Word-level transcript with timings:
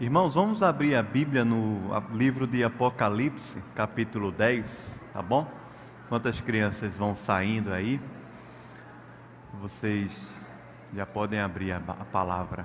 Irmãos, 0.00 0.36
vamos 0.36 0.62
abrir 0.62 0.94
a 0.94 1.02
Bíblia 1.02 1.44
no 1.44 1.90
livro 2.14 2.46
de 2.46 2.62
Apocalipse, 2.62 3.60
capítulo 3.74 4.30
10, 4.30 5.02
tá 5.12 5.20
bom? 5.20 5.44
Quantas 6.08 6.40
crianças 6.40 6.96
vão 6.96 7.16
saindo 7.16 7.72
aí? 7.72 8.00
Vocês 9.60 10.32
já 10.94 11.04
podem 11.04 11.40
abrir 11.40 11.72
a, 11.72 11.80
palavra. 11.80 12.64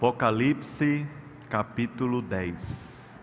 Apocalipse 0.00 1.06
capítulo 1.50 2.22
10. 2.22 3.20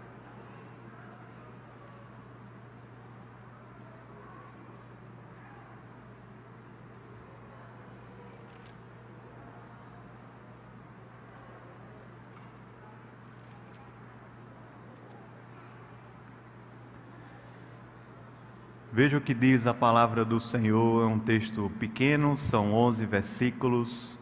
Veja 18.93 19.17
o 19.17 19.21
que 19.21 19.33
diz 19.33 19.65
a 19.65 19.73
palavra 19.73 20.23
do 20.23 20.39
Senhor, 20.39 21.01
é 21.01 21.07
um 21.07 21.17
texto 21.17 21.71
pequeno, 21.79 22.37
são 22.37 22.71
11 22.71 23.03
versículos 23.07 24.16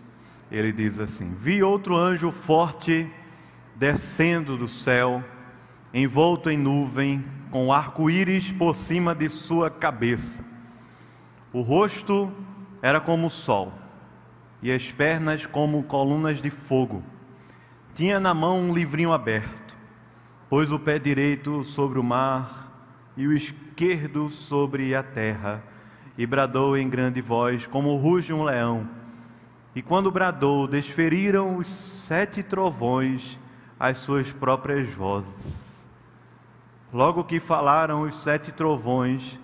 ele 0.57 0.71
diz 0.71 0.99
assim: 0.99 1.33
Vi 1.37 1.61
outro 1.61 1.97
anjo 1.97 2.31
forte 2.31 3.11
descendo 3.75 4.57
do 4.57 4.69
céu, 4.69 5.21
envolto 5.93 6.49
em 6.49 6.57
nuvem, 6.57 7.23
com 7.51 7.73
arco-íris 7.73 8.51
por 8.53 8.73
cima 8.73 9.13
de 9.13 9.27
sua 9.27 9.69
cabeça. 9.69 10.45
O 11.51 11.61
rosto 11.61 12.31
era 12.81 13.01
como 13.01 13.27
o 13.27 13.29
sol, 13.29 13.73
e 14.61 14.71
as 14.71 14.89
pernas 14.91 15.45
como 15.45 15.83
colunas 15.83 16.41
de 16.41 16.49
fogo. 16.49 17.03
Tinha 17.93 18.19
na 18.19 18.33
mão 18.33 18.59
um 18.59 18.73
livrinho 18.73 19.11
aberto, 19.11 19.75
pôs 20.49 20.71
o 20.71 20.79
pé 20.79 20.97
direito 20.97 21.65
sobre 21.65 21.99
o 21.99 22.03
mar 22.03 22.71
e 23.17 23.27
o 23.27 23.33
esquerdo 23.33 24.29
sobre 24.29 24.95
a 24.95 25.03
terra, 25.03 25.61
e 26.17 26.25
bradou 26.25 26.77
em 26.77 26.89
grande 26.89 27.21
voz, 27.21 27.67
como 27.67 27.95
ruge 27.97 28.31
um 28.31 28.43
leão 28.43 29.04
e 29.75 29.81
quando 29.81 30.09
bradou, 30.09 30.67
desferiram 30.67 31.57
os 31.57 31.67
sete 31.67 32.41
trovões 32.41 33.37
as 33.77 33.97
suas 33.97 34.31
próprias 34.31 34.89
vozes. 34.89 35.85
Logo 36.93 37.25
que 37.25 37.41
falaram 37.41 38.03
os 38.03 38.23
sete 38.23 38.53
trovões, 38.53 39.37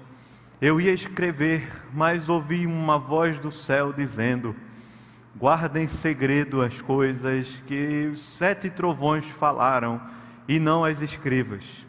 eu 0.62 0.80
ia 0.80 0.94
escrever, 0.94 1.70
mas 1.94 2.30
ouvi 2.30 2.66
uma 2.66 2.98
voz 2.98 3.38
do 3.40 3.52
céu 3.52 3.92
dizendo: 3.92 4.56
Guarda 5.36 5.82
em 5.82 5.88
segredo 5.88 6.62
as 6.62 6.82
coisas 6.82 7.62
que 7.68 8.10
os 8.14 8.22
sete 8.38 8.70
trovões 8.70 9.26
falaram, 9.26 10.00
e 10.48 10.60
não 10.60 10.86
as 10.86 11.02
escrevas. 11.02 11.86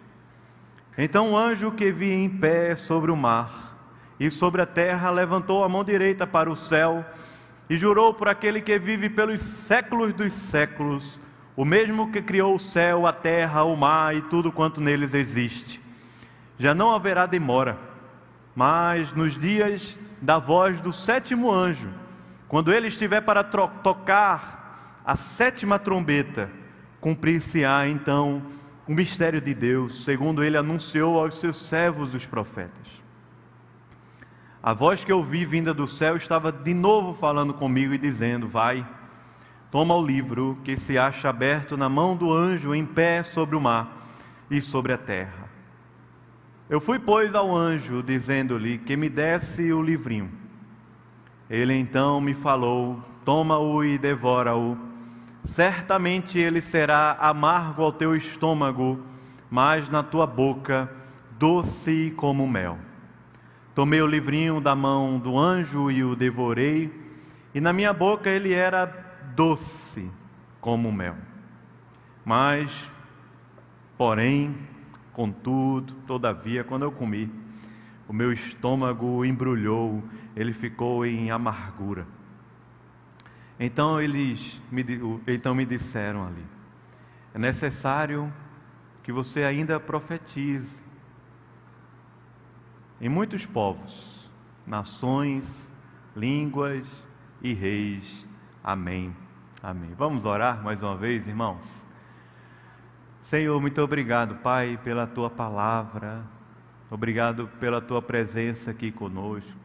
Então 0.98 1.32
o 1.32 1.36
anjo 1.36 1.70
que 1.70 1.92
vi 1.92 2.12
em 2.12 2.28
pé 2.28 2.74
sobre 2.74 3.10
o 3.10 3.16
mar 3.16 3.78
e 4.18 4.30
sobre 4.30 4.60
a 4.60 4.66
terra 4.66 5.10
levantou 5.10 5.64
a 5.64 5.68
mão 5.68 5.82
direita 5.82 6.26
para 6.26 6.50
o 6.50 6.56
céu 6.56 7.04
e 7.68 7.76
jurou 7.76 8.12
por 8.12 8.28
aquele 8.28 8.60
que 8.60 8.78
vive 8.78 9.08
pelos 9.08 9.40
séculos 9.40 10.12
dos 10.12 10.32
séculos, 10.32 11.18
o 11.56 11.64
mesmo 11.64 12.10
que 12.10 12.22
criou 12.22 12.54
o 12.54 12.58
céu, 12.58 13.06
a 13.06 13.12
terra, 13.12 13.64
o 13.64 13.76
mar 13.76 14.14
e 14.14 14.22
tudo 14.22 14.52
quanto 14.52 14.80
neles 14.80 15.14
existe. 15.14 15.80
Já 16.58 16.74
não 16.74 16.90
haverá 16.90 17.26
demora, 17.26 17.78
mas 18.54 19.12
nos 19.12 19.38
dias 19.38 19.98
da 20.20 20.38
voz 20.38 20.80
do 20.80 20.92
sétimo 20.92 21.50
anjo, 21.50 21.90
quando 22.48 22.72
ele 22.72 22.88
estiver 22.88 23.20
para 23.20 23.42
tocar 23.42 25.00
a 25.04 25.16
sétima 25.16 25.78
trombeta, 25.78 26.50
cumprir-se-á 27.00 27.88
então 27.88 28.42
o 28.86 28.94
mistério 28.94 29.40
de 29.40 29.54
Deus, 29.54 30.04
segundo 30.04 30.44
ele 30.44 30.56
anunciou 30.56 31.18
aos 31.18 31.40
seus 31.40 31.68
servos 31.68 32.14
os 32.14 32.26
profetas. 32.26 33.01
A 34.62 34.72
voz 34.72 35.02
que 35.02 35.10
eu 35.10 35.16
ouvi 35.18 35.44
vinda 35.44 35.74
do 35.74 35.88
céu 35.88 36.16
estava 36.16 36.52
de 36.52 36.72
novo 36.72 37.12
falando 37.12 37.52
comigo 37.52 37.94
e 37.94 37.98
dizendo: 37.98 38.46
Vai, 38.46 38.86
toma 39.72 39.96
o 39.96 40.06
livro 40.06 40.56
que 40.62 40.76
se 40.76 40.96
acha 40.96 41.28
aberto 41.28 41.76
na 41.76 41.88
mão 41.88 42.14
do 42.16 42.32
anjo 42.32 42.72
em 42.72 42.86
pé 42.86 43.24
sobre 43.24 43.56
o 43.56 43.60
mar 43.60 43.96
e 44.48 44.62
sobre 44.62 44.92
a 44.92 44.98
terra. 44.98 45.50
Eu 46.70 46.80
fui, 46.80 47.00
pois, 47.00 47.34
ao 47.34 47.52
anjo, 47.56 48.04
dizendo-lhe 48.04 48.78
que 48.78 48.96
me 48.96 49.08
desse 49.08 49.72
o 49.72 49.82
livrinho. 49.82 50.30
Ele 51.50 51.74
então 51.74 52.20
me 52.20 52.32
falou: 52.32 53.00
Toma-o 53.24 53.82
e 53.82 53.98
devora-o. 53.98 54.78
Certamente 55.42 56.38
ele 56.38 56.60
será 56.60 57.16
amargo 57.18 57.82
ao 57.82 57.92
teu 57.92 58.14
estômago, 58.14 59.00
mas 59.50 59.88
na 59.88 60.04
tua 60.04 60.24
boca 60.24 60.88
doce 61.36 62.12
como 62.16 62.46
mel. 62.46 62.78
Tomei 63.74 64.02
o 64.02 64.06
livrinho 64.06 64.60
da 64.60 64.74
mão 64.74 65.18
do 65.18 65.38
anjo 65.38 65.90
e 65.90 66.04
o 66.04 66.14
devorei, 66.14 66.92
e 67.54 67.60
na 67.60 67.72
minha 67.72 67.92
boca 67.92 68.28
ele 68.28 68.52
era 68.52 68.84
doce 69.34 70.10
como 70.60 70.92
mel. 70.92 71.16
Mas, 72.24 72.88
porém, 73.96 74.54
contudo, 75.12 75.94
todavia, 76.06 76.62
quando 76.62 76.82
eu 76.82 76.92
comi, 76.92 77.32
o 78.06 78.12
meu 78.12 78.30
estômago 78.30 79.24
embrulhou, 79.24 80.04
ele 80.36 80.52
ficou 80.52 81.06
em 81.06 81.30
amargura. 81.30 82.06
Então 83.58 84.00
eles 84.00 84.60
me, 84.70 84.84
então 85.26 85.54
me 85.54 85.64
disseram 85.64 86.26
ali: 86.26 86.44
é 87.32 87.38
necessário 87.38 88.30
que 89.02 89.12
você 89.12 89.44
ainda 89.44 89.80
profetize 89.80 90.81
em 93.02 93.08
muitos 93.08 93.44
povos, 93.44 94.30
nações, 94.64 95.72
línguas 96.14 96.88
e 97.42 97.52
reis. 97.52 98.24
Amém. 98.62 99.12
Amém. 99.60 99.92
Vamos 99.98 100.24
orar 100.24 100.62
mais 100.62 100.84
uma 100.84 100.96
vez, 100.96 101.26
irmãos? 101.26 101.66
Senhor, 103.20 103.60
muito 103.60 103.82
obrigado, 103.82 104.36
Pai, 104.36 104.78
pela 104.84 105.04
tua 105.04 105.28
palavra. 105.28 106.22
Obrigado 106.88 107.48
pela 107.58 107.80
tua 107.80 108.00
presença 108.00 108.70
aqui 108.70 108.92
conosco. 108.92 109.58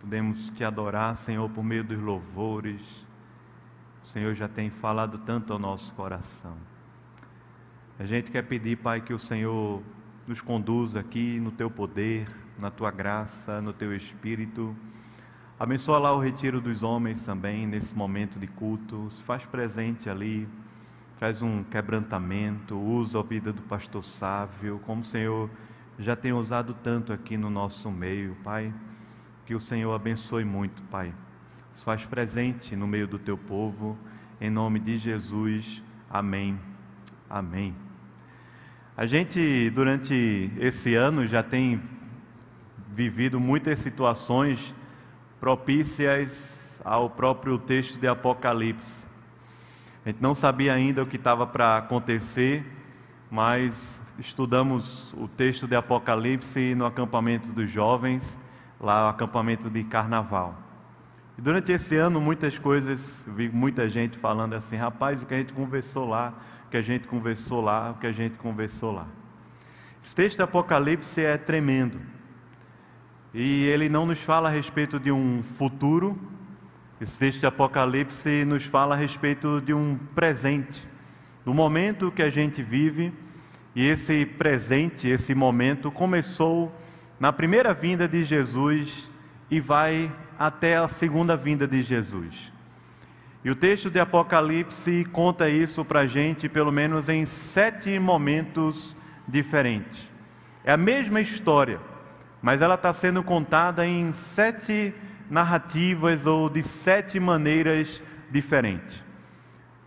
Podemos 0.00 0.50
te 0.50 0.62
adorar, 0.62 1.16
Senhor, 1.16 1.48
por 1.48 1.64
meio 1.64 1.82
dos 1.82 1.98
louvores. 1.98 3.06
O 4.02 4.06
Senhor 4.06 4.34
já 4.34 4.48
tem 4.48 4.68
falado 4.68 5.16
tanto 5.16 5.54
ao 5.54 5.58
nosso 5.58 5.94
coração. 5.94 6.58
A 7.98 8.04
gente 8.04 8.30
quer 8.30 8.42
pedir, 8.42 8.76
Pai, 8.76 9.00
que 9.00 9.14
o 9.14 9.18
Senhor 9.18 9.82
nos 10.30 10.40
conduza 10.40 11.00
aqui 11.00 11.40
no 11.40 11.50
teu 11.50 11.68
poder, 11.68 12.30
na 12.56 12.70
tua 12.70 12.92
graça, 12.92 13.60
no 13.60 13.72
teu 13.72 13.92
espírito. 13.96 14.76
Abençoa 15.58 15.98
lá 15.98 16.12
o 16.14 16.20
retiro 16.20 16.60
dos 16.60 16.84
homens 16.84 17.26
também, 17.26 17.66
nesse 17.66 17.96
momento 17.96 18.38
de 18.38 18.46
culto. 18.46 19.10
Se 19.10 19.20
faz 19.24 19.44
presente 19.44 20.08
ali, 20.08 20.48
faz 21.18 21.42
um 21.42 21.64
quebrantamento, 21.64 22.78
usa 22.78 23.18
a 23.18 23.24
vida 23.24 23.52
do 23.52 23.62
pastor 23.62 24.04
Sávio, 24.04 24.80
como 24.86 25.00
o 25.00 25.04
Senhor 25.04 25.50
já 25.98 26.14
tem 26.14 26.32
usado 26.32 26.76
tanto 26.80 27.12
aqui 27.12 27.36
no 27.36 27.50
nosso 27.50 27.90
meio, 27.90 28.36
Pai. 28.44 28.72
Que 29.44 29.56
o 29.56 29.58
Senhor 29.58 29.92
abençoe 29.92 30.44
muito, 30.44 30.80
Pai. 30.84 31.12
Se 31.74 31.84
faz 31.84 32.06
presente 32.06 32.76
no 32.76 32.86
meio 32.86 33.08
do 33.08 33.18
teu 33.18 33.36
povo, 33.36 33.98
em 34.40 34.48
nome 34.48 34.78
de 34.78 34.96
Jesus. 34.96 35.82
Amém. 36.08 36.56
Amém. 37.28 37.89
A 39.00 39.06
gente, 39.06 39.70
durante 39.70 40.52
esse 40.58 40.94
ano, 40.94 41.26
já 41.26 41.42
tem 41.42 41.80
vivido 42.92 43.40
muitas 43.40 43.78
situações 43.78 44.74
propícias 45.40 46.82
ao 46.84 47.08
próprio 47.08 47.56
texto 47.56 47.98
de 47.98 48.06
Apocalipse. 48.06 49.06
A 50.04 50.10
gente 50.10 50.20
não 50.20 50.34
sabia 50.34 50.74
ainda 50.74 51.02
o 51.02 51.06
que 51.06 51.16
estava 51.16 51.46
para 51.46 51.78
acontecer, 51.78 52.62
mas 53.30 54.02
estudamos 54.18 55.14
o 55.14 55.26
texto 55.26 55.66
de 55.66 55.74
Apocalipse 55.74 56.74
no 56.74 56.84
acampamento 56.84 57.50
dos 57.52 57.70
jovens, 57.70 58.38
lá 58.78 59.06
o 59.06 59.08
acampamento 59.08 59.70
de 59.70 59.82
carnaval. 59.82 60.69
E 61.40 61.42
durante 61.42 61.72
esse 61.72 61.96
ano, 61.96 62.20
muitas 62.20 62.58
coisas, 62.58 63.24
vi 63.26 63.48
muita 63.48 63.88
gente 63.88 64.18
falando 64.18 64.52
assim: 64.52 64.76
rapaz, 64.76 65.22
o 65.22 65.26
que 65.26 65.32
a 65.32 65.38
gente 65.38 65.54
conversou 65.54 66.06
lá 66.06 66.34
que 66.70 66.76
a 66.76 66.82
gente 66.82 67.08
conversou 67.08 67.60
lá, 67.60 67.90
o 67.90 67.94
que 67.94 68.06
a 68.06 68.12
gente 68.12 68.36
conversou 68.36 68.92
lá. 68.92 69.08
Esse 70.02 70.14
texto 70.14 70.36
do 70.36 70.44
Apocalipse 70.44 71.20
é 71.20 71.36
tremendo. 71.36 72.00
E 73.34 73.64
ele 73.64 73.88
não 73.88 74.06
nos 74.06 74.20
fala 74.20 74.48
a 74.48 74.52
respeito 74.52 74.98
de 74.98 75.10
um 75.10 75.42
futuro, 75.42 76.18
esse 77.00 77.18
texto 77.18 77.40
de 77.40 77.46
Apocalipse 77.46 78.44
nos 78.44 78.64
fala 78.64 78.94
a 78.94 78.98
respeito 78.98 79.60
de 79.60 79.74
um 79.74 79.98
presente, 80.14 80.86
do 81.44 81.52
momento 81.52 82.12
que 82.12 82.22
a 82.22 82.30
gente 82.30 82.62
vive, 82.62 83.12
e 83.74 83.86
esse 83.86 84.24
presente, 84.24 85.08
esse 85.08 85.34
momento 85.34 85.90
começou 85.90 86.72
na 87.18 87.32
primeira 87.32 87.72
vinda 87.74 88.06
de 88.06 88.24
Jesus 88.24 89.10
e 89.50 89.60
vai 89.60 90.12
até 90.40 90.78
a 90.78 90.88
segunda 90.88 91.36
vinda 91.36 91.68
de 91.68 91.82
Jesus. 91.82 92.50
E 93.44 93.50
o 93.50 93.54
texto 93.54 93.90
de 93.90 94.00
Apocalipse 94.00 95.04
conta 95.12 95.50
isso 95.50 95.84
para 95.84 96.00
a 96.00 96.06
gente, 96.06 96.48
pelo 96.48 96.72
menos 96.72 97.10
em 97.10 97.26
sete 97.26 97.98
momentos 97.98 98.96
diferentes. 99.28 100.08
É 100.64 100.72
a 100.72 100.78
mesma 100.78 101.20
história, 101.20 101.78
mas 102.40 102.62
ela 102.62 102.76
está 102.76 102.90
sendo 102.90 103.22
contada 103.22 103.86
em 103.86 104.14
sete 104.14 104.94
narrativas 105.28 106.24
ou 106.24 106.48
de 106.48 106.62
sete 106.62 107.20
maneiras 107.20 108.02
diferentes. 108.30 109.04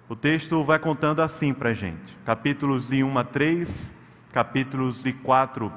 O 0.08 0.16
texto 0.16 0.64
vai 0.64 0.78
contando 0.78 1.24
assim 1.24 1.52
para 1.52 1.70
a 1.70 1.74
gente: 1.74 2.16
capítulos 2.24 2.90
de 2.90 3.04
1 3.04 3.18
a 3.18 3.24
3, 3.24 3.96
capítulos 4.32 5.02
de 5.02 5.14
4 5.14 5.74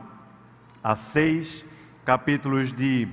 a 0.85 0.95
6, 0.95 1.65
capítulos 2.05 2.75
de 2.75 3.09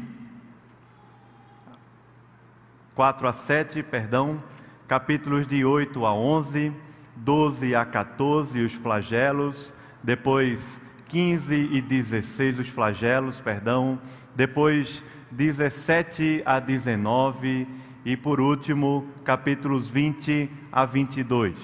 4 2.96 3.28
a 3.28 3.34
7, 3.34 3.82
perdão, 3.84 4.42
capítulos 4.88 5.48
de 5.48 5.66
8 5.66 6.06
a 6.06 6.14
11, 6.14 6.72
12 7.16 7.76
a 7.76 7.86
14, 7.86 8.60
os 8.62 8.74
flagelos, 8.74 9.74
depois 10.04 10.82
15 11.10 11.70
e 11.72 11.82
16, 11.82 12.60
os 12.60 12.70
flagelos, 12.70 13.40
perdão, 13.40 14.00
depois 14.36 15.04
17 15.32 16.44
a 16.46 16.60
19 16.60 17.68
e 18.06 18.18
por 18.18 18.40
último, 18.40 19.08
capítulos 19.24 19.88
20 19.88 20.50
a 20.72 20.86
22. 20.86 21.56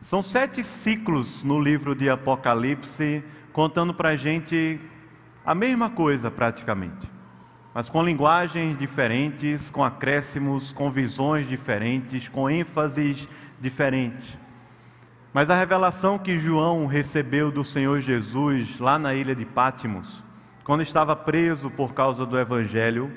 São 0.00 0.22
sete 0.22 0.64
ciclos 0.64 1.42
no 1.42 1.60
livro 1.60 1.94
de 1.94 2.10
Apocalipse, 2.10 3.22
contando 3.52 3.94
para 3.94 4.10
a 4.10 4.16
gente 4.16 4.80
a 5.44 5.54
mesma 5.54 5.90
coisa 5.90 6.30
praticamente, 6.30 7.08
mas 7.74 7.90
com 7.90 8.04
linguagens 8.04 8.78
diferentes, 8.78 9.68
com 9.68 9.82
acréscimos, 9.82 10.72
com 10.72 10.88
visões 10.88 11.48
diferentes, 11.48 12.28
com 12.28 12.48
ênfases 12.48 13.28
diferentes. 13.60 14.38
Mas 15.32 15.50
a 15.50 15.56
revelação 15.56 16.16
que 16.16 16.38
João 16.38 16.86
recebeu 16.86 17.50
do 17.50 17.64
Senhor 17.64 18.00
Jesus 18.00 18.78
lá 18.78 18.96
na 18.96 19.12
ilha 19.12 19.34
de 19.34 19.44
Pátimos, 19.44 20.22
quando 20.62 20.82
estava 20.82 21.16
preso 21.16 21.68
por 21.68 21.92
causa 21.92 22.24
do 22.24 22.38
Evangelho, 22.38 23.12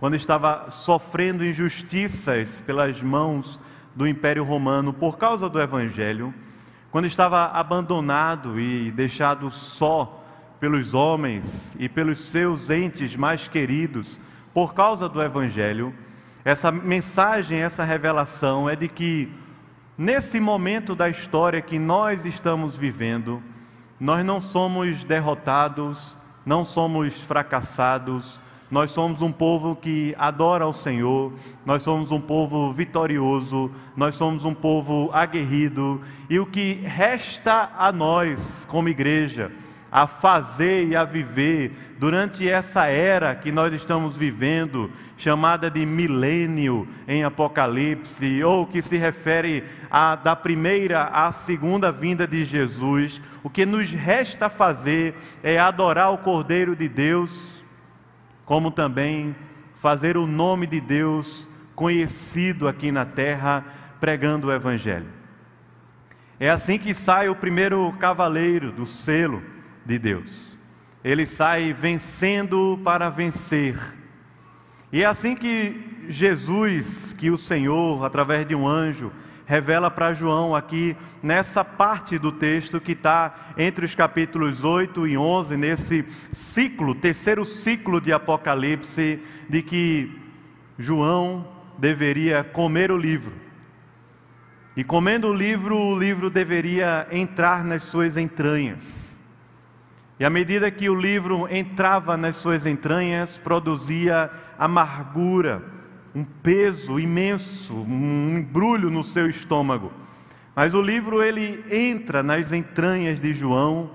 quando 0.00 0.16
estava 0.16 0.70
sofrendo 0.70 1.44
injustiças 1.44 2.62
pelas 2.62 3.02
mãos 3.02 3.60
do 3.94 4.08
Império 4.08 4.42
Romano 4.42 4.94
por 4.94 5.18
causa 5.18 5.50
do 5.50 5.60
Evangelho, 5.60 6.32
quando 6.90 7.04
estava 7.04 7.44
abandonado 7.46 8.58
e 8.58 8.90
deixado 8.90 9.50
só 9.50 10.17
pelos 10.60 10.94
homens 10.94 11.74
e 11.78 11.88
pelos 11.88 12.20
seus 12.20 12.70
entes 12.70 13.16
mais 13.16 13.46
queridos 13.48 14.18
por 14.52 14.74
causa 14.74 15.08
do 15.08 15.22
Evangelho, 15.22 15.94
essa 16.44 16.72
mensagem, 16.72 17.60
essa 17.60 17.84
revelação 17.84 18.68
é 18.68 18.74
de 18.74 18.88
que 18.88 19.30
nesse 19.96 20.40
momento 20.40 20.94
da 20.94 21.08
história 21.08 21.60
que 21.60 21.78
nós 21.78 22.24
estamos 22.24 22.76
vivendo, 22.76 23.42
nós 24.00 24.24
não 24.24 24.40
somos 24.40 25.04
derrotados, 25.04 26.16
não 26.46 26.64
somos 26.64 27.20
fracassados, 27.20 28.40
nós 28.70 28.90
somos 28.90 29.22
um 29.22 29.32
povo 29.32 29.74
que 29.76 30.14
adora 30.18 30.64
ao 30.64 30.72
Senhor, 30.72 31.32
nós 31.64 31.82
somos 31.82 32.10
um 32.10 32.20
povo 32.20 32.72
vitorioso, 32.72 33.70
nós 33.96 34.14
somos 34.14 34.44
um 34.44 34.54
povo 34.54 35.10
aguerrido, 35.12 36.00
e 36.28 36.38
o 36.38 36.46
que 36.46 36.74
resta 36.84 37.70
a 37.76 37.90
nós 37.90 38.66
como 38.68 38.88
igreja, 38.88 39.50
a 39.90 40.06
fazer 40.06 40.86
e 40.86 40.96
a 40.96 41.04
viver 41.04 41.72
durante 41.98 42.48
essa 42.48 42.86
era 42.86 43.34
que 43.34 43.50
nós 43.50 43.72
estamos 43.72 44.16
vivendo, 44.16 44.90
chamada 45.16 45.70
de 45.70 45.84
milênio 45.86 46.86
em 47.06 47.24
Apocalipse, 47.24 48.42
ou 48.44 48.66
que 48.66 48.82
se 48.82 48.96
refere 48.96 49.64
a, 49.90 50.14
da 50.14 50.36
primeira 50.36 51.04
à 51.04 51.32
segunda 51.32 51.90
vinda 51.90 52.26
de 52.26 52.44
Jesus, 52.44 53.22
o 53.42 53.48
que 53.48 53.64
nos 53.64 53.90
resta 53.90 54.48
fazer 54.48 55.14
é 55.42 55.58
adorar 55.58 56.12
o 56.12 56.18
Cordeiro 56.18 56.76
de 56.76 56.88
Deus, 56.88 57.30
como 58.44 58.70
também 58.70 59.34
fazer 59.74 60.16
o 60.16 60.26
nome 60.26 60.66
de 60.66 60.80
Deus 60.80 61.48
conhecido 61.74 62.68
aqui 62.68 62.90
na 62.90 63.04
terra, 63.04 63.64
pregando 64.00 64.48
o 64.48 64.52
Evangelho. 64.52 65.06
É 66.40 66.50
assim 66.50 66.78
que 66.78 66.94
sai 66.94 67.28
o 67.28 67.34
primeiro 67.34 67.92
cavaleiro 67.98 68.70
do 68.70 68.86
selo 68.86 69.42
de 69.88 69.98
Deus. 69.98 70.58
Ele 71.02 71.24
sai 71.24 71.72
vencendo 71.72 72.78
para 72.84 73.08
vencer. 73.08 73.74
E 74.92 75.02
é 75.02 75.06
assim 75.06 75.34
que 75.34 76.04
Jesus, 76.10 77.14
que 77.14 77.30
o 77.30 77.38
Senhor, 77.38 78.04
através 78.04 78.46
de 78.46 78.54
um 78.54 78.68
anjo, 78.68 79.10
revela 79.46 79.90
para 79.90 80.12
João 80.12 80.54
aqui 80.54 80.94
nessa 81.22 81.64
parte 81.64 82.18
do 82.18 82.30
texto 82.30 82.78
que 82.78 82.92
está 82.92 83.34
entre 83.56 83.86
os 83.86 83.94
capítulos 83.94 84.62
8 84.62 85.06
e 85.06 85.16
11, 85.16 85.56
nesse 85.56 86.04
ciclo, 86.32 86.94
terceiro 86.94 87.46
ciclo 87.46 87.98
de 87.98 88.12
Apocalipse, 88.12 89.22
de 89.48 89.62
que 89.62 90.20
João 90.78 91.48
deveria 91.78 92.44
comer 92.44 92.92
o 92.92 92.98
livro. 92.98 93.32
E 94.76 94.84
comendo 94.84 95.28
o 95.28 95.34
livro, 95.34 95.78
o 95.78 95.98
livro 95.98 96.28
deveria 96.28 97.08
entrar 97.10 97.64
nas 97.64 97.84
suas 97.84 98.18
entranhas. 98.18 99.07
E 100.20 100.24
à 100.24 100.30
medida 100.30 100.70
que 100.70 100.90
o 100.90 100.94
livro 100.94 101.46
entrava 101.48 102.16
nas 102.16 102.36
suas 102.36 102.66
entranhas, 102.66 103.38
produzia 103.38 104.30
amargura, 104.58 105.62
um 106.12 106.24
peso 106.24 106.98
imenso, 106.98 107.74
um 107.74 108.38
embrulho 108.38 108.90
no 108.90 109.04
seu 109.04 109.28
estômago. 109.28 109.92
Mas 110.56 110.74
o 110.74 110.82
livro 110.82 111.22
ele 111.22 111.64
entra 111.70 112.20
nas 112.20 112.50
entranhas 112.50 113.20
de 113.20 113.32
João, 113.32 113.92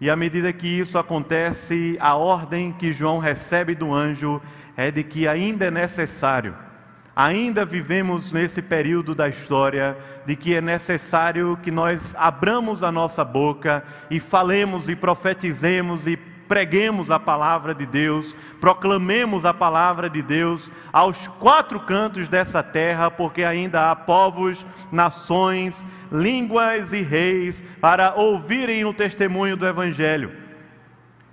e 0.00 0.08
à 0.08 0.16
medida 0.16 0.50
que 0.50 0.66
isso 0.66 0.96
acontece, 0.96 1.98
a 2.00 2.14
ordem 2.14 2.72
que 2.72 2.90
João 2.90 3.18
recebe 3.18 3.74
do 3.74 3.92
anjo 3.92 4.40
é 4.74 4.90
de 4.90 5.04
que 5.04 5.28
ainda 5.28 5.66
é 5.66 5.70
necessário 5.70 6.54
Ainda 7.14 7.64
vivemos 7.64 8.32
nesse 8.32 8.62
período 8.62 9.14
da 9.14 9.28
história 9.28 9.96
de 10.24 10.36
que 10.36 10.54
é 10.54 10.60
necessário 10.60 11.58
que 11.62 11.70
nós 11.70 12.14
abramos 12.16 12.82
a 12.82 12.92
nossa 12.92 13.24
boca 13.24 13.82
e 14.10 14.20
falemos 14.20 14.88
e 14.88 14.94
profetizemos 14.94 16.06
e 16.06 16.16
preguemos 16.16 17.12
a 17.12 17.20
palavra 17.20 17.72
de 17.72 17.86
Deus, 17.86 18.34
proclamemos 18.60 19.44
a 19.44 19.54
palavra 19.54 20.10
de 20.10 20.20
Deus 20.20 20.68
aos 20.92 21.28
quatro 21.38 21.78
cantos 21.78 22.28
dessa 22.28 22.60
terra, 22.60 23.08
porque 23.08 23.44
ainda 23.44 23.88
há 23.88 23.94
povos, 23.94 24.66
nações, 24.90 25.86
línguas 26.10 26.92
e 26.92 27.02
reis 27.02 27.64
para 27.80 28.14
ouvirem 28.14 28.84
o 28.84 28.92
testemunho 28.92 29.56
do 29.56 29.64
Evangelho. 29.64 30.32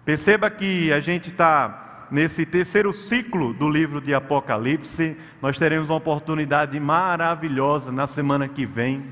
Perceba 0.06 0.52
que 0.52 0.94
a 0.94 1.00
gente 1.00 1.30
está 1.30 1.87
nesse 2.10 2.46
terceiro 2.46 2.94
ciclo 2.94 3.54
do 3.54 3.70
livro 3.70 4.00
de 4.00 4.14
Apocalipse. 4.14 5.18
Nós 5.42 5.58
teremos 5.58 5.90
uma 5.90 5.98
oportunidade 5.98 6.80
maravilhosa 6.80 7.92
na 7.92 8.08
semana 8.08 8.48
que 8.48 8.66
vem. 8.66 9.04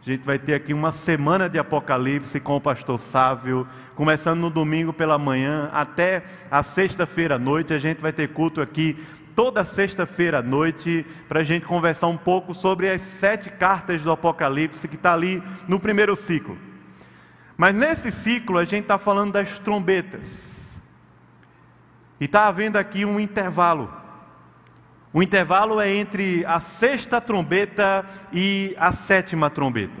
A 0.00 0.04
gente 0.04 0.24
vai 0.24 0.38
ter 0.38 0.54
aqui 0.54 0.74
uma 0.74 0.90
semana 0.90 1.48
de 1.48 1.58
Apocalipse 1.58 2.40
com 2.40 2.56
o 2.56 2.60
pastor 2.60 2.98
Sávio, 2.98 3.66
começando 3.94 4.40
no 4.40 4.50
domingo 4.50 4.92
pela 4.92 5.16
manhã 5.16 5.70
até 5.72 6.24
a 6.50 6.62
sexta-feira 6.62 7.36
à 7.36 7.38
noite. 7.38 7.72
A 7.72 7.78
gente 7.78 8.00
vai 8.00 8.12
ter 8.12 8.28
culto 8.28 8.60
aqui 8.60 8.96
toda 9.36 9.64
sexta-feira 9.64 10.40
à 10.40 10.42
noite 10.42 11.06
para 11.28 11.40
a 11.40 11.44
gente 11.44 11.64
conversar 11.66 12.08
um 12.08 12.16
pouco 12.16 12.52
sobre 12.52 12.90
as 12.90 13.00
sete 13.00 13.48
cartas 13.50 14.02
do 14.02 14.10
Apocalipse 14.10 14.88
que 14.88 14.96
está 14.96 15.14
ali 15.14 15.42
no 15.68 15.78
primeiro 15.78 16.16
ciclo. 16.16 16.58
Mas 17.56 17.74
nesse 17.74 18.10
ciclo 18.10 18.58
a 18.58 18.64
gente 18.64 18.82
está 18.82 18.98
falando 18.98 19.32
das 19.32 19.58
trombetas. 19.60 20.51
E 22.22 22.26
está 22.26 22.46
havendo 22.46 22.76
aqui 22.76 23.04
um 23.04 23.18
intervalo. 23.18 23.92
O 25.12 25.24
intervalo 25.24 25.80
é 25.80 25.92
entre 25.92 26.44
a 26.46 26.60
sexta 26.60 27.20
trombeta 27.20 28.06
e 28.32 28.76
a 28.78 28.92
sétima 28.92 29.50
trombeta. 29.50 30.00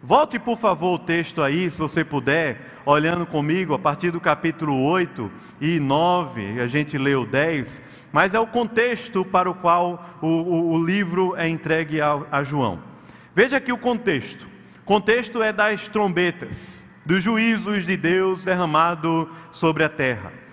Volte, 0.00 0.38
por 0.38 0.56
favor, 0.56 0.94
o 0.94 0.98
texto 1.00 1.42
aí, 1.42 1.68
se 1.68 1.76
você 1.76 2.04
puder, 2.04 2.78
olhando 2.86 3.26
comigo, 3.26 3.74
a 3.74 3.80
partir 3.80 4.12
do 4.12 4.20
capítulo 4.20 4.80
8 4.80 5.28
e 5.60 5.80
9, 5.80 6.60
a 6.60 6.68
gente 6.68 6.96
leu 6.96 7.26
10, 7.26 7.82
mas 8.12 8.32
é 8.32 8.38
o 8.38 8.46
contexto 8.46 9.24
para 9.24 9.50
o 9.50 9.54
qual 9.54 10.20
o, 10.22 10.28
o, 10.28 10.72
o 10.74 10.86
livro 10.86 11.34
é 11.34 11.48
entregue 11.48 12.00
a, 12.00 12.22
a 12.30 12.44
João. 12.44 12.78
Veja 13.34 13.56
aqui 13.56 13.72
o 13.72 13.78
contexto. 13.78 14.46
O 14.82 14.84
contexto 14.84 15.42
é 15.42 15.52
das 15.52 15.88
trombetas, 15.88 16.86
dos 17.04 17.24
juízos 17.24 17.84
de 17.84 17.96
Deus 17.96 18.44
derramado 18.44 19.28
sobre 19.50 19.82
a 19.82 19.88
terra. 19.88 20.45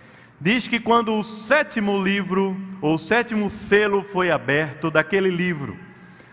Diz 0.43 0.67
que 0.67 0.77
quando 0.77 1.17
o 1.17 1.23
sétimo 1.23 2.03
livro, 2.03 2.57
ou 2.81 2.95
o 2.95 2.99
sétimo 2.99 3.49
selo 3.49 4.03
foi 4.03 4.29
aberto 4.29 4.91
daquele 4.91 5.29
livro, 5.29 5.77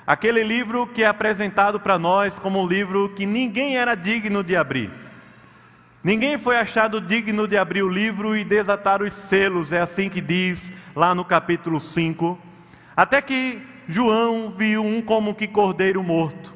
aquele 0.05 0.43
livro 0.43 0.85
que 0.85 1.05
é 1.05 1.07
apresentado 1.07 1.79
para 1.79 1.97
nós 1.97 2.37
como 2.37 2.61
um 2.61 2.67
livro 2.67 3.11
que 3.11 3.25
ninguém 3.25 3.77
era 3.77 3.95
digno 3.95 4.43
de 4.43 4.57
abrir. 4.57 4.91
Ninguém 6.03 6.37
foi 6.39 6.57
achado 6.57 7.01
digno 7.01 7.47
de 7.47 7.57
abrir 7.57 7.85
o 7.85 7.89
livro 7.89 8.37
e 8.37 8.43
desatar 8.43 9.01
os 9.01 9.15
selos, 9.15 9.73
é 9.73 9.79
assim 9.79 10.09
que 10.09 10.21
diz 10.21 10.73
lá 10.97 11.15
no 11.15 11.25
capítulo 11.25 11.81
5. 11.81 12.37
Até 12.97 13.23
que 13.23 13.63
João 13.87 14.51
viu 14.51 14.83
um 14.83 15.01
como 15.01 15.37
que 15.37 15.47
cordeiro 15.47 16.03
morto. 16.03 16.53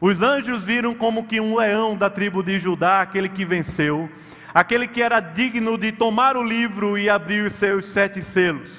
Os 0.00 0.22
anjos 0.22 0.64
viram 0.64 0.94
como 0.94 1.24
que 1.24 1.38
um 1.38 1.58
leão 1.58 1.98
da 1.98 2.08
tribo 2.08 2.42
de 2.42 2.58
Judá, 2.58 3.02
aquele 3.02 3.28
que 3.28 3.44
venceu 3.44 4.08
aquele 4.54 4.86
que 4.86 5.02
era 5.02 5.18
digno 5.18 5.76
de 5.76 5.90
tomar 5.90 6.36
o 6.36 6.42
livro 6.42 6.96
e 6.96 7.10
abrir 7.10 7.44
os 7.44 7.54
seus 7.54 7.88
sete 7.88 8.22
selos. 8.22 8.70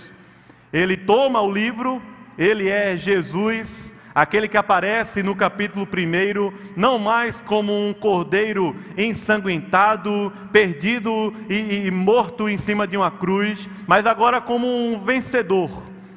Ele 0.71 0.95
toma 0.95 1.41
o 1.41 1.51
livro, 1.51 2.01
ele 2.37 2.69
é 2.69 2.95
Jesus, 2.95 3.93
aquele 4.13 4.47
que 4.47 4.55
aparece 4.55 5.21
no 5.21 5.35
capítulo 5.35 5.85
1, 5.85 6.71
não 6.77 6.97
mais 6.97 7.41
como 7.41 7.73
um 7.73 7.93
cordeiro 7.93 8.73
ensanguentado, 8.97 10.31
perdido 10.53 11.33
e, 11.49 11.87
e, 11.87 11.91
morto 11.91 12.47
em 12.47 12.57
cima 12.57 12.87
de 12.87 12.95
uma 12.95 13.11
cruz, 13.11 13.69
mas 13.85 14.05
agora 14.05 14.39
como 14.39 14.65
um 14.65 14.97
vencedor, 14.99 15.69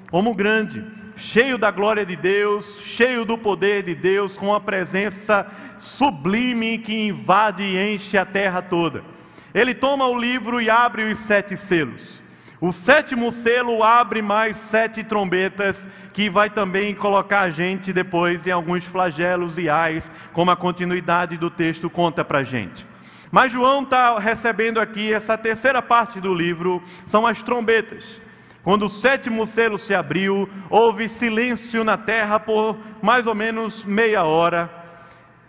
como 0.08 0.34
grande, 0.34 0.84
cheio 1.16 1.58
da 1.58 1.72
glória 1.72 2.06
de 2.06 2.14
Deus, 2.14 2.78
cheio 2.80 3.24
do 3.24 3.36
poder 3.36 3.82
de 3.82 3.96
Deus, 3.96 4.36
com 4.36 4.54
a 4.54 4.60
presença 4.60 5.46
sublime 5.78 6.78
que 6.78 7.08
invade 7.08 7.64
e 7.64 7.94
enche 7.94 8.16
a 8.16 8.24
terra 8.24 8.62
toda. 8.62 9.17
Ele 9.54 9.74
toma 9.74 10.06
o 10.06 10.18
livro 10.18 10.60
e 10.60 10.68
abre 10.68 11.04
os 11.04 11.18
sete 11.18 11.56
selos. 11.56 12.22
O 12.60 12.72
sétimo 12.72 13.30
selo 13.30 13.84
abre 13.84 14.20
mais 14.20 14.56
sete 14.56 15.04
trombetas, 15.04 15.88
que 16.12 16.28
vai 16.28 16.50
também 16.50 16.92
colocar 16.92 17.42
a 17.42 17.50
gente 17.50 17.92
depois 17.92 18.46
em 18.46 18.50
alguns 18.50 18.84
flagelos 18.84 19.56
e 19.58 19.70
ais, 19.70 20.10
como 20.32 20.50
a 20.50 20.56
continuidade 20.56 21.36
do 21.36 21.50
texto 21.50 21.88
conta 21.88 22.24
para 22.24 22.38
a 22.38 22.44
gente. 22.44 22.84
Mas 23.30 23.52
João 23.52 23.82
está 23.82 24.18
recebendo 24.18 24.80
aqui 24.80 25.12
essa 25.12 25.38
terceira 25.38 25.80
parte 25.80 26.20
do 26.20 26.34
livro, 26.34 26.82
são 27.06 27.26
as 27.26 27.42
trombetas. 27.44 28.20
Quando 28.64 28.86
o 28.86 28.90
sétimo 28.90 29.46
selo 29.46 29.78
se 29.78 29.94
abriu, 29.94 30.48
houve 30.68 31.08
silêncio 31.08 31.84
na 31.84 31.96
terra 31.96 32.40
por 32.40 32.76
mais 33.00 33.26
ou 33.26 33.36
menos 33.36 33.84
meia 33.84 34.24
hora 34.24 34.77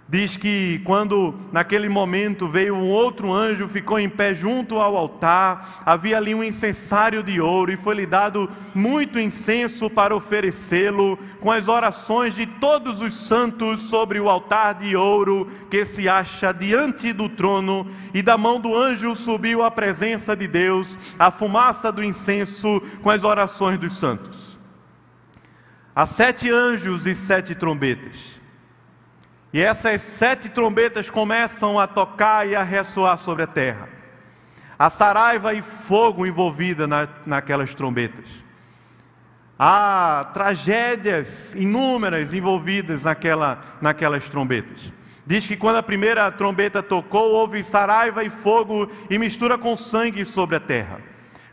diz 0.09 0.35
que 0.35 0.81
quando 0.85 1.35
naquele 1.51 1.87
momento 1.87 2.49
veio 2.49 2.73
um 2.73 2.89
outro 2.89 3.31
anjo, 3.31 3.67
ficou 3.67 3.99
em 3.99 4.09
pé 4.09 4.33
junto 4.33 4.79
ao 4.79 4.97
altar, 4.97 5.83
havia 5.85 6.17
ali 6.17 6.33
um 6.33 6.43
incensário 6.43 7.21
de 7.21 7.39
ouro 7.39 7.71
e 7.71 7.77
foi-lhe 7.77 8.07
dado 8.07 8.49
muito 8.73 9.19
incenso 9.19 9.87
para 9.87 10.15
oferecê-lo, 10.15 11.17
com 11.39 11.51
as 11.51 11.67
orações 11.67 12.33
de 12.33 12.47
todos 12.47 12.99
os 12.99 13.13
santos 13.13 13.83
sobre 13.83 14.19
o 14.19 14.27
altar 14.27 14.73
de 14.79 14.95
ouro 14.95 15.47
que 15.69 15.85
se 15.85 16.09
acha 16.09 16.51
diante 16.51 17.13
do 17.13 17.29
trono, 17.29 17.85
e 18.11 18.23
da 18.23 18.35
mão 18.35 18.59
do 18.59 18.75
anjo 18.75 19.15
subiu 19.15 19.61
à 19.61 19.69
presença 19.69 20.35
de 20.35 20.47
Deus 20.47 21.15
a 21.19 21.29
fumaça 21.29 21.91
do 21.91 22.03
incenso 22.03 22.81
com 23.03 23.11
as 23.11 23.23
orações 23.23 23.77
dos 23.77 23.95
santos. 23.97 24.57
Há 25.95 26.07
sete 26.07 26.49
anjos 26.49 27.05
e 27.05 27.13
sete 27.13 27.53
trombetas. 27.53 28.38
E 29.51 29.61
essas 29.61 30.01
sete 30.01 30.47
trombetas 30.47 31.09
começam 31.09 31.79
a 31.79 31.87
tocar 31.87 32.47
e 32.47 32.55
a 32.55 32.63
ressoar 32.63 33.17
sobre 33.17 33.43
a 33.43 33.47
terra. 33.47 33.89
Há 34.77 34.89
saraiva 34.89 35.53
e 35.53 35.61
fogo 35.61 36.25
envolvida 36.25 36.87
na, 36.87 37.07
naquelas 37.25 37.73
trombetas. 37.73 38.25
Há 39.57 40.29
tragédias 40.33 41.53
inúmeras 41.55 42.33
envolvidas 42.33 43.03
naquela, 43.03 43.61
naquelas 43.81 44.29
trombetas. 44.29 44.93
Diz 45.25 45.45
que 45.45 45.57
quando 45.57 45.75
a 45.75 45.83
primeira 45.83 46.31
trombeta 46.31 46.81
tocou, 46.81 47.31
houve 47.31 47.61
saraiva 47.61 48.23
e 48.23 48.29
fogo 48.29 48.89
e 49.09 49.17
mistura 49.17 49.57
com 49.57 49.75
sangue 49.75 50.25
sobre 50.25 50.55
a 50.55 50.59
terra. 50.59 51.01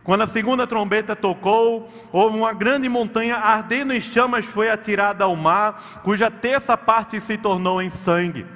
Quando 0.06 0.22
a 0.22 0.26
segunda 0.28 0.68
trombeta 0.68 1.16
tocou, 1.16 1.90
houve 2.12 2.38
uma 2.38 2.52
grande 2.52 2.88
montanha 2.88 3.34
ardendo 3.34 3.92
em 3.92 4.00
chamas 4.00 4.44
foi 4.44 4.70
atirada 4.70 5.24
ao 5.24 5.34
mar, 5.34 6.00
cuja 6.04 6.30
terça 6.30 6.76
parte 6.76 7.20
se 7.20 7.36
tornou 7.36 7.82
em 7.82 7.90
sangue. 7.90 8.46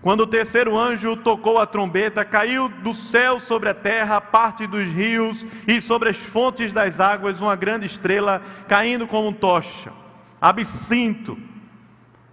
Quando 0.00 0.20
o 0.20 0.26
terceiro 0.26 0.74
anjo 0.74 1.14
tocou 1.14 1.58
a 1.58 1.66
trombeta, 1.66 2.24
caiu 2.24 2.70
do 2.70 2.94
céu 2.94 3.38
sobre 3.38 3.68
a 3.68 3.74
terra 3.74 4.22
parte 4.22 4.66
dos 4.66 4.88
rios 4.88 5.44
e 5.68 5.82
sobre 5.82 6.08
as 6.08 6.16
fontes 6.16 6.72
das 6.72 6.98
águas 6.98 7.42
uma 7.42 7.54
grande 7.54 7.84
estrela 7.84 8.40
caindo 8.66 9.06
como 9.06 9.34
tocha, 9.34 9.92
absinto, 10.40 11.36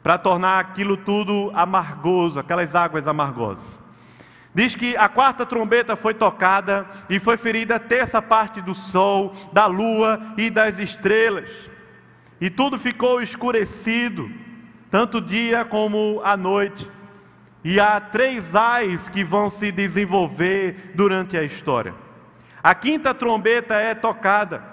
para 0.01 0.17
tornar 0.17 0.59
aquilo 0.59 0.95
tudo 0.95 1.51
amargoso, 1.53 2.39
aquelas 2.39 2.75
águas 2.75 3.09
amargosas. 3.09 3.82
Diz 4.53 4.75
que 4.75 4.95
a 4.95 5.09
quarta 5.09 5.45
trombeta 5.45 5.95
foi 5.95 6.13
tocada 6.13 6.85
e 7.09 7.19
foi 7.19 7.37
ferida 7.37 7.75
a 7.75 7.79
terça 7.79 8.21
parte 8.21 8.61
do 8.61 8.75
sol, 8.75 9.33
da 9.51 9.65
lua 9.65 10.19
e 10.37 10.49
das 10.49 10.77
estrelas. 10.77 11.49
E 12.39 12.49
tudo 12.49 12.77
ficou 12.77 13.21
escurecido, 13.21 14.29
tanto 14.91 15.19
dia 15.19 15.65
como 15.65 16.21
a 16.23 16.37
noite. 16.37 16.89
E 17.63 17.79
há 17.79 17.99
três 17.99 18.55
ais 18.55 19.09
que 19.09 19.23
vão 19.23 19.49
se 19.49 19.71
desenvolver 19.71 20.91
durante 20.93 21.37
a 21.37 21.43
história. 21.43 21.95
A 22.61 22.75
quinta 22.75 23.13
trombeta 23.13 23.75
é 23.75 23.95
tocada 23.95 24.72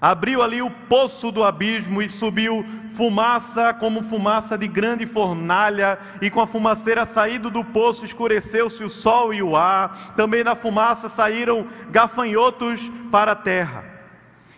Abriu 0.00 0.42
ali 0.42 0.62
o 0.62 0.70
poço 0.70 1.32
do 1.32 1.42
abismo 1.42 2.00
e 2.00 2.08
subiu 2.08 2.64
fumaça 2.94 3.74
como 3.74 4.02
fumaça 4.02 4.56
de 4.56 4.68
grande 4.68 5.06
fornalha, 5.06 5.98
e 6.22 6.30
com 6.30 6.40
a 6.40 6.46
fumaceira 6.46 7.04
saído 7.04 7.50
do 7.50 7.64
poço 7.64 8.04
escureceu-se 8.04 8.84
o 8.84 8.88
sol 8.88 9.34
e 9.34 9.42
o 9.42 9.56
ar. 9.56 10.14
Também 10.14 10.44
da 10.44 10.54
fumaça 10.54 11.08
saíram 11.08 11.66
gafanhotos 11.90 12.90
para 13.10 13.32
a 13.32 13.36
terra. 13.36 13.84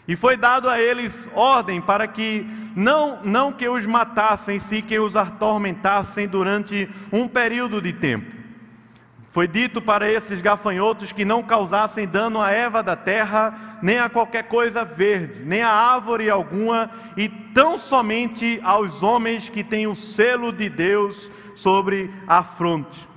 E 0.06 0.16
foi 0.16 0.36
dado 0.36 0.68
a 0.68 0.80
eles 0.80 1.30
ordem 1.34 1.80
para 1.80 2.06
que 2.06 2.46
não 2.74 3.20
não 3.22 3.52
que 3.52 3.68
os 3.68 3.86
matassem, 3.86 4.58
sim 4.58 4.82
que 4.82 4.98
os 4.98 5.14
atormentassem 5.14 6.26
durante 6.26 6.90
um 7.12 7.28
período 7.28 7.80
de 7.80 7.92
tempo. 7.92 8.39
Foi 9.30 9.46
dito 9.46 9.80
para 9.80 10.10
esses 10.10 10.42
gafanhotos 10.42 11.12
que 11.12 11.24
não 11.24 11.40
causassem 11.40 12.06
dano 12.06 12.40
à 12.40 12.50
erva 12.50 12.82
da 12.82 12.96
terra, 12.96 13.78
nem 13.80 14.00
a 14.00 14.08
qualquer 14.08 14.48
coisa 14.48 14.84
verde, 14.84 15.44
nem 15.44 15.62
a 15.62 15.70
árvore 15.70 16.28
alguma, 16.28 16.90
e 17.16 17.28
tão 17.28 17.78
somente 17.78 18.58
aos 18.64 19.04
homens 19.04 19.48
que 19.48 19.62
têm 19.62 19.86
o 19.86 19.94
selo 19.94 20.52
de 20.52 20.68
Deus 20.68 21.30
sobre 21.54 22.12
a 22.26 22.42
fronte. 22.42 23.08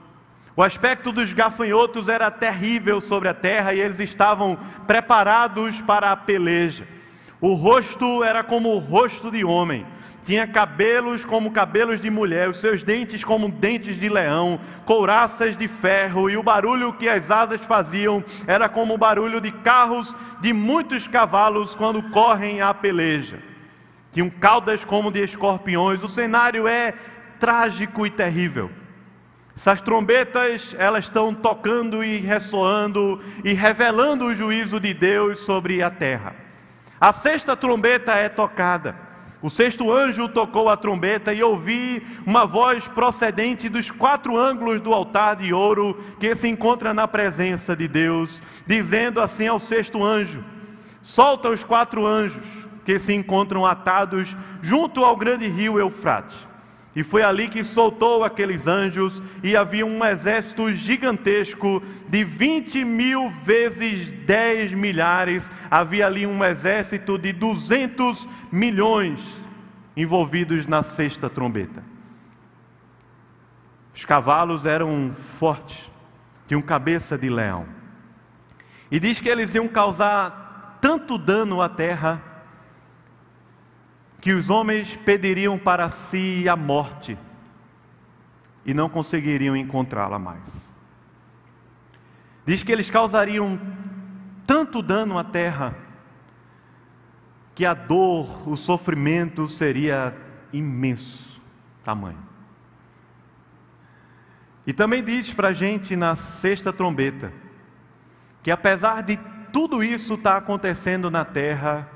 O 0.55 0.62
aspecto 0.62 1.12
dos 1.12 1.34
gafanhotos 1.34 2.08
era 2.08 2.29
terrível 2.29 3.01
sobre 3.01 3.27
a 3.27 3.34
terra 3.34 3.74
e 3.74 3.79
eles 3.79 4.00
estavam 4.00 4.55
preparados 4.86 5.82
para 5.82 6.12
a 6.12 6.15
peleja. 6.15 6.88
O 7.41 7.55
rosto 7.55 8.24
era 8.24 8.43
como 8.43 8.70
o 8.70 8.77
rosto 8.77 9.32
de 9.32 9.43
homem, 9.43 9.84
tinha 10.24 10.48
cabelos 10.48 11.25
como 11.25 11.51
cabelos 11.51 12.00
de 12.00 12.10
mulher, 12.10 12.50
os 12.50 12.58
seus 12.58 12.82
dentes 12.82 13.24
como 13.24 13.50
dentes 13.50 14.00
de 14.00 14.08
leão, 14.08 14.60
couraças 14.86 15.58
de 15.58 15.68
ferro, 15.68 16.30
e 16.30 16.38
o 16.38 16.44
barulho 16.44 16.94
que 16.94 17.10
as 17.10 17.30
asas 17.30 17.62
faziam 17.62 18.24
era 18.48 18.70
como 18.70 18.94
o 18.94 18.98
barulho 18.98 19.42
de 19.42 19.51
carros 19.51 20.15
de 20.39 20.53
muitos 20.53 21.08
cavalos 21.08 21.75
quando 21.75 22.01
correm 22.12 22.62
à 22.62 22.74
peleja. 22.74 23.39
Tinham 24.13 24.30
caudas 24.30 24.86
como 24.86 25.12
de 25.12 25.22
escorpiões. 25.24 26.01
O 26.03 26.08
cenário 26.08 26.68
é 26.68 26.94
trágico 27.39 28.06
e 28.06 28.10
terrível. 28.10 28.70
Essas 29.56 29.82
trombetas, 29.82 30.75
elas 30.80 31.06
estão 31.06 31.34
tocando 31.34 32.03
e 32.03 32.18
ressoando 32.18 33.20
e 33.44 33.53
revelando 33.53 34.25
o 34.25 34.36
juízo 34.36 34.80
de 34.80 34.94
Deus 34.94 35.42
sobre 35.44 35.84
a 35.84 35.92
terra. 35.92 36.36
A 37.00 37.12
sexta 37.12 37.56
trombeta 37.56 38.13
é 38.13 38.30
tocada. 38.30 38.96
O 39.44 39.50
sexto 39.50 39.92
anjo 39.92 40.30
tocou 40.30 40.70
a 40.70 40.78
trombeta 40.78 41.34
e 41.34 41.44
ouvi 41.44 42.02
uma 42.26 42.46
voz 42.46 42.88
procedente 42.88 43.68
dos 43.68 43.92
quatro 43.92 44.38
ângulos 44.38 44.80
do 44.80 44.94
altar 44.94 45.36
de 45.36 45.54
ouro 45.54 46.02
que 46.18 46.34
se 46.34 46.48
encontra 46.48 46.94
na 46.94 47.10
presença 47.10 47.76
de 47.76 47.86
Deus, 47.86 48.42
dizendo 48.66 49.20
assim 49.20 49.46
ao 49.48 49.60
sexto 49.60 50.02
anjo: 50.02 50.42
Solta 51.02 51.50
os 51.50 51.62
quatro 51.62 52.08
anjos 52.08 52.46
que 52.86 52.98
se 52.98 53.14
encontram 53.14 53.66
atados 53.66 54.34
junto 54.62 55.04
ao 55.04 55.18
grande 55.18 55.50
rio 55.50 55.78
Eufrates. 55.78 56.52
E 56.96 57.02
foi 57.02 57.24
ali 57.24 57.48
que 57.48 57.64
soltou 57.64 58.24
aqueles 58.24 58.68
anjos, 58.68 59.22
e 59.42 59.56
havia 59.56 59.86
um 59.86 60.06
exército 60.06 60.72
gigantesco 60.74 61.82
de 62.08 62.24
20 62.24 62.86
mil 62.86 63.32
vezes 63.44 64.12
10 64.12 64.74
milhares. 64.74 65.50
Havia 65.72 66.06
ali 66.06 66.28
um 66.28 66.44
exército 66.44 67.18
de 67.18 67.34
200 67.34 68.28
milhões 68.52 69.22
envolvidos 69.98 70.68
na 70.68 70.84
sexta 70.84 71.30
trombeta. 71.30 71.84
Os 73.96 74.06
cavalos 74.06 74.66
eram 74.66 75.12
fortes, 75.14 75.92
tinham 76.48 76.62
cabeça 76.62 77.18
de 77.18 77.30
leão. 77.30 77.66
E 78.92 79.00
diz 79.00 79.20
que 79.20 79.30
eles 79.30 79.54
iam 79.56 79.68
causar 79.68 80.78
tanto 80.80 81.18
dano 81.18 81.62
à 81.62 81.70
terra 81.70 82.22
que 84.24 84.32
os 84.32 84.50
homens 84.50 84.96
pediriam 84.96 85.60
para 85.60 85.89
si 85.89 86.48
a 86.48 86.56
morte 86.56 87.18
e 88.65 88.74
não 88.74 88.88
conseguiriam 88.88 89.53
encontrá-la 89.53 90.18
mais. 90.18 90.74
Diz 92.46 92.63
que 92.63 92.72
eles 92.72 92.89
causariam 92.89 93.60
tanto 94.48 94.82
dano 94.82 95.18
à 95.18 95.25
terra 95.25 95.75
que 97.53 97.65
a 97.65 97.74
dor, 97.74 98.48
o 98.48 98.56
sofrimento 98.56 99.46
seria 99.50 100.15
imenso 100.53 101.42
tamanho. 101.84 102.24
E 104.65 104.72
também 104.72 105.03
diz 105.03 105.34
para 105.34 105.50
a 105.50 105.53
gente 105.53 105.98
na 105.98 106.15
sexta 106.15 106.72
trombeta 106.72 107.34
que 108.42 108.50
apesar 108.50 109.03
de 109.03 109.20
tudo 109.51 109.84
isso 109.84 110.13
estar 110.13 110.32
tá 110.32 110.38
acontecendo 110.38 111.12
na 111.12 111.25
terra, 111.25 111.93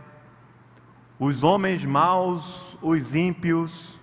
os 1.19 1.43
homens 1.43 1.83
maus, 1.83 2.77
os 2.81 3.15
ímpios, 3.15 3.99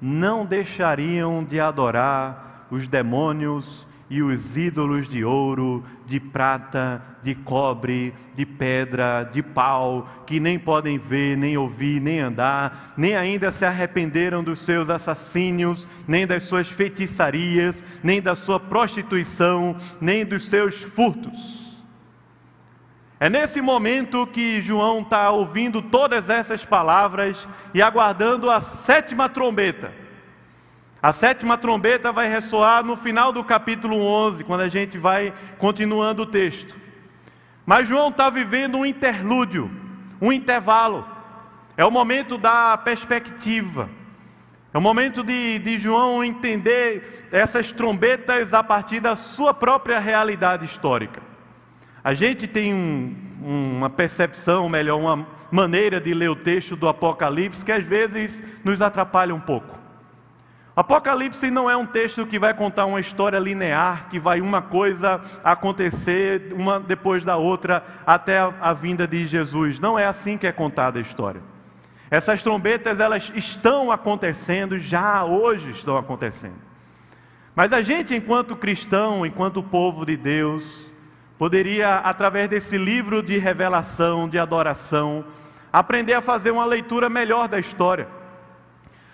não 0.00 0.44
deixariam 0.44 1.42
de 1.42 1.58
adorar 1.58 2.66
os 2.70 2.86
demônios 2.86 3.86
e 4.08 4.22
os 4.22 4.56
ídolos 4.56 5.08
de 5.08 5.24
ouro, 5.24 5.82
de 6.06 6.20
prata, 6.20 7.02
de 7.22 7.34
cobre, 7.34 8.12
de 8.34 8.44
pedra, 8.44 9.28
de 9.32 9.42
pau, 9.42 10.06
que 10.26 10.38
nem 10.38 10.58
podem 10.58 10.98
ver, 10.98 11.36
nem 11.36 11.56
ouvir, 11.56 12.00
nem 12.00 12.20
andar, 12.20 12.92
nem 12.96 13.16
ainda 13.16 13.50
se 13.50 13.64
arrependeram 13.64 14.44
dos 14.44 14.60
seus 14.60 14.90
assassínios, 14.90 15.88
nem 16.06 16.26
das 16.26 16.44
suas 16.44 16.68
feitiçarias, 16.68 17.82
nem 18.02 18.20
da 18.20 18.36
sua 18.36 18.60
prostituição, 18.60 19.74
nem 20.00 20.24
dos 20.24 20.48
seus 20.48 20.82
furtos. 20.82 21.63
É 23.20 23.30
nesse 23.30 23.60
momento 23.60 24.26
que 24.26 24.60
João 24.60 25.00
está 25.00 25.30
ouvindo 25.30 25.80
todas 25.80 26.28
essas 26.28 26.64
palavras 26.64 27.48
e 27.72 27.80
aguardando 27.80 28.50
a 28.50 28.60
sétima 28.60 29.28
trombeta. 29.28 29.92
A 31.00 31.12
sétima 31.12 31.56
trombeta 31.56 32.10
vai 32.10 32.28
ressoar 32.28 32.82
no 32.82 32.96
final 32.96 33.30
do 33.30 33.44
capítulo 33.44 33.96
11, 33.96 34.42
quando 34.42 34.62
a 34.62 34.68
gente 34.68 34.98
vai 34.98 35.32
continuando 35.58 36.22
o 36.22 36.26
texto. 36.26 36.74
Mas 37.64 37.86
João 37.86 38.08
está 38.08 38.28
vivendo 38.30 38.78
um 38.78 38.86
interlúdio, 38.86 39.70
um 40.20 40.32
intervalo. 40.32 41.06
É 41.76 41.84
o 41.84 41.90
momento 41.90 42.36
da 42.36 42.76
perspectiva. 42.76 43.88
É 44.72 44.78
o 44.78 44.80
momento 44.80 45.22
de, 45.22 45.60
de 45.60 45.78
João 45.78 46.24
entender 46.24 47.28
essas 47.30 47.70
trombetas 47.70 48.52
a 48.52 48.62
partir 48.62 48.98
da 48.98 49.14
sua 49.14 49.54
própria 49.54 50.00
realidade 50.00 50.64
histórica. 50.64 51.33
A 52.04 52.12
gente 52.12 52.46
tem 52.46 52.74
um, 52.74 53.16
uma 53.42 53.88
percepção, 53.88 54.68
melhor, 54.68 55.00
uma 55.00 55.26
maneira 55.50 55.98
de 55.98 56.12
ler 56.12 56.28
o 56.28 56.36
texto 56.36 56.76
do 56.76 56.86
Apocalipse 56.86 57.64
que 57.64 57.72
às 57.72 57.82
vezes 57.82 58.44
nos 58.62 58.82
atrapalha 58.82 59.34
um 59.34 59.40
pouco. 59.40 59.74
Apocalipse 60.76 61.50
não 61.50 61.70
é 61.70 61.74
um 61.74 61.86
texto 61.86 62.26
que 62.26 62.38
vai 62.38 62.52
contar 62.52 62.84
uma 62.84 63.00
história 63.00 63.38
linear, 63.38 64.08
que 64.10 64.18
vai 64.18 64.42
uma 64.42 64.60
coisa 64.60 65.18
acontecer 65.42 66.52
uma 66.52 66.78
depois 66.78 67.24
da 67.24 67.38
outra 67.38 67.82
até 68.04 68.38
a, 68.38 68.52
a 68.60 68.72
vinda 68.74 69.06
de 69.06 69.24
Jesus. 69.24 69.80
Não 69.80 69.98
é 69.98 70.04
assim 70.04 70.36
que 70.36 70.46
é 70.46 70.52
contada 70.52 70.98
a 70.98 71.02
história. 71.02 71.40
Essas 72.10 72.42
trombetas 72.42 73.00
elas 73.00 73.32
estão 73.34 73.90
acontecendo, 73.90 74.76
já 74.78 75.24
hoje 75.24 75.70
estão 75.70 75.96
acontecendo. 75.96 76.60
Mas 77.54 77.72
a 77.72 77.80
gente, 77.80 78.14
enquanto 78.14 78.56
cristão, 78.56 79.24
enquanto 79.24 79.62
povo 79.62 80.04
de 80.04 80.16
Deus, 80.16 80.83
poderia, 81.38 81.96
através 81.96 82.48
desse 82.48 82.78
livro 82.78 83.22
de 83.22 83.38
revelação, 83.38 84.28
de 84.28 84.38
adoração, 84.38 85.24
aprender 85.72 86.14
a 86.14 86.22
fazer 86.22 86.50
uma 86.50 86.64
leitura 86.64 87.08
melhor 87.08 87.48
da 87.48 87.58
história. 87.58 88.06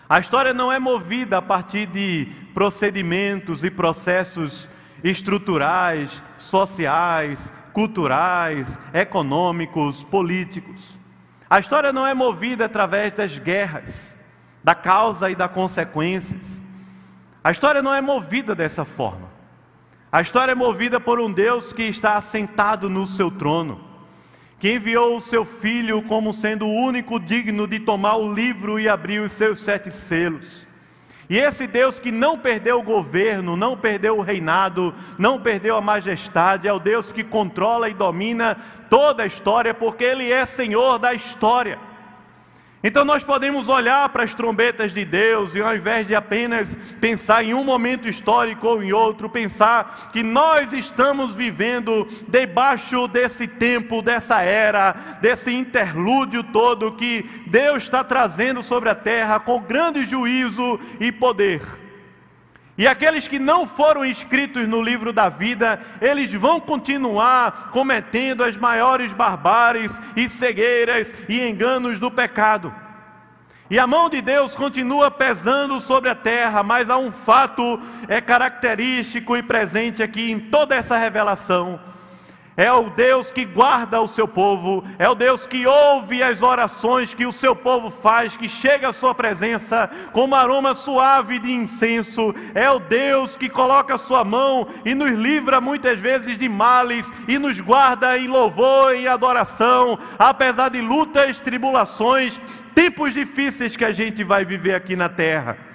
A 0.09 0.19
história 0.19 0.53
não 0.53 0.73
é 0.73 0.79
movida 0.79 1.39
a 1.39 1.43
partir 1.43 1.87
de 1.87 2.27
procedimentos 2.53 3.63
e 3.63 3.71
processos 3.71 4.69
estruturais, 5.03 6.23
sociais, 6.37 7.53
culturais, 7.73 8.79
econômicos, 8.93 10.03
políticos. 10.03 10.83
A 11.49 11.59
história 11.61 11.93
não 11.93 12.07
é 12.07 12.13
movida 12.13 12.65
através 12.67 13.13
das 13.13 13.39
guerras, 13.39 14.17
da 14.63 14.75
causa 14.75 15.31
e 15.31 15.35
das 15.35 15.51
consequências. 15.51 16.61
A 17.43 17.51
história 17.51 17.81
não 17.81 17.95
é 17.95 18.01
movida 18.01 18.55
dessa 18.55 18.85
forma. 18.85 19.30
A 20.13 20.21
história 20.21 20.51
é 20.51 20.57
movida 20.57 20.99
por 20.99 21.21
um 21.21 21.33
Deus 21.33 21.73
que 21.73 21.85
está 21.85 22.17
assentado 22.17 22.91
no 22.91 23.07
seu 23.07 23.31
trono, 23.31 23.81
que 24.59 24.75
enviou 24.75 25.17
o 25.17 25.21
seu 25.21 25.45
filho 25.45 26.03
como 26.03 26.35
sendo 26.35 26.67
o 26.67 26.75
único 26.75 27.21
digno 27.21 27.65
de 27.65 27.79
tomar 27.79 28.17
o 28.17 28.35
livro 28.35 28.81
e 28.81 28.89
abrir 28.89 29.21
os 29.21 29.31
seus 29.31 29.61
sete 29.61 29.93
selos. 29.93 30.67
E 31.29 31.39
esse 31.39 31.69
Deus 31.69 32.01
que 32.01 32.11
não 32.11 32.37
perdeu 32.37 32.81
o 32.81 32.83
governo, 32.83 33.57
não 33.57 33.77
perdeu 33.77 34.19
o 34.19 34.21
reinado, 34.21 34.93
não 35.17 35.41
perdeu 35.41 35.77
a 35.77 35.81
majestade, 35.81 36.67
é 36.67 36.73
o 36.73 36.81
Deus 36.81 37.13
que 37.13 37.23
controla 37.23 37.89
e 37.89 37.95
domina 37.95 38.57
toda 38.91 39.23
a 39.23 39.27
história, 39.27 39.73
porque 39.73 40.03
Ele 40.03 40.33
é 40.33 40.45
Senhor 40.45 40.99
da 40.99 41.15
história. 41.15 41.79
Então 42.83 43.05
nós 43.05 43.23
podemos 43.23 43.69
olhar 43.69 44.09
para 44.09 44.25
as 44.25 44.33
trombetas 44.33 44.95
de 44.95 45.05
Deus 45.05 45.55
e 45.55 45.61
ao 45.61 45.77
invés 45.77 46.07
de 46.07 46.15
apenas 46.15 46.75
pensar 46.99 47.45
em 47.45 47.53
um 47.53 47.63
momento 47.63 48.09
histórico 48.09 48.67
ou 48.67 48.83
em 48.83 48.91
outro, 48.91 49.29
pensar 49.29 50.11
que 50.13 50.23
nós 50.23 50.73
estamos 50.73 51.37
vivendo 51.37 52.07
debaixo 52.27 53.07
desse 53.07 53.47
tempo, 53.47 54.01
dessa 54.01 54.41
era, 54.41 54.93
desse 55.21 55.53
interlúdio 55.53 56.43
todo 56.43 56.93
que 56.93 57.23
Deus 57.47 57.83
está 57.83 58.03
trazendo 58.03 58.63
sobre 58.63 58.89
a 58.89 58.95
terra 58.95 59.39
com 59.39 59.61
grande 59.61 60.07
juízo 60.07 60.81
e 60.99 61.13
poder. 61.13 61.90
E 62.81 62.89
aqueles 62.89 63.29
que 63.29 63.39
não 63.39 63.67
foram 63.67 64.07
inscritos 64.07 64.67
no 64.67 64.81
livro 64.81 65.13
da 65.13 65.29
vida, 65.29 65.79
eles 66.01 66.33
vão 66.33 66.59
continuar 66.59 67.69
cometendo 67.73 68.43
as 68.43 68.57
maiores 68.57 69.13
barbáries 69.13 70.01
e 70.17 70.31
cegueiras 70.31 71.13
e 71.29 71.47
enganos 71.47 72.01
do 72.01 72.11
pecado. 72.11 72.75
E 73.69 73.79
a 73.79 73.87
mão 73.87 74.09
de 74.09 74.23
Deus 74.23 74.55
continua 74.55 75.11
pesando 75.11 75.79
sobre 75.79 76.09
a 76.09 76.15
terra, 76.15 76.63
mas 76.63 76.89
há 76.89 76.97
um 76.97 77.13
fato 77.13 77.79
é 78.09 78.19
característico 78.19 79.37
e 79.37 79.43
presente 79.43 80.03
aqui 80.03 80.31
em 80.31 80.41
toda 80.41 80.75
essa 80.75 80.97
revelação 80.97 81.79
é 82.61 82.71
o 82.71 82.91
Deus 82.91 83.31
que 83.31 83.47
guarda 83.47 84.03
o 84.03 84.07
seu 84.07 84.29
povo, 84.29 84.85
é 84.99 85.09
o 85.09 85.15
Deus 85.15 85.47
que 85.47 85.67
ouve 85.67 86.23
as 86.23 86.43
orações 86.43 87.15
que 87.15 87.25
o 87.25 87.33
seu 87.33 87.57
povo 87.57 87.91
faz, 87.91 88.37
que 88.37 88.51
chega 88.51 88.91
à 88.91 88.93
sua 88.93 89.15
presença 89.15 89.91
como 90.13 90.35
aroma 90.35 90.75
suave 90.75 91.39
de 91.39 91.51
incenso, 91.51 92.35
é 92.55 92.71
o 92.71 92.79
Deus 92.79 93.35
que 93.35 93.49
coloca 93.49 93.95
a 93.95 93.99
sua 93.99 94.25
mão 94.25 94.69
e 94.85 94.95
nos 94.95 95.15
livra 95.15 95.59
muitas 95.59 95.99
vezes 95.99 96.37
de 96.37 96.51
males 96.51 97.11
e 97.27 97.39
nos 97.39 97.59
guarda 97.59 98.19
em 98.19 98.27
louvor 98.27 98.95
e 98.95 99.09
adoração, 99.09 99.99
apesar 100.19 100.69
de 100.69 100.83
lutas, 100.83 101.39
tribulações, 101.39 102.39
tempos 102.75 103.15
difíceis 103.15 103.75
que 103.75 103.87
a 103.87 103.93
gente 103.93 104.23
vai 104.23 104.45
viver 104.45 104.75
aqui 104.75 104.95
na 104.95 105.09
terra. 105.09 105.70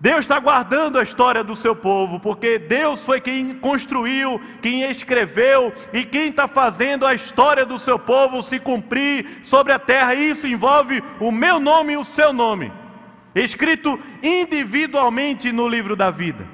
Deus 0.00 0.20
está 0.20 0.38
guardando 0.38 0.96
a 0.96 1.02
história 1.02 1.42
do 1.42 1.56
seu 1.56 1.74
povo, 1.74 2.20
porque 2.20 2.56
Deus 2.56 3.02
foi 3.02 3.20
quem 3.20 3.52
construiu, 3.54 4.40
quem 4.62 4.82
escreveu 4.82 5.72
e 5.92 6.04
quem 6.04 6.28
está 6.28 6.46
fazendo 6.46 7.04
a 7.04 7.14
história 7.14 7.66
do 7.66 7.80
seu 7.80 7.98
povo 7.98 8.40
se 8.42 8.60
cumprir 8.60 9.40
sobre 9.42 9.72
a 9.72 9.78
terra. 9.78 10.14
E 10.14 10.30
isso 10.30 10.46
envolve 10.46 11.02
o 11.18 11.32
meu 11.32 11.58
nome 11.58 11.94
e 11.94 11.96
o 11.96 12.04
seu 12.04 12.32
nome, 12.32 12.72
escrito 13.34 13.98
individualmente 14.22 15.50
no 15.50 15.66
livro 15.66 15.96
da 15.96 16.12
vida. 16.12 16.46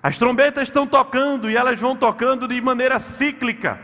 As 0.00 0.16
trombetas 0.16 0.64
estão 0.64 0.86
tocando 0.86 1.50
e 1.50 1.56
elas 1.56 1.80
vão 1.80 1.96
tocando 1.96 2.46
de 2.46 2.60
maneira 2.60 3.00
cíclica. 3.00 3.80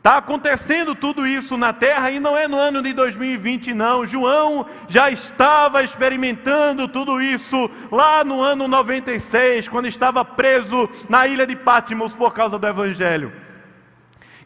Está 0.00 0.16
acontecendo 0.16 0.94
tudo 0.94 1.26
isso 1.26 1.58
na 1.58 1.74
terra 1.74 2.10
e 2.10 2.18
não 2.18 2.34
é 2.34 2.48
no 2.48 2.56
ano 2.56 2.82
de 2.82 2.90
2020, 2.94 3.74
não. 3.74 4.06
João 4.06 4.64
já 4.88 5.10
estava 5.10 5.82
experimentando 5.82 6.88
tudo 6.88 7.20
isso 7.20 7.70
lá 7.92 8.24
no 8.24 8.40
ano 8.40 8.66
96, 8.66 9.68
quando 9.68 9.84
estava 9.84 10.24
preso 10.24 10.88
na 11.06 11.26
ilha 11.26 11.46
de 11.46 11.54
Patmos 11.54 12.14
por 12.14 12.32
causa 12.32 12.58
do 12.58 12.66
Evangelho. 12.66 13.30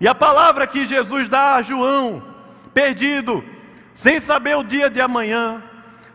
E 0.01 0.09
a 0.09 0.15
palavra 0.15 0.67
que 0.67 0.89
Jesus 0.89 1.29
dá 1.29 1.55
a 1.55 1.63
João, 1.63 2.21
perdido, 2.75 3.45
sem 3.93 4.19
saber 4.19 4.57
o 4.57 4.65
dia 4.65 4.91
de 4.91 5.01
amanhã, 5.01 5.63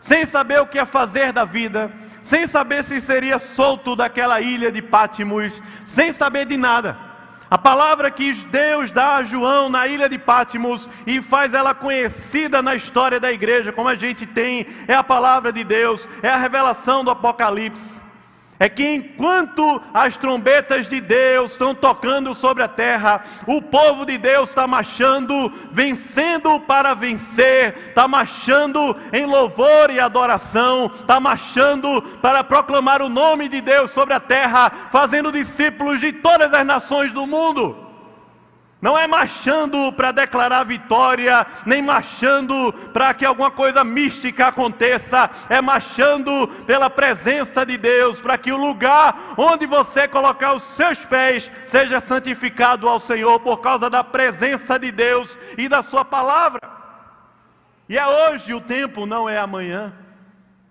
sem 0.01 0.25
saber 0.25 0.59
o 0.59 0.67
que 0.67 0.79
é 0.79 0.83
fazer 0.83 1.31
da 1.31 1.45
vida, 1.45 1.89
sem 2.21 2.45
saber 2.45 2.83
se 2.83 2.99
seria 2.99 3.39
solto 3.39 3.95
daquela 3.95 4.41
ilha 4.41 4.69
de 4.69 4.81
Patmos, 4.81 5.63
sem 5.85 6.11
saber 6.11 6.43
de 6.43 6.57
nada. 6.57 7.08
A 7.49 7.57
palavra 7.57 8.11
que 8.11 8.31
Deus 8.33 8.91
dá 8.91 9.15
a 9.15 9.23
João 9.23 9.69
na 9.69 9.87
ilha 9.87 10.07
de 10.07 10.19
Patmos 10.19 10.87
e 11.07 11.19
faz 11.21 11.53
ela 11.53 11.73
conhecida 11.73 12.61
na 12.61 12.75
história 12.75 13.19
da 13.19 13.31
igreja, 13.31 13.71
como 13.71 13.89
a 13.89 13.95
gente 13.95 14.25
tem, 14.25 14.67
é 14.87 14.93
a 14.93 15.03
palavra 15.03 15.51
de 15.51 15.63
Deus, 15.63 16.07
é 16.21 16.29
a 16.29 16.37
revelação 16.37 17.03
do 17.03 17.09
Apocalipse. 17.09 17.99
É 18.59 18.67
que 18.67 18.85
enquanto 18.85 19.81
as 19.93 20.17
trombetas 20.17 20.89
de 20.89 20.99
Deus 20.99 21.53
estão 21.53 21.73
tocando 21.73 22.35
sobre 22.35 22.61
a 22.61 22.67
terra, 22.67 23.23
o 23.47 23.61
povo 23.61 24.05
de 24.05 24.17
Deus 24.17 24.49
está 24.49 24.67
marchando, 24.67 25.51
vencendo 25.71 26.59
para 26.59 26.93
vencer, 26.93 27.73
está 27.87 28.07
marchando 28.07 28.95
em 29.13 29.25
louvor 29.25 29.89
e 29.89 29.99
adoração, 29.99 30.91
está 30.93 31.19
marchando 31.21 32.01
para 32.21 32.43
proclamar 32.43 33.01
o 33.01 33.07
nome 33.07 33.47
de 33.47 33.61
Deus 33.61 33.91
sobre 33.91 34.13
a 34.13 34.19
terra, 34.19 34.69
fazendo 34.91 35.31
discípulos 35.31 36.01
de 36.01 36.11
todas 36.11 36.53
as 36.53 36.65
nações 36.65 37.13
do 37.13 37.25
mundo. 37.25 37.88
Não 38.81 38.97
é 38.97 39.05
marchando 39.05 39.91
para 39.91 40.13
declarar 40.13 40.63
vitória, 40.63 41.45
nem 41.65 41.81
marchando 41.81 42.71
para 42.93 43.13
que 43.13 43.25
alguma 43.25 43.51
coisa 43.51 43.83
mística 43.83 44.47
aconteça, 44.47 45.29
é 45.49 45.59
marchando 45.59 46.47
pela 46.65 46.89
presença 46.89 47.65
de 47.65 47.77
Deus, 47.77 48.21
para 48.21 48.37
que 48.37 48.53
o 48.53 48.57
lugar 48.57 49.33
onde 49.37 49.65
você 49.65 50.07
colocar 50.07 50.53
os 50.53 50.63
seus 50.63 51.05
pés 51.05 51.51
seja 51.67 51.99
santificado 51.99 52.87
ao 52.87 53.01
Senhor 53.01 53.41
por 53.41 53.59
causa 53.59 53.89
da 53.89 54.01
presença 54.01 54.79
de 54.79 54.91
Deus 54.91 55.37
e 55.57 55.67
da 55.67 55.83
Sua 55.83 56.05
palavra. 56.05 56.61
E 57.89 57.97
é 57.97 58.07
hoje 58.07 58.53
o 58.53 58.61
tempo, 58.61 59.05
não 59.05 59.27
é 59.27 59.37
amanhã. 59.37 59.93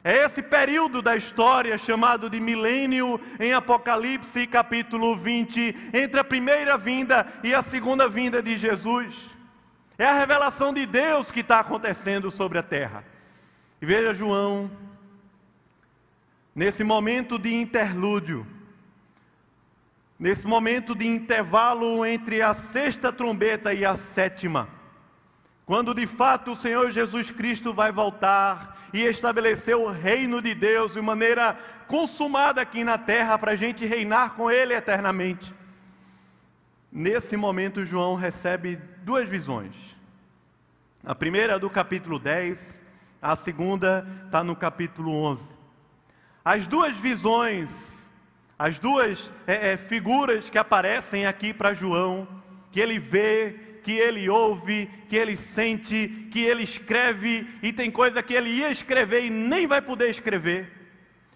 É 0.09 0.25
esse 0.25 0.41
período 0.41 1.03
da 1.03 1.17
história 1.17 1.77
chamado 1.77 2.31
de 2.31 2.41
milênio 2.41 3.21
em 3.39 3.53
Apocalipse 3.53 4.47
capítulo 4.47 5.15
20, 5.15 5.91
entre 5.93 6.19
a 6.19 6.25
primeira 6.25 6.79
vinda 6.79 7.27
e 7.45 7.53
a 7.53 7.63
segunda 7.63 8.09
vinda 8.09 8.43
de 8.43 8.57
Jesus. 8.57 9.37
É 9.99 10.07
a 10.07 10.19
revelação 10.19 10.73
de 10.73 10.87
Deus 10.87 11.31
que 11.31 11.41
está 11.41 11.61
acontecendo 11.61 12.31
sobre 12.31 12.59
a 12.59 12.63
terra. 12.63 13.05
E 13.83 13.85
veja 13.85 14.15
João, 14.15 14.71
nesse 16.55 16.83
momento 16.83 17.39
de 17.39 17.55
interlúdio, 17.55 18.47
nesse 20.19 20.47
momento 20.47 20.95
de 20.95 21.07
intervalo 21.07 22.07
entre 22.07 22.41
a 22.41 22.55
sexta 22.55 23.13
trombeta 23.13 23.75
e 23.75 23.85
a 23.85 23.95
sétima, 23.95 24.71
quando 25.69 25.93
de 25.93 26.07
fato 26.07 26.53
o 26.53 26.57
Senhor 26.57 26.91
Jesus 26.91 27.31
Cristo 27.31 27.75
vai 27.75 27.93
voltar 27.93 28.89
e 28.91 29.03
estabelecer 29.03 29.77
o 29.77 29.91
reino 29.91 30.41
de 30.41 30.55
Deus 30.55 30.95
de 30.95 31.01
maneira 31.03 31.59
consumada 31.87 32.63
aqui 32.63 32.83
na 32.83 32.97
terra 32.97 33.39
para 33.39 33.53
a 33.53 33.55
gente 33.55 33.85
reinar 33.85 34.35
com 34.35 34.51
Ele 34.51 34.73
eternamente. 34.73 35.53
Nesse 36.91 37.37
momento, 37.37 37.85
João 37.85 38.15
recebe 38.15 38.81
duas 39.03 39.29
visões. 39.29 39.75
A 41.05 41.15
primeira 41.15 41.57
é 41.57 41.59
do 41.59 41.69
capítulo 41.69 42.19
10, 42.19 42.83
a 43.21 43.37
segunda 43.37 44.09
está 44.25 44.43
no 44.43 44.57
capítulo 44.57 45.13
11. 45.13 45.55
As 46.43 46.67
duas 46.67 46.97
visões, 46.97 48.11
as 48.59 48.79
duas 48.79 49.31
é, 49.47 49.73
é, 49.73 49.77
figuras 49.77 50.49
que 50.49 50.57
aparecem 50.57 51.27
aqui 51.27 51.53
para 51.53 51.75
João, 51.75 52.27
que 52.73 52.81
ele 52.81 52.99
vê 52.99 53.68
que 53.89 53.99
ele 53.99 54.29
ouve, 54.29 54.87
que 55.09 55.17
ele 55.17 55.35
sente, 55.35 56.29
que 56.31 56.45
ele 56.45 56.63
escreve, 56.63 57.49
e 57.63 57.73
tem 57.73 57.91
coisa 57.91 58.23
que 58.23 58.35
ele 58.35 58.51
ia 58.51 58.71
escrever 58.71 59.25
e 59.25 59.31
nem 59.31 59.67
vai 59.67 59.81
poder 59.81 60.11
escrever. 60.11 60.71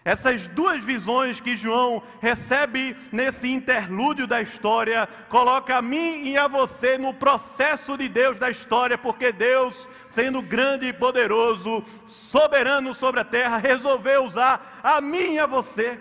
Essas 0.04 0.46
duas 0.48 0.84
visões 0.84 1.40
que 1.40 1.56
João 1.56 2.02
recebe 2.20 2.94
nesse 3.10 3.50
interlúdio 3.50 4.26
da 4.26 4.42
história, 4.42 5.08
coloca 5.30 5.78
a 5.78 5.80
mim 5.80 6.28
e 6.28 6.36
a 6.36 6.46
você 6.46 6.98
no 6.98 7.14
processo 7.14 7.96
de 7.96 8.06
Deus 8.06 8.38
da 8.38 8.50
história, 8.50 8.98
porque 8.98 9.32
Deus, 9.32 9.88
sendo 10.10 10.42
grande 10.42 10.88
e 10.88 10.92
poderoso, 10.92 11.82
soberano 12.06 12.94
sobre 12.94 13.20
a 13.20 13.24
terra, 13.24 13.56
resolveu 13.56 14.26
usar 14.26 14.80
a 14.82 15.00
mim 15.00 15.36
e 15.36 15.38
a 15.38 15.46
você 15.46 15.98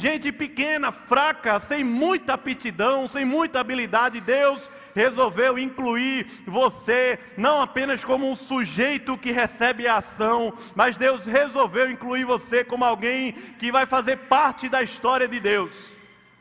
Gente 0.00 0.32
pequena, 0.32 0.90
fraca, 0.90 1.60
sem 1.60 1.84
muita 1.84 2.32
aptidão, 2.32 3.06
sem 3.06 3.22
muita 3.22 3.60
habilidade, 3.60 4.18
Deus 4.18 4.66
resolveu 4.94 5.58
incluir 5.58 6.26
você 6.46 7.18
não 7.36 7.60
apenas 7.60 8.04
como 8.04 8.30
um 8.30 8.36
sujeito 8.36 9.18
que 9.18 9.32
recebe 9.32 9.86
a 9.86 9.96
ação, 9.96 10.52
mas 10.74 10.96
Deus 10.96 11.24
resolveu 11.24 11.90
incluir 11.90 12.24
você 12.24 12.64
como 12.64 12.84
alguém 12.84 13.32
que 13.32 13.72
vai 13.72 13.86
fazer 13.86 14.16
parte 14.16 14.68
da 14.68 14.82
história 14.82 15.28
de 15.28 15.40
Deus. 15.40 15.72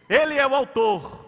Ele 0.07 0.35
é 0.35 0.45
o 0.45 0.55
autor, 0.55 1.25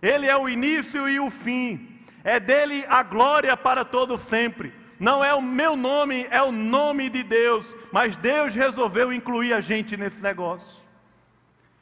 ele 0.00 0.26
é 0.26 0.36
o 0.36 0.48
início 0.48 1.08
e 1.08 1.18
o 1.18 1.30
fim, 1.30 2.00
é 2.24 2.38
dele 2.38 2.84
a 2.88 3.02
glória 3.02 3.56
para 3.56 3.84
todo 3.84 4.16
sempre. 4.16 4.72
Não 4.98 5.24
é 5.24 5.34
o 5.34 5.42
meu 5.42 5.74
nome, 5.74 6.28
é 6.30 6.40
o 6.40 6.52
nome 6.52 7.08
de 7.08 7.24
Deus, 7.24 7.66
mas 7.90 8.16
Deus 8.16 8.54
resolveu 8.54 9.12
incluir 9.12 9.52
a 9.52 9.60
gente 9.60 9.96
nesse 9.96 10.22
negócio. 10.22 10.80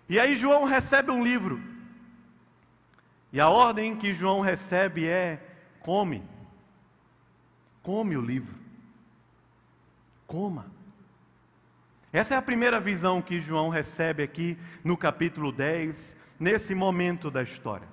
E 0.08 0.18
aí 0.18 0.34
João 0.34 0.64
recebe 0.64 1.10
um 1.10 1.22
livro. 1.22 1.69
E 3.32 3.40
a 3.40 3.48
ordem 3.48 3.96
que 3.96 4.14
João 4.14 4.40
recebe 4.40 5.06
é: 5.06 5.40
come. 5.80 6.22
Come 7.82 8.16
o 8.16 8.20
livro. 8.20 8.54
Coma. 10.26 10.66
Essa 12.12 12.34
é 12.34 12.36
a 12.36 12.42
primeira 12.42 12.80
visão 12.80 13.22
que 13.22 13.40
João 13.40 13.68
recebe 13.68 14.22
aqui 14.22 14.58
no 14.82 14.96
capítulo 14.96 15.52
10, 15.52 16.16
nesse 16.38 16.74
momento 16.74 17.30
da 17.30 17.42
história. 17.42 17.86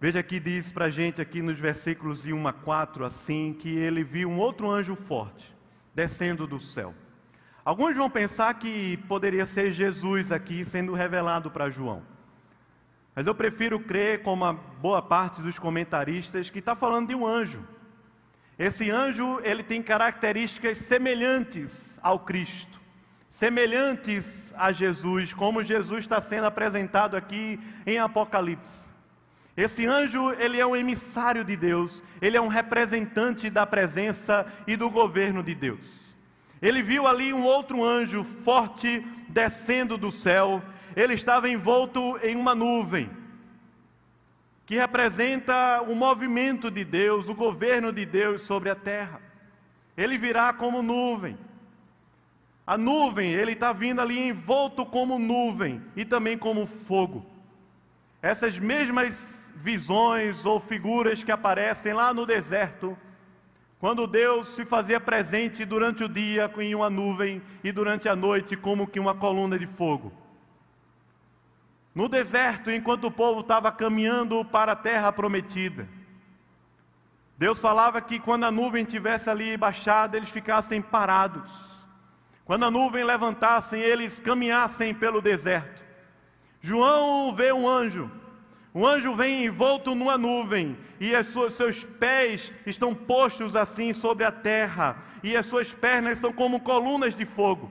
Veja 0.00 0.22
que 0.22 0.40
diz 0.40 0.72
para 0.72 0.86
a 0.86 0.90
gente 0.90 1.22
aqui 1.22 1.40
nos 1.40 1.58
versículos 1.58 2.22
de 2.22 2.32
1 2.32 2.48
a 2.48 2.52
4, 2.52 3.04
assim, 3.04 3.54
que 3.54 3.74
ele 3.76 4.02
viu 4.02 4.28
um 4.28 4.38
outro 4.38 4.70
anjo 4.70 4.96
forte 4.96 5.54
descendo 5.94 6.46
do 6.46 6.58
céu. 6.58 6.92
Alguns 7.64 7.96
vão 7.96 8.10
pensar 8.10 8.52
que 8.54 8.96
poderia 9.08 9.46
ser 9.46 9.70
Jesus 9.70 10.32
aqui 10.32 10.64
sendo 10.64 10.92
revelado 10.92 11.50
para 11.50 11.70
João. 11.70 12.02
Mas 13.14 13.26
eu 13.26 13.34
prefiro 13.34 13.78
crer, 13.78 14.22
como 14.22 14.44
a 14.44 14.52
boa 14.52 15.00
parte 15.00 15.40
dos 15.40 15.58
comentaristas, 15.58 16.50
que 16.50 16.58
está 16.58 16.74
falando 16.74 17.08
de 17.08 17.14
um 17.14 17.26
anjo. 17.26 17.62
Esse 18.58 18.90
anjo, 18.90 19.40
ele 19.42 19.62
tem 19.62 19.82
características 19.82 20.78
semelhantes 20.78 21.98
ao 22.02 22.20
Cristo, 22.20 22.80
semelhantes 23.28 24.52
a 24.56 24.70
Jesus, 24.72 25.32
como 25.32 25.62
Jesus 25.62 26.00
está 26.00 26.20
sendo 26.20 26.46
apresentado 26.46 27.16
aqui 27.16 27.60
em 27.86 27.98
Apocalipse. 27.98 28.84
Esse 29.56 29.86
anjo, 29.86 30.32
ele 30.32 30.58
é 30.58 30.66
um 30.66 30.74
emissário 30.74 31.44
de 31.44 31.56
Deus, 31.56 32.02
ele 32.20 32.36
é 32.36 32.40
um 32.40 32.48
representante 32.48 33.48
da 33.48 33.64
presença 33.64 34.46
e 34.66 34.76
do 34.76 34.90
governo 34.90 35.42
de 35.42 35.54
Deus. 35.54 36.04
Ele 36.60 36.82
viu 36.82 37.06
ali 37.06 37.32
um 37.32 37.44
outro 37.44 37.84
anjo 37.84 38.24
forte 38.44 39.06
descendo 39.28 39.98
do 39.98 40.10
céu. 40.10 40.62
Ele 40.96 41.14
estava 41.14 41.48
envolto 41.48 42.18
em 42.22 42.36
uma 42.36 42.54
nuvem, 42.54 43.10
que 44.66 44.76
representa 44.76 45.82
o 45.82 45.94
movimento 45.94 46.70
de 46.70 46.84
Deus, 46.84 47.28
o 47.28 47.34
governo 47.34 47.92
de 47.92 48.06
Deus 48.06 48.42
sobre 48.42 48.70
a 48.70 48.74
terra. 48.74 49.20
Ele 49.96 50.16
virá 50.16 50.52
como 50.52 50.82
nuvem. 50.82 51.36
A 52.66 52.78
nuvem, 52.78 53.32
ele 53.32 53.52
está 53.52 53.72
vindo 53.72 54.00
ali 54.00 54.28
envolto 54.28 54.86
como 54.86 55.18
nuvem 55.18 55.82
e 55.94 56.04
também 56.04 56.38
como 56.38 56.64
fogo. 56.66 57.26
Essas 58.22 58.58
mesmas 58.58 59.52
visões 59.56 60.44
ou 60.46 60.58
figuras 60.58 61.22
que 61.22 61.30
aparecem 61.30 61.92
lá 61.92 62.14
no 62.14 62.24
deserto, 62.24 62.96
quando 63.78 64.06
Deus 64.06 64.54
se 64.54 64.64
fazia 64.64 64.98
presente 64.98 65.64
durante 65.64 66.04
o 66.04 66.08
dia 66.08 66.50
em 66.58 66.74
uma 66.74 66.88
nuvem 66.88 67.42
e 67.62 67.70
durante 67.70 68.08
a 68.08 68.16
noite 68.16 68.56
como 68.56 68.86
que 68.86 68.98
uma 68.98 69.14
coluna 69.14 69.58
de 69.58 69.66
fogo. 69.66 70.23
No 71.94 72.08
deserto, 72.08 72.70
enquanto 72.70 73.04
o 73.04 73.10
povo 73.10 73.40
estava 73.40 73.70
caminhando 73.70 74.44
para 74.44 74.72
a 74.72 74.76
terra 74.76 75.12
prometida, 75.12 75.88
Deus 77.38 77.60
falava 77.60 78.00
que 78.00 78.18
quando 78.18 78.44
a 78.44 78.50
nuvem 78.50 78.84
tivesse 78.84 79.30
ali 79.30 79.56
baixada, 79.56 80.16
eles 80.16 80.30
ficassem 80.30 80.82
parados. 80.82 81.50
Quando 82.44 82.64
a 82.64 82.70
nuvem 82.70 83.04
levantassem, 83.04 83.80
eles 83.80 84.20
caminhassem 84.20 84.94
pelo 84.94 85.20
deserto. 85.20 85.82
João 86.60 87.34
vê 87.34 87.52
um 87.52 87.68
anjo 87.68 88.10
o 88.76 88.84
anjo 88.84 89.14
vem 89.14 89.44
envolto 89.44 89.94
numa 89.94 90.18
nuvem, 90.18 90.76
e 90.98 91.14
as 91.14 91.28
suas, 91.28 91.54
seus 91.54 91.84
pés 91.84 92.52
estão 92.66 92.92
postos 92.92 93.54
assim 93.54 93.94
sobre 93.94 94.24
a 94.24 94.32
terra, 94.32 94.96
e 95.22 95.36
as 95.36 95.46
suas 95.46 95.72
pernas 95.72 96.18
são 96.18 96.32
como 96.32 96.58
colunas 96.58 97.14
de 97.14 97.24
fogo. 97.24 97.70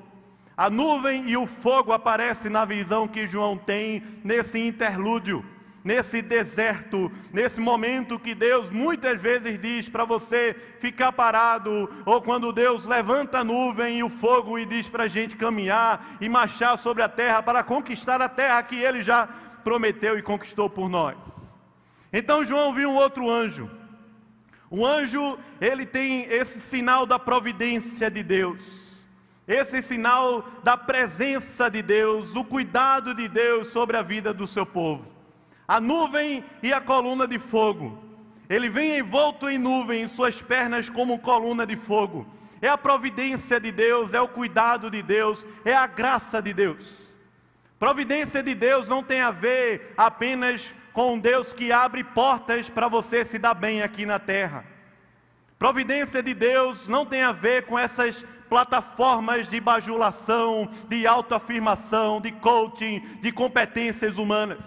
A 0.56 0.70
nuvem 0.70 1.30
e 1.30 1.36
o 1.36 1.48
fogo 1.48 1.92
aparecem 1.92 2.52
na 2.52 2.64
visão 2.64 3.08
que 3.08 3.28
João 3.28 3.58
tem 3.58 4.04
nesse 4.24 4.60
interlúdio, 4.60 5.44
nesse 5.84 6.22
deserto, 6.22 7.12
nesse 7.32 7.60
momento 7.60 8.20
que 8.20 8.36
Deus 8.36 8.70
muitas 8.70 9.20
vezes 9.20 9.60
diz 9.60 9.90
para 9.90 10.06
você 10.06 10.56
ficar 10.80 11.12
parado, 11.12 11.90
ou 12.06 12.22
quando 12.22 12.54
Deus 12.54 12.86
levanta 12.86 13.40
a 13.40 13.44
nuvem 13.44 13.98
e 13.98 14.04
o 14.04 14.10
fogo 14.10 14.60
e 14.60 14.66
diz 14.66 14.88
para 14.88 15.06
a 15.06 15.08
gente 15.08 15.36
caminhar 15.36 16.18
e 16.22 16.30
marchar 16.30 16.78
sobre 16.78 17.02
a 17.02 17.10
terra 17.10 17.42
para 17.42 17.64
conquistar 17.64 18.22
a 18.22 18.30
terra 18.30 18.62
que 18.62 18.76
Ele 18.76 19.02
já 19.02 19.28
prometeu 19.64 20.20
e 20.20 20.22
conquistou 20.22 20.70
por 20.70 20.88
nós. 20.88 21.18
Então 22.12 22.46
João 22.46 22.74
viu 22.74 22.92
um 22.92 22.96
outro 22.96 23.28
anjo. 23.28 23.70
O 24.70 24.86
anjo, 24.86 25.38
ele 25.62 25.86
tem 25.86 26.26
esse 26.32 26.60
sinal 26.60 27.06
da 27.06 27.20
providência 27.20 28.10
de 28.10 28.24
Deus. 28.24 28.83
Esse 29.48 29.82
sinal 29.82 30.48
da 30.64 30.78
presença 30.78 31.70
de 31.70 31.82
Deus, 31.82 32.32
do 32.32 32.44
cuidado 32.44 33.14
de 33.14 33.28
Deus 33.28 33.70
sobre 33.70 33.98
a 33.98 34.02
vida 34.02 34.34
do 34.34 34.48
seu 34.48 34.66
povo. 34.66 35.06
A 35.68 35.82
nuvem 35.82 36.44
e 36.62 36.72
a 36.72 36.80
coluna 36.80 37.28
de 37.28 37.38
fogo. 37.38 38.02
Ele 38.50 38.70
vem 38.70 38.98
envolto 38.98 39.50
em 39.50 39.58
nuvem, 39.58 40.04
em 40.04 40.08
suas 40.08 40.42
pernas 40.42 40.90
como 40.90 41.20
coluna 41.20 41.66
de 41.66 41.76
fogo. 41.76 42.26
É 42.62 42.70
a 42.70 42.78
providência 42.78 43.60
de 43.60 43.72
Deus, 43.72 44.14
é 44.14 44.22
o 44.22 44.28
cuidado 44.28 44.90
de 44.90 45.02
Deus, 45.02 45.46
é 45.66 45.74
a 45.74 45.88
graça 45.88 46.42
de 46.42 46.54
Deus. 46.54 46.86
Providência 47.78 48.42
de 48.42 48.56
Deus 48.56 48.88
não 48.88 49.04
tem 49.04 49.20
a 49.20 49.32
ver 49.32 49.94
apenas 49.98 50.74
com 50.94 51.16
um 51.16 51.20
Deus 51.20 51.52
que 51.52 51.70
abre 51.70 52.02
portas 52.02 52.70
para 52.70 52.88
você 52.88 53.26
se 53.26 53.38
dar 53.38 53.54
bem 53.54 53.82
aqui 53.82 54.06
na 54.06 54.20
terra. 54.20 54.64
Providência 55.60 56.24
de 56.24 56.34
Deus 56.34 56.88
não 56.88 57.06
tem 57.06 57.24
a 57.24 57.32
ver 57.32 57.66
com 57.66 57.78
essas 57.78 58.26
plataformas 58.54 59.50
de 59.50 59.60
bajulação, 59.60 60.70
de 60.88 61.08
autoafirmação, 61.08 62.22
de 62.22 62.32
coaching, 62.32 63.00
de 63.20 63.32
competências 63.32 64.20
humanas. 64.20 64.64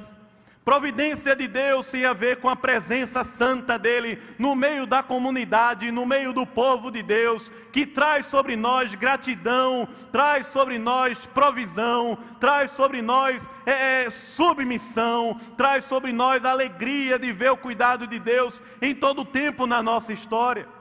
Providência 0.64 1.37
de 1.37 1.46
Deus 1.46 1.87
tem 1.87 2.05
a 2.05 2.12
ver 2.12 2.40
com 2.40 2.49
a 2.49 2.57
presença 2.57 3.22
santa 3.22 3.79
dele 3.79 4.20
no 4.40 4.57
meio 4.57 4.87
da 4.87 5.05
comunidade, 5.05 5.92
no 5.92 6.05
meio 6.05 6.33
do 6.33 6.44
povo 6.44 6.90
de 6.90 7.01
Deus, 7.01 7.49
que 7.70 7.87
traz 7.87 8.27
sobre 8.27 8.57
nós 8.57 8.92
gratidão, 8.96 9.88
traz 10.11 10.49
sobre 10.49 10.81
nós 10.81 11.25
provisão, 11.27 12.18
traz 12.40 12.72
sobre 12.72 13.01
nós 13.01 13.49
é, 13.64 14.07
é, 14.07 14.11
submissão, 14.11 15.38
traz 15.57 15.85
sobre 15.85 16.12
nós 16.12 16.44
alegria 16.44 17.20
de 17.20 17.31
ver 17.31 17.53
o 17.53 17.57
cuidado 17.57 18.05
de 18.05 18.18
Deus 18.18 18.61
em 18.83 18.92
todo 18.92 19.20
o 19.20 19.25
tempo 19.25 19.64
na 19.64 19.81
nossa 19.81 20.12
história. 20.12 20.75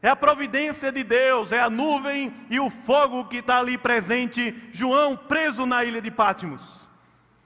É 0.00 0.08
a 0.08 0.16
providência 0.16 0.92
de 0.92 1.02
Deus, 1.02 1.50
é 1.50 1.60
a 1.60 1.68
nuvem 1.68 2.32
e 2.48 2.60
o 2.60 2.70
fogo 2.70 3.24
que 3.24 3.38
está 3.38 3.58
ali 3.58 3.76
presente, 3.76 4.54
João 4.72 5.16
preso 5.16 5.66
na 5.66 5.84
ilha 5.84 6.00
de 6.00 6.10
Pátimos. 6.10 6.62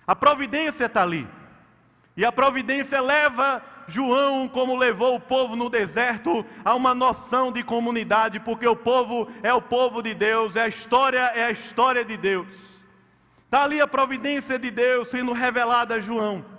A 0.06 0.14
providência 0.14 0.84
está 0.84 1.02
ali. 1.02 1.26
E 2.14 2.24
a 2.24 2.32
providência 2.32 3.00
leva 3.00 3.62
João, 3.88 4.46
como 4.46 4.76
levou 4.76 5.14
o 5.14 5.20
povo 5.20 5.56
no 5.56 5.70
deserto, 5.70 6.44
a 6.64 6.74
uma 6.74 6.94
noção 6.94 7.50
de 7.50 7.62
comunidade, 7.62 8.38
porque 8.38 8.66
o 8.66 8.76
povo 8.76 9.28
é 9.42 9.52
o 9.52 9.62
povo 9.62 10.02
de 10.02 10.12
Deus, 10.12 10.54
é 10.54 10.62
a 10.62 10.68
história 10.68 11.20
é 11.34 11.46
a 11.46 11.50
história 11.50 12.04
de 12.04 12.16
Deus. 12.16 12.48
Está 13.44 13.64
ali 13.64 13.80
a 13.80 13.88
providência 13.88 14.58
de 14.58 14.70
Deus 14.70 15.08
sendo 15.08 15.32
revelada 15.32 15.96
a 15.96 16.00
João. 16.00 16.51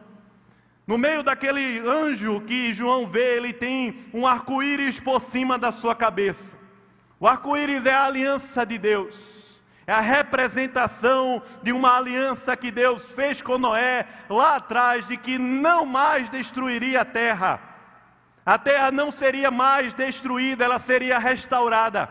No 0.85 0.97
meio 0.97 1.23
daquele 1.23 1.79
anjo 1.79 2.41
que 2.41 2.73
João 2.73 3.07
vê, 3.07 3.37
ele 3.37 3.53
tem 3.53 4.05
um 4.13 4.27
arco-íris 4.27 4.99
por 4.99 5.21
cima 5.21 5.57
da 5.57 5.71
sua 5.71 5.95
cabeça. 5.95 6.57
O 7.19 7.27
arco-íris 7.27 7.85
é 7.85 7.93
a 7.93 8.05
aliança 8.05 8.65
de 8.65 8.77
Deus. 8.77 9.15
É 9.87 9.93
a 9.93 10.01
representação 10.01 11.41
de 11.61 11.71
uma 11.71 11.97
aliança 11.97 12.55
que 12.55 12.71
Deus 12.71 13.09
fez 13.11 13.41
com 13.41 13.57
Noé 13.57 14.05
lá 14.29 14.57
atrás, 14.57 15.07
de 15.07 15.17
que 15.17 15.37
não 15.37 15.85
mais 15.85 16.29
destruiria 16.29 17.01
a 17.01 17.05
terra. 17.05 17.61
A 18.45 18.57
terra 18.57 18.91
não 18.91 19.09
seria 19.09 19.49
mais 19.49 19.93
destruída, 19.93 20.65
ela 20.65 20.79
seria 20.79 21.17
restaurada. 21.17 22.09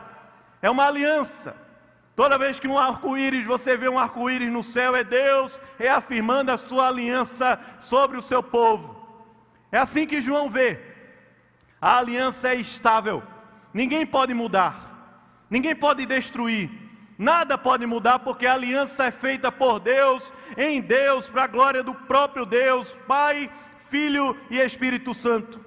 É 0.63 0.71
uma 0.71 0.87
aliança. 0.87 1.62
Toda 2.15 2.39
vez 2.39 2.61
que 2.61 2.69
um 2.69 2.79
arco-íris, 2.79 3.47
você 3.47 3.77
vê 3.77 3.89
um 3.89 3.99
arco-íris 3.99 4.53
no 4.53 4.63
céu, 4.63 4.95
é 4.95 5.03
Deus 5.03 5.59
reafirmando 5.79 6.53
a 6.53 6.59
sua 6.59 6.89
aliança 6.89 7.59
sobre 7.81 8.19
o 8.19 8.23
seu 8.23 8.43
povo. 8.43 9.03
É 9.71 9.79
assim 9.79 10.07
que 10.07 10.21
João 10.21 10.51
vê. 10.51 10.79
A 11.81 11.99
aliança 11.99 12.51
é 12.51 12.55
estável. 12.57 13.23
Ninguém 13.73 14.05
pode 14.05 14.35
mudar. 14.35 14.93
Ninguém 15.49 15.75
pode 15.75 16.05
destruir. 16.05 16.71
Nada 17.17 17.57
pode 17.57 17.87
mudar 17.87 18.19
porque 18.19 18.47
a 18.47 18.55
aliança 18.55 19.07
é 19.07 19.11
feita 19.11 19.51
por 19.51 19.79
Deus, 19.81 20.31
em 20.57 20.81
Deus, 20.81 21.29
para 21.29 21.45
a 21.45 21.47
glória 21.47 21.83
do 21.83 21.95
próprio 21.95 22.45
Deus, 22.45 22.89
Pai, 23.07 23.51
Filho 23.89 24.37
e 24.51 24.59
Espírito 24.59 25.15
Santo. 25.15 25.65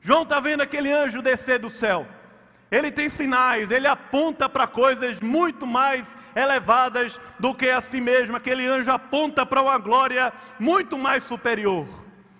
João 0.00 0.22
está 0.22 0.40
vendo 0.40 0.62
aquele 0.62 0.92
anjo 0.92 1.22
descer 1.22 1.58
do 1.58 1.70
céu. 1.70 2.06
Ele 2.70 2.90
tem 2.90 3.08
sinais, 3.08 3.70
ele 3.70 3.86
aponta 3.86 4.48
para 4.48 4.66
coisas 4.66 5.18
muito 5.20 5.66
mais 5.66 6.16
elevadas 6.36 7.20
do 7.38 7.54
que 7.54 7.68
a 7.68 7.80
si 7.80 8.00
mesmo. 8.00 8.36
Aquele 8.36 8.66
anjo 8.66 8.90
aponta 8.90 9.44
para 9.44 9.60
uma 9.60 9.76
glória 9.78 10.32
muito 10.58 10.96
mais 10.96 11.24
superior. 11.24 11.86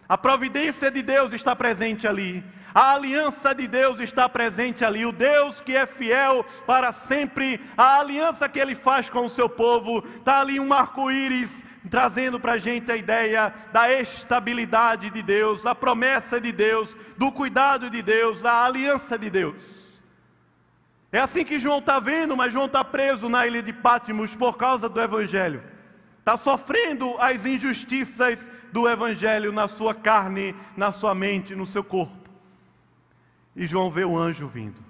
A 0.09 0.16
providência 0.16 0.90
de 0.90 1.03
Deus 1.03 1.33
está 1.33 1.57
presente 1.57 2.07
ali. 2.07 2.45
A 2.73 2.93
aliança 2.93 3.53
de 3.53 3.66
Deus 3.66 3.99
está 3.99 4.29
presente 4.29 4.85
ali, 4.85 5.05
o 5.05 5.11
Deus 5.11 5.61
que 5.61 5.75
é 5.75 5.87
fiel 5.87 6.45
para 6.66 6.93
sempre, 6.93 7.61
a 7.77 7.99
aliança 7.99 8.49
que 8.49 8.61
ele 8.61 8.77
faz 8.77 9.11
com 9.11 9.27
o 9.27 9.31
seu 9.31 9.49
povo, 9.49 10.05
está 10.07 10.40
ali 10.40 10.61
um 10.61 10.73
arco-íris 10.73 11.64
trazendo 11.90 12.38
para 12.38 12.53
a 12.53 12.59
gente 12.59 12.93
a 12.93 12.97
ideia 12.97 13.53
da 13.73 13.90
estabilidade 13.93 15.11
de 15.11 15.23
Deus, 15.23 15.64
da 15.64 15.75
promessa 15.75 16.40
de 16.40 16.53
Deus, 16.53 16.95
do 17.16 17.33
cuidado 17.33 17.90
de 17.90 18.03
Deus, 18.03 18.40
da 18.40 18.64
aliança 18.64 19.19
de 19.19 19.31
Deus. 19.31 19.80
É 21.12 21.18
assim 21.18 21.44
que 21.44 21.59
João 21.59 21.79
está 21.79 21.99
vendo, 21.99 22.37
mas 22.37 22.53
João 22.53 22.66
está 22.66 22.85
preso 22.85 23.29
na 23.29 23.46
ilha 23.46 23.62
de 23.62 23.73
Pátimos 23.73 24.37
por 24.37 24.57
causa 24.57 24.88
do 24.88 25.01
Evangelho. 25.01 25.62
Está 26.18 26.37
sofrendo 26.37 27.16
as 27.18 27.44
injustiças 27.44 28.51
do 28.73 28.88
Evangelho 28.88 29.51
na 29.51 29.66
sua 29.66 29.94
carne, 29.94 30.55
na 30.77 30.92
sua 30.92 31.14
mente, 31.14 31.57
no 31.57 31.66
seu 31.66 31.83
corpo. 31.83 32.31
E 33.57 33.66
João 33.66 33.90
vê 33.90 34.05
o 34.05 34.16
anjo 34.16 34.46
vindo. 34.46 34.81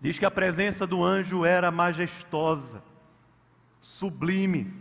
Diz 0.00 0.18
que 0.18 0.26
a 0.26 0.30
presença 0.30 0.86
do 0.86 1.02
anjo 1.02 1.44
era 1.44 1.70
majestosa, 1.70 2.82
sublime, 3.80 4.72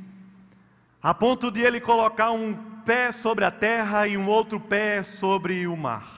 a 1.02 1.14
ponto 1.14 1.50
de 1.50 1.62
ele 1.62 1.80
colocar 1.80 2.32
um 2.32 2.54
pé 2.86 3.12
sobre 3.12 3.46
a 3.46 3.52
terra 3.52 4.08
e 4.08 4.18
um 4.18 4.28
outro 4.28 4.60
pé 4.60 5.04
sobre 5.04 5.66
o 5.68 5.78
mar. 5.78 6.17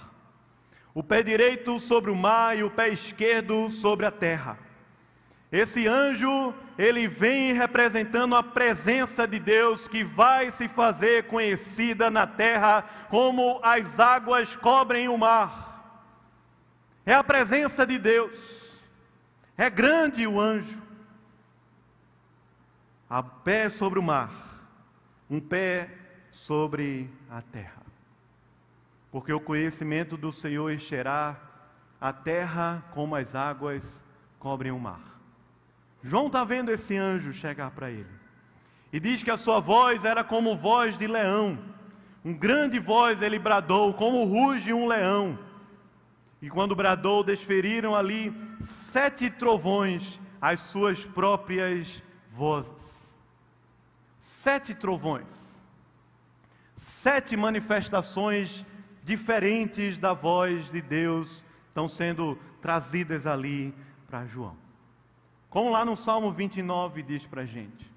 O 0.93 1.03
pé 1.03 1.23
direito 1.23 1.79
sobre 1.79 2.11
o 2.11 2.15
mar 2.15 2.57
e 2.57 2.63
o 2.63 2.71
pé 2.71 2.89
esquerdo 2.89 3.71
sobre 3.71 4.05
a 4.05 4.11
terra. 4.11 4.57
Esse 5.51 5.87
anjo, 5.87 6.53
ele 6.77 7.07
vem 7.07 7.53
representando 7.53 8.35
a 8.35 8.43
presença 8.43 9.27
de 9.27 9.39
Deus 9.39 9.87
que 9.87 10.03
vai 10.03 10.51
se 10.51 10.67
fazer 10.67 11.25
conhecida 11.25 12.09
na 12.09 12.27
terra 12.27 12.83
como 13.09 13.59
as 13.63 13.99
águas 13.99 14.55
cobrem 14.55 15.07
o 15.07 15.17
mar 15.17 15.69
é 17.09 17.13
a 17.15 17.23
presença 17.23 17.87
de 17.87 17.97
Deus. 17.97 18.37
É 19.57 19.67
grande 19.67 20.27
o 20.27 20.39
anjo. 20.39 20.79
A 23.09 23.23
pé 23.23 23.67
sobre 23.67 23.97
o 23.97 24.03
mar, 24.03 24.31
um 25.27 25.39
pé 25.39 25.89
sobre 26.31 27.09
a 27.27 27.41
terra. 27.41 27.81
Porque 29.11 29.33
o 29.33 29.39
conhecimento 29.39 30.15
do 30.15 30.31
Senhor 30.31 30.71
encherá 30.71 31.39
a 31.99 32.13
terra 32.13 32.83
como 32.91 33.15
as 33.15 33.35
águas 33.35 34.03
cobrem 34.37 34.71
o 34.71 34.79
mar. 34.79 35.19
João 36.01 36.27
está 36.27 36.43
vendo 36.43 36.71
esse 36.71 36.95
anjo 36.95 37.33
chegar 37.33 37.71
para 37.71 37.89
ele. 37.89 38.19
E 38.91 38.99
diz 38.99 39.21
que 39.21 39.31
a 39.31 39.37
sua 39.37 39.59
voz 39.59 40.05
era 40.05 40.23
como 40.23 40.55
voz 40.55 40.97
de 40.97 41.07
leão. 41.07 41.59
Um 42.23 42.33
grande 42.33 42.79
voz 42.79 43.21
ele 43.21 43.37
bradou, 43.37 43.93
como 43.93 44.23
ruge 44.23 44.73
um 44.73 44.87
leão. 44.87 45.37
E 46.41 46.49
quando 46.49 46.75
bradou, 46.75 47.23
desferiram 47.23 47.95
ali 47.95 48.33
sete 48.61 49.29
trovões 49.29 50.19
as 50.41 50.59
suas 50.61 51.05
próprias 51.05 52.01
vozes. 52.31 53.17
Sete 54.17 54.73
trovões. 54.73 55.49
Sete 56.75 57.35
manifestações 57.35 58.65
diferentes 59.09 59.97
da 59.97 60.13
voz 60.13 60.69
de 60.69 60.83
Deus 60.83 61.43
estão 61.67 61.89
sendo 61.89 62.37
trazidas 62.61 63.25
ali 63.25 63.73
para 64.05 64.27
João. 64.27 64.55
Como 65.49 65.71
lá 65.71 65.83
no 65.83 65.97
Salmo 65.97 66.31
29 66.31 67.01
diz 67.01 67.25
para 67.25 67.41
a 67.41 67.45
gente. 67.45 67.91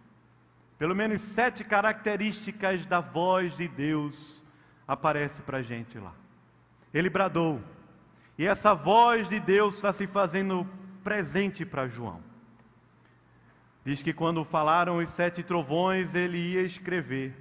Pelo 0.78 0.94
menos 0.94 1.20
sete 1.20 1.64
características 1.64 2.86
da 2.86 3.00
voz 3.00 3.54
de 3.58 3.68
Deus 3.68 4.42
aparece 4.88 5.42
para 5.42 5.58
a 5.58 5.62
gente 5.62 5.98
lá. 5.98 6.14
Ele 6.94 7.10
bradou, 7.10 7.60
e 8.38 8.46
essa 8.46 8.72
voz 8.72 9.28
de 9.28 9.38
Deus 9.38 9.74
está 9.74 9.92
se 9.92 10.06
fazendo 10.06 10.66
presente 11.04 11.66
para 11.66 11.88
João. 11.88 12.22
Diz 13.84 14.02
que 14.02 14.14
quando 14.14 14.42
falaram 14.46 14.96
os 14.96 15.10
sete 15.10 15.42
trovões, 15.42 16.14
ele 16.14 16.38
ia 16.38 16.62
escrever, 16.62 17.36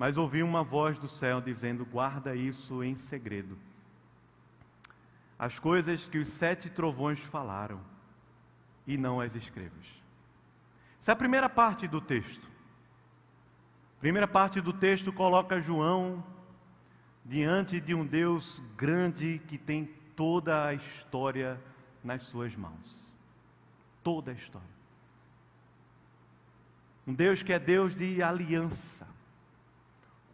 mas 0.00 0.16
ouviu 0.16 0.46
uma 0.46 0.62
voz 0.62 0.98
do 0.98 1.06
céu 1.06 1.42
dizendo: 1.42 1.84
Guarda 1.84 2.34
isso 2.34 2.82
em 2.82 2.96
segredo. 2.96 3.58
As 5.38 5.58
coisas 5.58 6.06
que 6.06 6.16
os 6.16 6.28
sete 6.28 6.70
trovões 6.70 7.20
falaram, 7.20 7.78
e 8.86 8.96
não 8.96 9.20
as 9.20 9.34
escrevas. 9.34 9.86
Essa 10.98 11.10
é 11.10 11.12
a 11.12 11.16
primeira 11.16 11.50
parte 11.50 11.86
do 11.86 12.00
texto. 12.00 12.48
A 13.98 14.00
primeira 14.00 14.26
parte 14.26 14.58
do 14.58 14.72
texto 14.72 15.12
coloca 15.12 15.60
João 15.60 16.24
diante 17.22 17.78
de 17.78 17.94
um 17.94 18.06
Deus 18.06 18.58
grande 18.78 19.38
que 19.48 19.58
tem 19.58 19.84
toda 20.16 20.64
a 20.64 20.72
história 20.72 21.60
nas 22.02 22.22
suas 22.22 22.56
mãos. 22.56 22.96
Toda 24.02 24.30
a 24.30 24.34
história. 24.34 24.66
Um 27.06 27.12
Deus 27.12 27.42
que 27.42 27.52
é 27.52 27.58
Deus 27.58 27.94
de 27.94 28.22
aliança. 28.22 29.19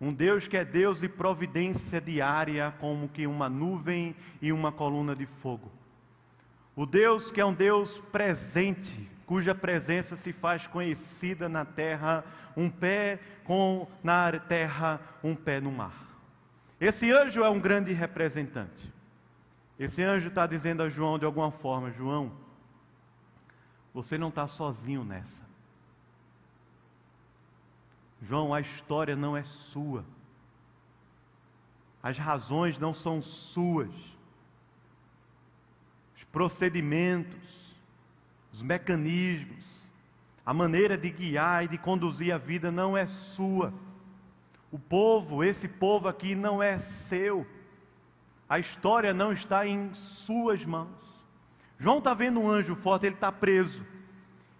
Um 0.01 0.13
Deus 0.13 0.47
que 0.47 0.57
é 0.57 0.65
Deus 0.65 1.01
de 1.01 1.09
providência 1.09 2.01
diária, 2.01 2.75
como 2.79 3.09
que 3.09 3.27
uma 3.27 3.49
nuvem 3.49 4.15
e 4.43 4.53
uma 4.53 4.71
coluna 4.71 5.17
de 5.17 5.27
fogo. 5.27 5.73
O 6.75 6.85
Deus 6.85 7.31
que 7.31 7.41
é 7.41 7.45
um 7.45 7.55
Deus 7.55 7.99
presente, 8.13 9.09
cuja 9.25 9.55
presença 9.55 10.17
se 10.17 10.33
faz 10.33 10.67
conhecida 10.67 11.49
na 11.49 11.65
terra, 11.65 12.25
um 12.55 12.69
pé 12.69 13.19
com 13.45 13.89
na 14.03 14.31
terra, 14.39 15.01
um 15.25 15.35
pé 15.35 15.61
no 15.61 15.73
mar. 15.73 15.95
Esse 16.79 17.11
anjo 17.11 17.43
é 17.43 17.49
um 17.49 17.59
grande 17.59 17.93
representante. 17.93 18.93
Esse 19.79 20.03
anjo 20.03 20.29
está 20.29 20.47
dizendo 20.47 20.83
a 20.83 20.89
João 20.89 21.19
de 21.19 21.25
alguma 21.25 21.51
forma: 21.51 21.91
João, 21.91 22.33
você 23.95 24.19
não 24.19 24.29
está 24.29 24.47
sozinho 24.47 25.03
nessa. 25.03 25.45
João, 28.27 28.53
a 28.53 28.61
história 28.61 29.15
não 29.15 29.37
é 29.37 29.45
sua. 29.45 30.05
As 32.03 32.19
razões 32.19 32.77
não 32.77 32.93
são 32.93 33.23
suas. 33.23 33.93
Os 36.17 36.25
procedimentos, 36.25 37.77
os 38.53 38.63
mecanismos, 38.63 39.65
a 40.45 40.53
maneira 40.53 40.99
de 40.99 41.09
guiar 41.09 41.65
e 41.65 41.69
de 41.69 41.79
conduzir 41.79 42.35
a 42.35 42.39
vida 42.39 42.73
não 42.73 42.97
é 42.97 43.07
sua. 43.07 43.73
O 44.73 44.79
povo, 44.79 45.45
esse 45.45 45.69
povo 45.69 46.09
aqui 46.09 46.35
não 46.35 46.61
é 46.61 46.81
seu. 46.81 47.47
A 48.49 48.59
história 48.59 49.15
não 49.15 49.33
está 49.33 49.69
em 49.69 49.95
suas 49.95 50.65
mãos. 50.65 50.91
João 51.79 51.99
está 51.99 52.13
vendo 52.13 52.41
um 52.41 52.51
anjo 52.51 52.75
forte, 52.75 53.07
ele 53.07 53.15
está 53.15 53.31
preso 53.31 53.85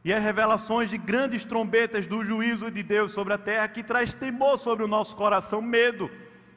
e 0.07 0.15
as 0.15 0.23
revelações 0.23 0.89
de 0.89 0.97
grandes 0.97 1.45
trombetas 1.45 2.07
do 2.07 2.25
juízo 2.25 2.71
de 2.71 2.81
Deus 2.81 3.11
sobre 3.11 3.35
a 3.35 3.39
terra, 3.39 3.67
que 3.67 3.83
traz 3.83 4.15
temor 4.15 4.57
sobre 4.57 4.85
o 4.85 4.87
nosso 4.87 5.17
coração, 5.17 5.61
medo, 5.61 6.09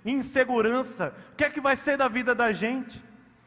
insegurança. 0.05 1.15
O 1.33 1.35
que 1.35 1.43
é 1.43 1.49
que 1.49 1.59
vai 1.59 1.75
ser 1.75 1.97
da 1.97 2.07
vida 2.07 2.35
da 2.35 2.51
gente? 2.51 3.03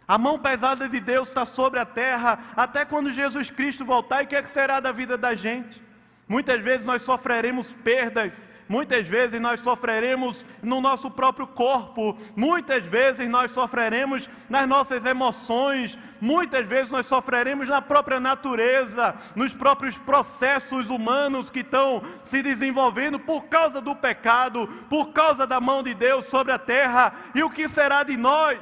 A 0.08 0.18
mão 0.18 0.40
pesada 0.40 0.88
de 0.88 0.98
Deus 0.98 1.28
está 1.28 1.46
sobre 1.46 1.78
a 1.78 1.86
terra, 1.86 2.36
até 2.56 2.84
quando 2.84 3.12
Jesus 3.12 3.48
Cristo 3.48 3.84
voltar, 3.84 4.22
e 4.22 4.24
o 4.24 4.26
que, 4.26 4.34
é 4.34 4.42
que 4.42 4.48
será 4.48 4.80
da 4.80 4.90
vida 4.90 5.16
da 5.16 5.36
gente? 5.36 5.80
Muitas 6.26 6.60
vezes 6.60 6.84
nós 6.84 7.04
sofreremos 7.04 7.70
perdas, 7.70 8.50
muitas 8.68 9.06
vezes 9.06 9.40
nós 9.40 9.60
sofreremos 9.60 10.44
no 10.62 10.80
nosso 10.80 11.10
próprio 11.10 11.46
corpo, 11.46 12.16
muitas 12.36 12.84
vezes 12.84 13.28
nós 13.28 13.52
sofreremos 13.52 14.28
nas 14.48 14.68
nossas 14.68 15.04
emoções, 15.04 15.98
muitas 16.20 16.66
vezes 16.66 16.90
nós 16.90 17.06
sofreremos 17.06 17.68
na 17.68 17.82
própria 17.82 18.20
natureza, 18.20 19.14
nos 19.34 19.54
próprios 19.54 19.96
processos 19.98 20.88
humanos 20.88 21.50
que 21.50 21.60
estão 21.60 22.02
se 22.22 22.42
desenvolvendo 22.42 23.18
por 23.18 23.44
causa 23.44 23.80
do 23.80 23.94
pecado, 23.94 24.66
por 24.88 25.12
causa 25.12 25.46
da 25.46 25.60
mão 25.60 25.82
de 25.82 25.94
Deus 25.94 26.26
sobre 26.26 26.52
a 26.52 26.58
terra, 26.58 27.12
e 27.34 27.42
o 27.42 27.50
que 27.50 27.68
será 27.68 28.02
de 28.02 28.16
nós? 28.16 28.58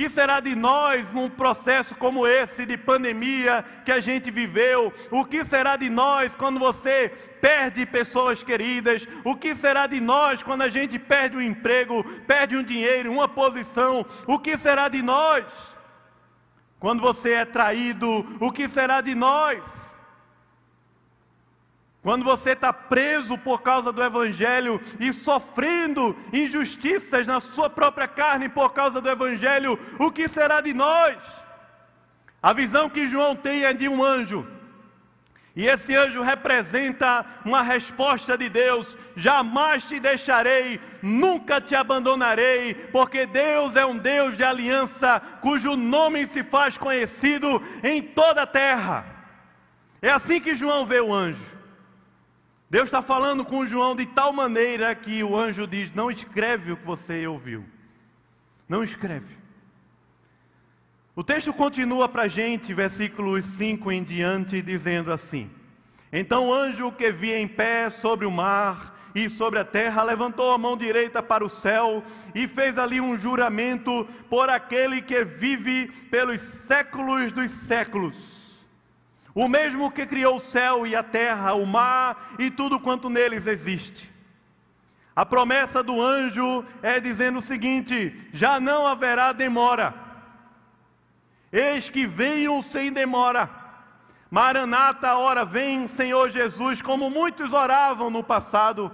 Que 0.00 0.08
será 0.08 0.40
de 0.40 0.56
nós 0.56 1.12
num 1.12 1.28
processo 1.28 1.94
como 1.94 2.26
esse 2.26 2.64
de 2.64 2.74
pandemia 2.74 3.62
que 3.84 3.92
a 3.92 4.00
gente 4.00 4.30
viveu? 4.30 4.90
O 5.10 5.26
que 5.26 5.44
será 5.44 5.76
de 5.76 5.90
nós 5.90 6.34
quando 6.34 6.58
você 6.58 7.10
perde 7.38 7.84
pessoas 7.84 8.42
queridas? 8.42 9.06
O 9.26 9.36
que 9.36 9.54
será 9.54 9.86
de 9.86 10.00
nós 10.00 10.42
quando 10.42 10.62
a 10.62 10.70
gente 10.70 10.98
perde 10.98 11.36
um 11.36 11.42
emprego, 11.42 12.02
perde 12.26 12.56
um 12.56 12.62
dinheiro, 12.62 13.12
uma 13.12 13.28
posição? 13.28 14.06
O 14.26 14.38
que 14.38 14.56
será 14.56 14.88
de 14.88 15.02
nós 15.02 15.44
quando 16.78 17.02
você 17.02 17.32
é 17.34 17.44
traído? 17.44 18.38
O 18.40 18.50
que 18.50 18.66
será 18.68 19.02
de 19.02 19.14
nós? 19.14 19.89
Quando 22.02 22.24
você 22.24 22.52
está 22.52 22.72
preso 22.72 23.36
por 23.36 23.60
causa 23.60 23.92
do 23.92 24.02
Evangelho 24.02 24.80
e 24.98 25.12
sofrendo 25.12 26.16
injustiças 26.32 27.26
na 27.26 27.40
sua 27.40 27.68
própria 27.68 28.08
carne 28.08 28.48
por 28.48 28.72
causa 28.72 29.02
do 29.02 29.08
Evangelho, 29.08 29.78
o 29.98 30.10
que 30.10 30.26
será 30.26 30.62
de 30.62 30.72
nós? 30.72 31.18
A 32.42 32.54
visão 32.54 32.88
que 32.88 33.06
João 33.06 33.36
tem 33.36 33.64
é 33.64 33.74
de 33.74 33.86
um 33.86 34.02
anjo. 34.02 34.46
E 35.54 35.66
esse 35.66 35.94
anjo 35.94 36.22
representa 36.22 37.26
uma 37.44 37.60
resposta 37.60 38.38
de 38.38 38.48
Deus: 38.48 38.96
jamais 39.14 39.84
te 39.84 40.00
deixarei, 40.00 40.80
nunca 41.02 41.60
te 41.60 41.74
abandonarei, 41.74 42.72
porque 42.74 43.26
Deus 43.26 43.76
é 43.76 43.84
um 43.84 43.98
Deus 43.98 44.38
de 44.38 44.44
aliança, 44.44 45.20
cujo 45.42 45.76
nome 45.76 46.26
se 46.26 46.42
faz 46.42 46.78
conhecido 46.78 47.62
em 47.82 48.00
toda 48.00 48.42
a 48.42 48.46
terra. 48.46 49.04
É 50.00 50.10
assim 50.10 50.40
que 50.40 50.54
João 50.54 50.86
vê 50.86 51.00
o 51.00 51.12
anjo. 51.12 51.59
Deus 52.70 52.84
está 52.84 53.02
falando 53.02 53.44
com 53.44 53.66
João 53.66 53.96
de 53.96 54.06
tal 54.06 54.32
maneira 54.32 54.94
que 54.94 55.24
o 55.24 55.36
anjo 55.36 55.66
diz: 55.66 55.92
Não 55.92 56.08
escreve 56.08 56.70
o 56.70 56.76
que 56.76 56.86
você 56.86 57.26
ouviu. 57.26 57.64
Não 58.68 58.84
escreve. 58.84 59.36
O 61.16 61.24
texto 61.24 61.52
continua 61.52 62.08
para 62.08 62.22
a 62.22 62.28
gente, 62.28 62.72
versículos 62.72 63.44
5 63.44 63.90
em 63.90 64.04
diante, 64.04 64.62
dizendo 64.62 65.12
assim: 65.12 65.50
Então 66.12 66.46
o 66.46 66.54
anjo 66.54 66.92
que 66.92 67.10
via 67.10 67.40
em 67.40 67.48
pé 67.48 67.90
sobre 67.90 68.24
o 68.24 68.30
mar 68.30 68.96
e 69.16 69.28
sobre 69.28 69.58
a 69.58 69.64
terra 69.64 70.04
levantou 70.04 70.52
a 70.52 70.58
mão 70.58 70.76
direita 70.76 71.20
para 71.20 71.44
o 71.44 71.50
céu 71.50 72.04
e 72.32 72.46
fez 72.46 72.78
ali 72.78 73.00
um 73.00 73.18
juramento 73.18 74.06
por 74.28 74.48
aquele 74.48 75.02
que 75.02 75.24
vive 75.24 75.88
pelos 76.08 76.40
séculos 76.40 77.32
dos 77.32 77.50
séculos 77.50 78.39
o 79.34 79.48
mesmo 79.48 79.90
que 79.90 80.06
criou 80.06 80.36
o 80.36 80.40
céu 80.40 80.86
e 80.86 80.94
a 80.96 81.02
terra, 81.02 81.54
o 81.54 81.66
mar 81.66 82.34
e 82.38 82.50
tudo 82.50 82.80
quanto 82.80 83.08
neles 83.08 83.46
existe. 83.46 84.10
A 85.14 85.26
promessa 85.26 85.82
do 85.82 86.00
anjo 86.00 86.64
é 86.82 87.00
dizendo 87.00 87.38
o 87.38 87.42
seguinte: 87.42 88.28
já 88.32 88.58
não 88.60 88.86
haverá 88.86 89.32
demora. 89.32 89.94
Eis 91.52 91.90
que 91.90 92.06
venham 92.06 92.62
sem 92.62 92.92
demora. 92.92 93.50
Maranata, 94.30 95.16
hora 95.16 95.44
vem, 95.44 95.88
Senhor 95.88 96.30
Jesus, 96.30 96.80
como 96.80 97.10
muitos 97.10 97.52
oravam 97.52 98.08
no 98.10 98.22
passado. 98.22 98.92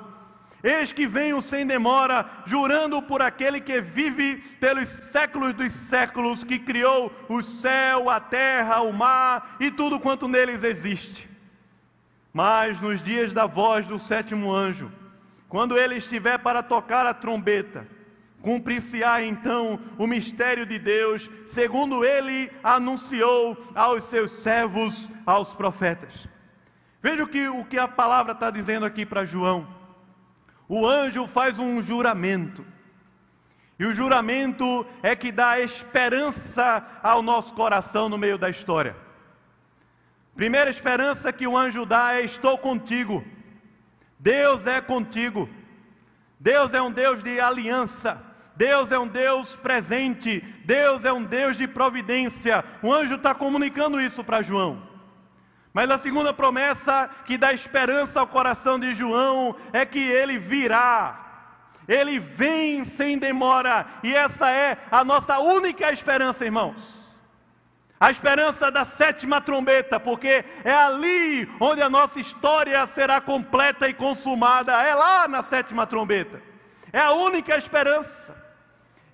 Eis 0.66 0.92
que 0.92 1.06
venho 1.06 1.40
sem 1.40 1.64
demora, 1.64 2.26
jurando 2.44 3.00
por 3.00 3.22
aquele 3.22 3.60
que 3.60 3.80
vive 3.80 4.38
pelos 4.58 4.88
séculos 4.88 5.54
dos 5.54 5.72
séculos, 5.72 6.42
que 6.42 6.58
criou 6.58 7.12
o 7.28 7.40
céu, 7.40 8.10
a 8.10 8.18
terra, 8.18 8.80
o 8.80 8.92
mar 8.92 9.54
e 9.60 9.70
tudo 9.70 10.00
quanto 10.00 10.26
neles 10.26 10.64
existe. 10.64 11.30
Mas 12.32 12.80
nos 12.80 13.00
dias 13.00 13.32
da 13.32 13.46
voz 13.46 13.86
do 13.86 14.00
sétimo 14.00 14.52
anjo, 14.52 14.90
quando 15.48 15.78
ele 15.78 15.98
estiver 15.98 16.36
para 16.38 16.64
tocar 16.64 17.06
a 17.06 17.14
trombeta, 17.14 17.86
cumprir-se-á 18.42 19.22
então 19.22 19.78
o 19.96 20.04
mistério 20.04 20.66
de 20.66 20.80
Deus, 20.80 21.30
segundo 21.46 22.04
ele 22.04 22.50
anunciou 22.60 23.56
aos 23.72 24.02
seus 24.02 24.32
servos, 24.32 25.08
aos 25.24 25.54
profetas. 25.54 26.28
Veja 27.00 27.22
o 27.22 27.28
que, 27.28 27.46
o 27.46 27.64
que 27.64 27.78
a 27.78 27.86
palavra 27.86 28.32
está 28.32 28.50
dizendo 28.50 28.84
aqui 28.84 29.06
para 29.06 29.24
João. 29.24 29.75
O 30.68 30.86
anjo 30.86 31.26
faz 31.26 31.58
um 31.58 31.82
juramento. 31.82 32.64
E 33.78 33.84
o 33.84 33.92
juramento 33.92 34.86
é 35.02 35.14
que 35.14 35.30
dá 35.30 35.60
esperança 35.60 36.84
ao 37.02 37.22
nosso 37.22 37.52
coração 37.54 38.08
no 38.08 38.16
meio 38.16 38.38
da 38.38 38.48
história. 38.48 38.96
Primeira 40.34 40.70
esperança 40.70 41.32
que 41.32 41.46
o 41.46 41.56
anjo 41.56 41.84
dá 41.84 42.14
é: 42.14 42.22
estou 42.22 42.56
contigo. 42.58 43.24
Deus 44.18 44.66
é 44.66 44.80
contigo. 44.80 45.48
Deus 46.40 46.74
é 46.74 46.80
um 46.80 46.90
Deus 46.90 47.22
de 47.22 47.38
aliança. 47.38 48.22
Deus 48.56 48.90
é 48.90 48.98
um 48.98 49.06
Deus 49.06 49.54
presente. 49.56 50.40
Deus 50.64 51.04
é 51.04 51.12
um 51.12 51.22
Deus 51.22 51.56
de 51.56 51.68
providência. 51.68 52.64
O 52.82 52.92
anjo 52.92 53.16
está 53.16 53.34
comunicando 53.34 54.00
isso 54.00 54.24
para 54.24 54.42
João. 54.42 54.82
Mas 55.76 55.90
a 55.90 55.98
segunda 55.98 56.32
promessa 56.32 57.10
que 57.26 57.36
dá 57.36 57.52
esperança 57.52 58.18
ao 58.18 58.26
coração 58.26 58.80
de 58.80 58.94
João 58.94 59.54
é 59.74 59.84
que 59.84 59.98
ele 59.98 60.38
virá. 60.38 61.52
Ele 61.86 62.18
vem 62.18 62.82
sem 62.82 63.18
demora, 63.18 63.84
e 64.02 64.16
essa 64.16 64.50
é 64.50 64.78
a 64.90 65.04
nossa 65.04 65.38
única 65.38 65.92
esperança, 65.92 66.46
irmãos. 66.46 66.82
A 68.00 68.10
esperança 68.10 68.70
da 68.70 68.86
sétima 68.86 69.38
trombeta, 69.38 70.00
porque 70.00 70.46
é 70.64 70.72
ali 70.72 71.46
onde 71.60 71.82
a 71.82 71.90
nossa 71.90 72.18
história 72.18 72.86
será 72.86 73.20
completa 73.20 73.86
e 73.86 73.92
consumada, 73.92 74.72
é 74.82 74.94
lá 74.94 75.28
na 75.28 75.42
sétima 75.42 75.86
trombeta. 75.86 76.40
É 76.90 77.00
a 77.00 77.12
única 77.12 77.54
esperança. 77.54 78.45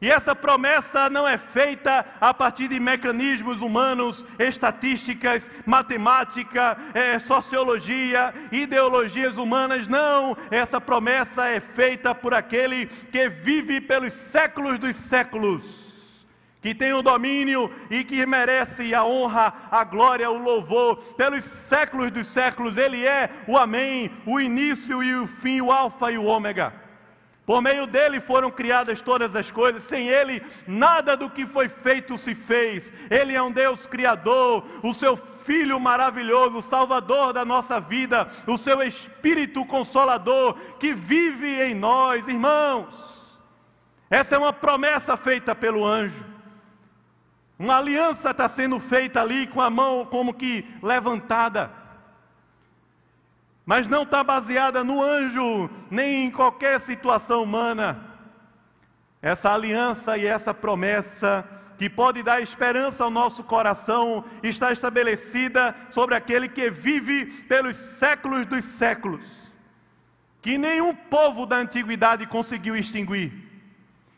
E 0.02 0.10
essa 0.10 0.34
promessa 0.34 1.08
não 1.08 1.28
é 1.28 1.38
feita 1.38 2.04
a 2.20 2.34
partir 2.34 2.66
de 2.66 2.80
mecanismos 2.80 3.62
humanos, 3.62 4.24
estatísticas, 4.36 5.48
matemática, 5.64 6.76
é, 6.92 7.20
sociologia, 7.20 8.34
ideologias 8.50 9.36
humanas. 9.36 9.86
Não, 9.86 10.36
essa 10.50 10.80
promessa 10.80 11.46
é 11.46 11.60
feita 11.60 12.12
por 12.12 12.34
aquele 12.34 12.86
que 12.86 13.28
vive 13.28 13.80
pelos 13.80 14.12
séculos 14.12 14.80
dos 14.80 14.96
séculos, 14.96 15.62
que 16.60 16.74
tem 16.74 16.92
o 16.92 17.00
domínio 17.00 17.70
e 17.88 18.02
que 18.02 18.26
merece 18.26 18.92
a 18.92 19.04
honra, 19.04 19.54
a 19.70 19.84
glória, 19.84 20.28
o 20.28 20.36
louvor 20.36 20.96
pelos 21.14 21.44
séculos 21.44 22.10
dos 22.10 22.26
séculos. 22.26 22.76
Ele 22.76 23.06
é 23.06 23.30
o 23.46 23.56
Amém, 23.56 24.10
o 24.26 24.40
início 24.40 25.00
e 25.00 25.14
o 25.14 25.28
fim, 25.28 25.60
o 25.60 25.70
Alfa 25.70 26.10
e 26.10 26.18
o 26.18 26.24
Ômega. 26.24 26.81
Por 27.52 27.60
meio 27.60 27.86
dele 27.86 28.18
foram 28.18 28.50
criadas 28.50 29.02
todas 29.02 29.36
as 29.36 29.50
coisas, 29.50 29.82
sem 29.82 30.08
ele 30.08 30.42
nada 30.66 31.14
do 31.14 31.28
que 31.28 31.44
foi 31.44 31.68
feito 31.68 32.16
se 32.16 32.34
fez. 32.34 32.90
Ele 33.10 33.34
é 33.34 33.42
um 33.42 33.52
Deus 33.52 33.86
criador, 33.86 34.64
o 34.82 34.94
seu 34.94 35.18
Filho 35.18 35.78
maravilhoso, 35.78 36.62
Salvador 36.62 37.34
da 37.34 37.44
nossa 37.44 37.78
vida, 37.78 38.26
o 38.46 38.56
seu 38.56 38.80
Espírito 38.82 39.66
consolador 39.66 40.54
que 40.80 40.94
vive 40.94 41.60
em 41.60 41.74
nós, 41.74 42.26
irmãos. 42.26 42.88
Essa 44.08 44.36
é 44.36 44.38
uma 44.38 44.54
promessa 44.54 45.14
feita 45.18 45.54
pelo 45.54 45.84
anjo. 45.84 46.24
Uma 47.58 47.76
aliança 47.76 48.30
está 48.30 48.48
sendo 48.48 48.80
feita 48.80 49.20
ali 49.20 49.46
com 49.46 49.60
a 49.60 49.68
mão 49.68 50.06
como 50.06 50.32
que 50.32 50.66
levantada 50.82 51.81
mas 53.64 53.86
não 53.88 54.02
está 54.02 54.24
baseada 54.24 54.82
no 54.82 55.02
anjo, 55.02 55.70
nem 55.90 56.26
em 56.26 56.30
qualquer 56.30 56.80
situação 56.80 57.42
humana. 57.42 58.12
Essa 59.20 59.52
aliança 59.52 60.18
e 60.18 60.26
essa 60.26 60.52
promessa 60.52 61.48
que 61.78 61.88
pode 61.88 62.22
dar 62.22 62.40
esperança 62.40 63.04
ao 63.04 63.10
nosso 63.10 63.42
coração 63.42 64.24
está 64.42 64.72
estabelecida 64.72 65.74
sobre 65.90 66.14
aquele 66.14 66.48
que 66.48 66.70
vive 66.70 67.26
pelos 67.44 67.76
séculos 67.76 68.46
dos 68.46 68.64
séculos, 68.64 69.24
que 70.40 70.58
nenhum 70.58 70.94
povo 70.94 71.46
da 71.46 71.56
antiguidade 71.56 72.26
conseguiu 72.26 72.76
extinguir, 72.76 73.32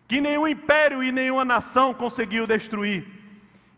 que 0.09 0.20
nenhum 0.20 0.49
império 0.49 1.03
e 1.03 1.12
nenhuma 1.12 1.45
nação 1.45 1.95
conseguiu 1.95 2.47
destruir, 2.47 3.07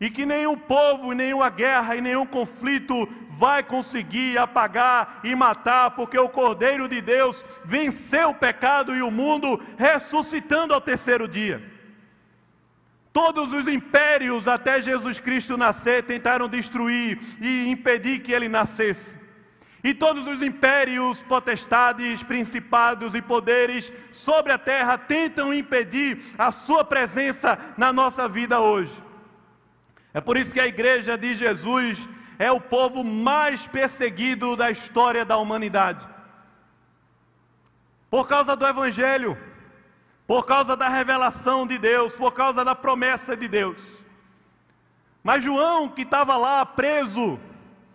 e 0.00 0.10
que 0.10 0.26
nenhum 0.26 0.56
povo, 0.56 1.12
nenhuma 1.12 1.48
guerra 1.48 1.96
e 1.96 2.00
nenhum 2.00 2.26
conflito 2.26 3.08
vai 3.38 3.62
conseguir 3.62 4.38
apagar 4.38 5.20
e 5.22 5.34
matar, 5.34 5.90
porque 5.92 6.18
o 6.18 6.28
Cordeiro 6.28 6.88
de 6.88 7.00
Deus 7.00 7.44
venceu 7.64 8.30
o 8.30 8.34
pecado 8.34 8.94
e 8.94 9.02
o 9.02 9.10
mundo, 9.10 9.60
ressuscitando 9.78 10.72
ao 10.72 10.80
terceiro 10.80 11.28
dia. 11.28 11.62
Todos 13.12 13.52
os 13.52 13.66
impérios 13.66 14.46
até 14.46 14.80
Jesus 14.80 15.18
Cristo 15.20 15.56
nascer 15.56 16.02
tentaram 16.04 16.48
destruir 16.48 17.18
e 17.40 17.68
impedir 17.68 18.20
que 18.20 18.32
ele 18.32 18.48
nascesse. 18.48 19.16
E 19.82 19.94
todos 19.94 20.26
os 20.26 20.42
impérios, 20.42 21.22
potestades, 21.22 22.22
principados 22.22 23.14
e 23.14 23.22
poderes 23.22 23.92
sobre 24.12 24.52
a 24.52 24.58
terra 24.58 24.98
tentam 24.98 25.54
impedir 25.54 26.20
a 26.36 26.50
sua 26.50 26.84
presença 26.84 27.58
na 27.76 27.92
nossa 27.92 28.28
vida 28.28 28.60
hoje. 28.60 28.92
É 30.12 30.20
por 30.20 30.36
isso 30.36 30.52
que 30.52 30.60
a 30.60 30.66
igreja 30.66 31.16
de 31.16 31.34
Jesus 31.34 31.98
é 32.38 32.50
o 32.50 32.60
povo 32.60 33.02
mais 33.02 33.66
perseguido 33.66 34.56
da 34.56 34.70
história 34.70 35.24
da 35.24 35.38
humanidade. 35.38 36.06
Por 38.10 38.28
causa 38.28 38.54
do 38.54 38.66
Evangelho, 38.66 39.36
por 40.26 40.44
causa 40.46 40.76
da 40.76 40.88
revelação 40.88 41.66
de 41.66 41.78
Deus, 41.78 42.14
por 42.14 42.32
causa 42.32 42.64
da 42.64 42.74
promessa 42.74 43.36
de 43.36 43.48
Deus. 43.48 43.80
Mas 45.22 45.42
João, 45.42 45.88
que 45.88 46.02
estava 46.02 46.36
lá 46.36 46.64
preso, 46.64 47.38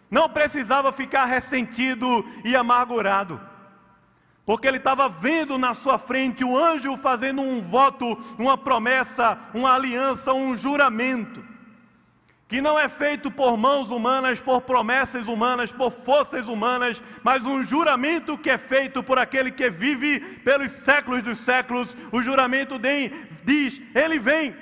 não 0.10 0.28
precisava 0.30 0.92
ficar 0.92 1.26
ressentido 1.26 2.26
e 2.44 2.56
amargurado, 2.56 3.40
porque 4.46 4.68
ele 4.68 4.78
estava 4.78 5.08
vendo 5.08 5.58
na 5.58 5.74
sua 5.74 5.98
frente 5.98 6.44
o 6.44 6.58
anjo 6.58 6.98
fazendo 6.98 7.42
um 7.42 7.62
voto, 7.62 8.18
uma 8.38 8.58
promessa, 8.58 9.38
uma 9.54 9.74
aliança, 9.74 10.34
um 10.34 10.58
juramento 10.58 11.51
que 12.52 12.60
não 12.60 12.78
é 12.78 12.90
feito 12.90 13.32
por 13.32 13.56
mãos 13.56 13.90
humanas, 13.90 14.42
por 14.42 14.60
promessas 14.64 15.26
humanas, 15.26 15.72
por 15.72 15.90
forças 15.90 16.50
humanas, 16.50 17.02
mas 17.24 17.46
um 17.46 17.64
juramento 17.64 18.38
que 18.38 18.50
é 18.50 18.58
feito 18.58 19.02
por 19.02 19.18
aquele 19.18 19.52
que 19.52 19.70
vive 19.70 20.20
pelos 20.40 20.70
séculos 20.70 21.24
dos 21.24 21.40
séculos. 21.40 21.96
O 22.12 22.22
juramento 22.22 22.76
diz: 23.46 23.82
Ele 23.96 24.20
vem. 24.20 24.54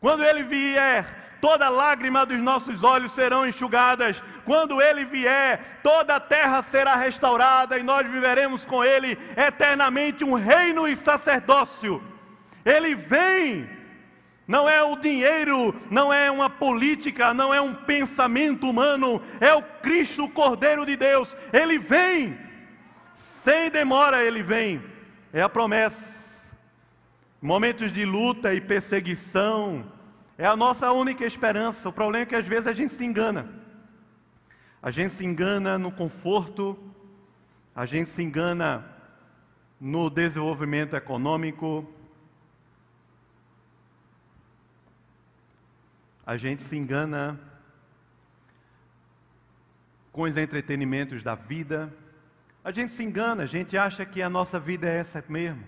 Quando 0.00 0.22
ele 0.22 0.44
vier, 0.44 1.38
toda 1.40 1.68
lágrima 1.68 2.24
dos 2.24 2.38
nossos 2.38 2.84
olhos 2.84 3.10
serão 3.10 3.44
enxugadas. 3.44 4.22
Quando 4.44 4.80
ele 4.80 5.04
vier, 5.04 5.80
toda 5.82 6.14
a 6.14 6.20
terra 6.20 6.62
será 6.62 6.94
restaurada 6.94 7.76
e 7.76 7.82
nós 7.82 8.08
viveremos 8.08 8.64
com 8.64 8.84
ele 8.84 9.18
eternamente 9.36 10.22
um 10.22 10.34
reino 10.34 10.86
e 10.86 10.94
sacerdócio. 10.94 12.00
Ele 12.64 12.94
vem 12.94 13.75
não 14.46 14.68
é 14.68 14.82
o 14.82 14.94
dinheiro, 14.96 15.74
não 15.90 16.12
é 16.12 16.30
uma 16.30 16.48
política, 16.48 17.34
não 17.34 17.52
é 17.52 17.60
um 17.60 17.74
pensamento 17.74 18.68
humano, 18.68 19.20
é 19.40 19.52
o 19.52 19.62
Cristo, 19.62 20.24
o 20.24 20.30
Cordeiro 20.30 20.86
de 20.86 20.96
Deus. 20.96 21.34
Ele 21.52 21.78
vem, 21.78 22.38
sem 23.14 23.70
demora 23.70 24.22
ele 24.22 24.42
vem, 24.42 24.82
é 25.32 25.42
a 25.42 25.48
promessa. 25.48 26.54
Momentos 27.42 27.92
de 27.92 28.04
luta 28.04 28.54
e 28.54 28.60
perseguição 28.60 29.84
é 30.38 30.46
a 30.46 30.56
nossa 30.56 30.92
única 30.92 31.24
esperança. 31.24 31.88
O 31.88 31.92
problema 31.92 32.22
é 32.22 32.26
que 32.26 32.34
às 32.34 32.46
vezes 32.46 32.68
a 32.68 32.72
gente 32.72 32.92
se 32.92 33.04
engana. 33.04 33.48
A 34.80 34.90
gente 34.92 35.12
se 35.12 35.24
engana 35.24 35.76
no 35.76 35.90
conforto, 35.90 36.78
a 37.74 37.84
gente 37.84 38.08
se 38.10 38.22
engana 38.22 38.86
no 39.80 40.08
desenvolvimento 40.08 40.94
econômico, 40.94 41.86
a 46.26 46.36
gente 46.36 46.64
se 46.64 46.76
engana 46.76 47.38
com 50.10 50.22
os 50.22 50.36
entretenimentos 50.36 51.22
da 51.22 51.36
vida, 51.36 51.94
a 52.64 52.72
gente 52.72 52.90
se 52.90 53.04
engana, 53.04 53.44
a 53.44 53.46
gente 53.46 53.78
acha 53.78 54.04
que 54.04 54.20
a 54.20 54.28
nossa 54.28 54.58
vida 54.58 54.88
é 54.88 54.96
essa 54.96 55.24
mesmo, 55.28 55.62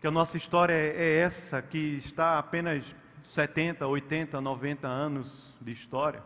que 0.00 0.06
a 0.06 0.10
nossa 0.10 0.36
história 0.36 0.72
é 0.72 1.18
essa, 1.18 1.60
que 1.60 1.96
está 1.96 2.38
apenas 2.38 2.94
70, 3.24 3.84
80, 3.88 4.40
90 4.40 4.86
anos 4.86 5.52
de 5.60 5.72
história. 5.72 6.22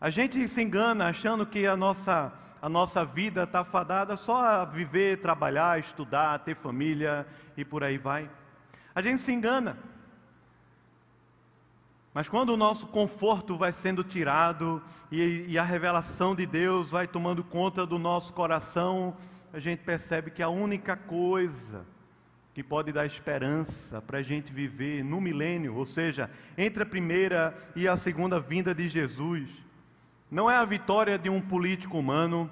A 0.00 0.10
gente 0.10 0.46
se 0.46 0.62
engana 0.62 1.08
achando 1.08 1.44
que 1.44 1.66
a 1.66 1.76
nossa, 1.76 2.32
a 2.62 2.68
nossa 2.68 3.04
vida 3.04 3.42
está 3.42 3.64
fadada 3.64 4.16
só 4.16 4.36
a 4.36 4.64
viver, 4.64 5.18
trabalhar, 5.20 5.80
estudar, 5.80 6.38
ter 6.38 6.54
família 6.54 7.26
e 7.56 7.64
por 7.64 7.82
aí 7.82 7.98
vai. 7.98 8.30
A 8.94 9.02
gente 9.02 9.20
se 9.20 9.32
engana. 9.32 9.89
Mas 12.12 12.28
quando 12.28 12.50
o 12.50 12.56
nosso 12.56 12.88
conforto 12.88 13.56
vai 13.56 13.72
sendo 13.72 14.02
tirado 14.02 14.82
e, 15.12 15.46
e, 15.48 15.58
a 15.58 15.62
revelação 15.62 16.34
de 16.34 16.44
Deus 16.44 16.90
vai 16.90 17.06
tomando 17.06 17.44
conta 17.44 17.86
do 17.86 17.98
nosso 18.00 18.32
coração, 18.32 19.16
a 19.52 19.60
gente 19.60 19.80
percebe 19.84 20.30
que 20.30 20.42
a 20.42 20.48
única 20.48 20.96
coisa 20.96 21.86
que 22.52 22.64
pode 22.64 22.92
dar 22.92 23.06
esperança 23.06 24.02
para 24.02 24.18
a 24.18 24.22
gente 24.22 24.52
viver 24.52 25.04
no 25.04 25.20
milênio, 25.20 25.76
ou 25.76 25.86
seja, 25.86 26.28
entre 26.58 26.82
a 26.82 26.86
primeira 26.86 27.56
e 27.76 27.86
a 27.86 27.96
segunda 27.96 28.40
vinda 28.40 28.74
de 28.74 28.88
Jesus, 28.88 29.48
não 30.28 30.50
é 30.50 30.56
a 30.56 30.64
vitória 30.64 31.16
de 31.16 31.30
um 31.30 31.40
político 31.40 31.96
humano, 31.96 32.50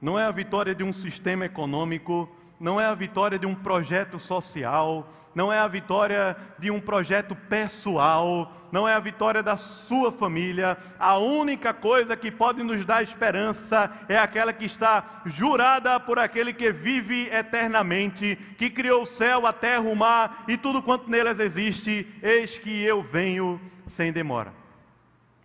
não 0.00 0.16
é 0.16 0.24
a 0.24 0.30
vitória 0.30 0.72
de 0.72 0.84
um 0.84 0.92
sistema 0.92 1.44
econômico, 1.44 2.30
não 2.60 2.78
é 2.78 2.84
a 2.84 2.94
vitória 2.94 3.38
de 3.38 3.46
um 3.46 3.54
projeto 3.54 4.18
social, 4.18 5.08
não 5.34 5.50
é 5.50 5.58
a 5.58 5.66
vitória 5.66 6.36
de 6.58 6.70
um 6.70 6.78
projeto 6.78 7.34
pessoal, 7.34 8.52
não 8.70 8.86
é 8.86 8.92
a 8.92 9.00
vitória 9.00 9.42
da 9.42 9.56
sua 9.56 10.12
família. 10.12 10.76
A 10.98 11.16
única 11.16 11.72
coisa 11.72 12.14
que 12.14 12.30
pode 12.30 12.62
nos 12.62 12.84
dar 12.84 13.02
esperança 13.02 13.90
é 14.10 14.18
aquela 14.18 14.52
que 14.52 14.66
está 14.66 15.22
jurada 15.24 15.98
por 15.98 16.18
aquele 16.18 16.52
que 16.52 16.70
vive 16.70 17.30
eternamente, 17.32 18.36
que 18.58 18.68
criou 18.68 19.04
o 19.04 19.06
céu, 19.06 19.46
a 19.46 19.54
terra, 19.54 19.80
o 19.80 19.96
mar 19.96 20.44
e 20.46 20.58
tudo 20.58 20.82
quanto 20.82 21.08
nelas 21.08 21.40
existe. 21.40 22.06
Eis 22.22 22.58
que 22.58 22.82
eu 22.84 23.02
venho 23.02 23.58
sem 23.86 24.12
demora. 24.12 24.52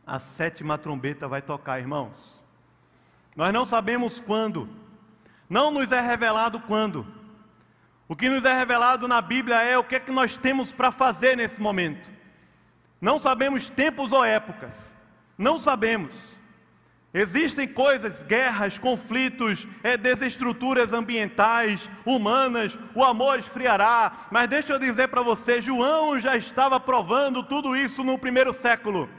A 0.06 0.20
sétima 0.20 0.78
trombeta 0.78 1.30
vai 1.30 1.42
tocar, 1.42 1.80
irmãos. 1.80 2.36
Nós 3.36 3.54
não 3.54 3.66
sabemos 3.66 4.20
quando 4.20 4.70
não 5.50 5.72
nos 5.72 5.92
é 5.92 6.00
revelado 6.00 6.60
quando. 6.60 7.06
O 8.08 8.16
que 8.16 8.30
nos 8.30 8.46
é 8.46 8.54
revelado 8.54 9.08
na 9.08 9.22
Bíblia 9.22 9.62
é 9.62 9.78
o 9.78 9.84
que 9.84 9.96
é 9.96 10.00
que 10.00 10.12
nós 10.12 10.38
temos 10.38 10.72
para 10.72 10.92
fazer 10.92 11.36
nesse 11.36 11.60
momento. 11.60 12.10
Não 13.02 13.20
sabemos 13.20 13.70
tempos 13.70 14.12
ou 14.12 14.24
épocas. 14.24 14.96
Não 15.38 15.60
sabemos. 15.60 16.16
Existem 17.14 17.66
coisas, 17.66 18.24
guerras, 18.24 18.78
conflitos, 18.78 19.66
é, 19.82 19.96
desestruturas 19.96 20.92
ambientais, 20.92 21.90
humanas, 22.06 22.78
o 22.94 23.06
amor 23.06 23.40
esfriará. 23.40 24.12
Mas 24.30 24.50
deixa 24.50 24.74
eu 24.74 24.80
dizer 24.80 25.08
para 25.08 25.22
você: 25.22 25.62
João 25.62 26.20
já 26.20 26.36
estava 26.36 26.78
provando 26.78 27.42
tudo 27.42 27.76
isso 27.76 28.04
no 28.04 28.20
primeiro 28.20 28.52
século. 28.52 29.10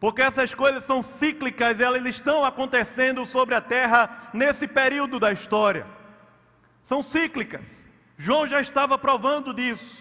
Porque 0.00 0.22
essas 0.22 0.54
coisas 0.54 0.82
são 0.84 1.02
cíclicas, 1.02 1.78
elas 1.78 2.06
estão 2.06 2.42
acontecendo 2.42 3.26
sobre 3.26 3.54
a 3.54 3.60
terra 3.60 4.30
nesse 4.32 4.66
período 4.66 5.20
da 5.20 5.30
história. 5.30 5.86
São 6.82 7.02
cíclicas. 7.02 7.86
João 8.16 8.46
já 8.46 8.62
estava 8.62 8.96
provando 8.96 9.52
disso. 9.52 10.00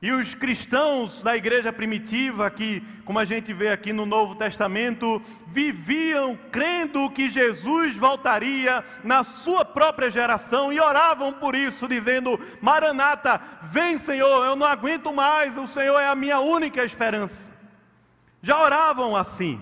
E 0.00 0.12
os 0.12 0.32
cristãos 0.32 1.22
da 1.22 1.36
igreja 1.36 1.72
primitiva, 1.72 2.48
que, 2.50 2.82
como 3.04 3.18
a 3.18 3.24
gente 3.24 3.52
vê 3.52 3.70
aqui 3.70 3.92
no 3.92 4.06
Novo 4.06 4.36
Testamento, 4.36 5.20
viviam 5.48 6.38
crendo 6.52 7.10
que 7.10 7.28
Jesus 7.28 7.96
voltaria 7.96 8.84
na 9.02 9.24
sua 9.24 9.64
própria 9.64 10.08
geração 10.08 10.72
e 10.72 10.78
oravam 10.78 11.32
por 11.32 11.56
isso, 11.56 11.88
dizendo: 11.88 12.38
Maranata, 12.60 13.40
vem 13.62 13.98
Senhor, 13.98 14.44
eu 14.44 14.54
não 14.54 14.66
aguento 14.66 15.12
mais, 15.12 15.58
o 15.58 15.66
Senhor 15.66 15.98
é 15.98 16.06
a 16.06 16.14
minha 16.14 16.38
única 16.38 16.84
esperança. 16.84 17.57
Já 18.42 18.60
oravam 18.60 19.16
assim. 19.16 19.60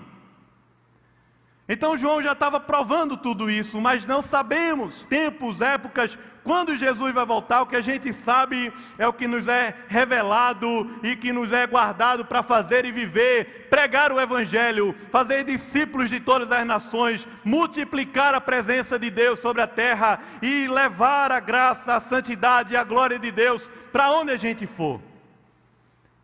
Então 1.68 1.96
João 1.96 2.22
já 2.22 2.32
estava 2.32 2.60
provando 2.60 3.16
tudo 3.16 3.50
isso, 3.50 3.80
mas 3.80 4.06
não 4.06 4.22
sabemos 4.22 5.02
tempos, 5.04 5.60
épocas, 5.60 6.16
quando 6.44 6.76
Jesus 6.76 7.12
vai 7.12 7.26
voltar. 7.26 7.62
O 7.62 7.66
que 7.66 7.74
a 7.74 7.80
gente 7.80 8.12
sabe 8.12 8.72
é 8.96 9.06
o 9.08 9.12
que 9.12 9.26
nos 9.26 9.48
é 9.48 9.74
revelado 9.88 10.88
e 11.02 11.16
que 11.16 11.32
nos 11.32 11.50
é 11.50 11.66
guardado 11.66 12.24
para 12.24 12.44
fazer 12.44 12.84
e 12.84 12.92
viver, 12.92 13.66
pregar 13.68 14.12
o 14.12 14.20
Evangelho, 14.20 14.94
fazer 15.10 15.42
discípulos 15.42 16.08
de 16.08 16.20
todas 16.20 16.52
as 16.52 16.64
nações, 16.64 17.26
multiplicar 17.44 18.32
a 18.32 18.40
presença 18.40 18.96
de 18.96 19.10
Deus 19.10 19.40
sobre 19.40 19.60
a 19.60 19.66
terra 19.66 20.20
e 20.40 20.68
levar 20.68 21.32
a 21.32 21.40
graça, 21.40 21.96
a 21.96 22.00
santidade 22.00 22.74
e 22.74 22.76
a 22.76 22.84
glória 22.84 23.18
de 23.18 23.32
Deus 23.32 23.68
para 23.90 24.12
onde 24.12 24.30
a 24.30 24.36
gente 24.36 24.68
for. 24.68 25.00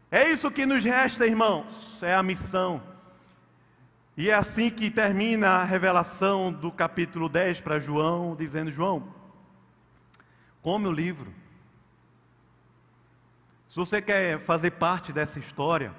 É 0.08 0.30
isso 0.30 0.52
que 0.52 0.64
nos 0.64 0.84
resta, 0.84 1.26
irmãos, 1.26 1.91
é 2.06 2.14
a 2.14 2.22
missão. 2.22 2.82
E 4.16 4.28
é 4.28 4.34
assim 4.34 4.68
que 4.68 4.90
termina 4.90 5.48
a 5.48 5.64
revelação 5.64 6.52
do 6.52 6.70
capítulo 6.70 7.28
10 7.28 7.60
para 7.60 7.80
João, 7.80 8.36
dizendo: 8.36 8.70
João, 8.70 9.14
come 10.60 10.86
o 10.86 10.92
livro. 10.92 11.32
Se 13.68 13.76
você 13.76 14.02
quer 14.02 14.38
fazer 14.40 14.72
parte 14.72 15.12
dessa 15.12 15.38
história, 15.38 15.94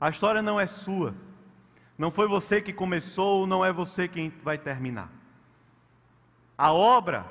a 0.00 0.08
história 0.08 0.40
não 0.40 0.60
é 0.60 0.68
sua. 0.68 1.14
Não 1.98 2.10
foi 2.10 2.28
você 2.28 2.60
que 2.60 2.72
começou, 2.72 3.46
não 3.46 3.64
é 3.64 3.72
você 3.72 4.06
quem 4.06 4.32
vai 4.42 4.56
terminar. 4.56 5.10
A 6.56 6.72
obra 6.72 7.26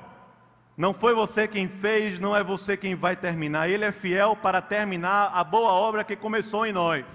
não 0.76 0.93
foi 0.93 1.14
você 1.14 1.47
quem 1.47 1.70
fez, 1.70 2.20
não 2.20 2.36
é 2.36 2.43
você 2.43 2.76
quem 2.76 2.95
vai 2.95 3.16
terminar. 3.16 3.70
Ele 3.70 3.86
é 3.86 3.91
fiel 3.91 4.36
para 4.36 4.62
terminar 4.62 5.32
a 5.34 5.43
boa 5.43 5.72
obra 5.72 6.04
que 6.04 6.16
começou 6.16 6.66
em 6.66 6.74
nós. 6.74 7.06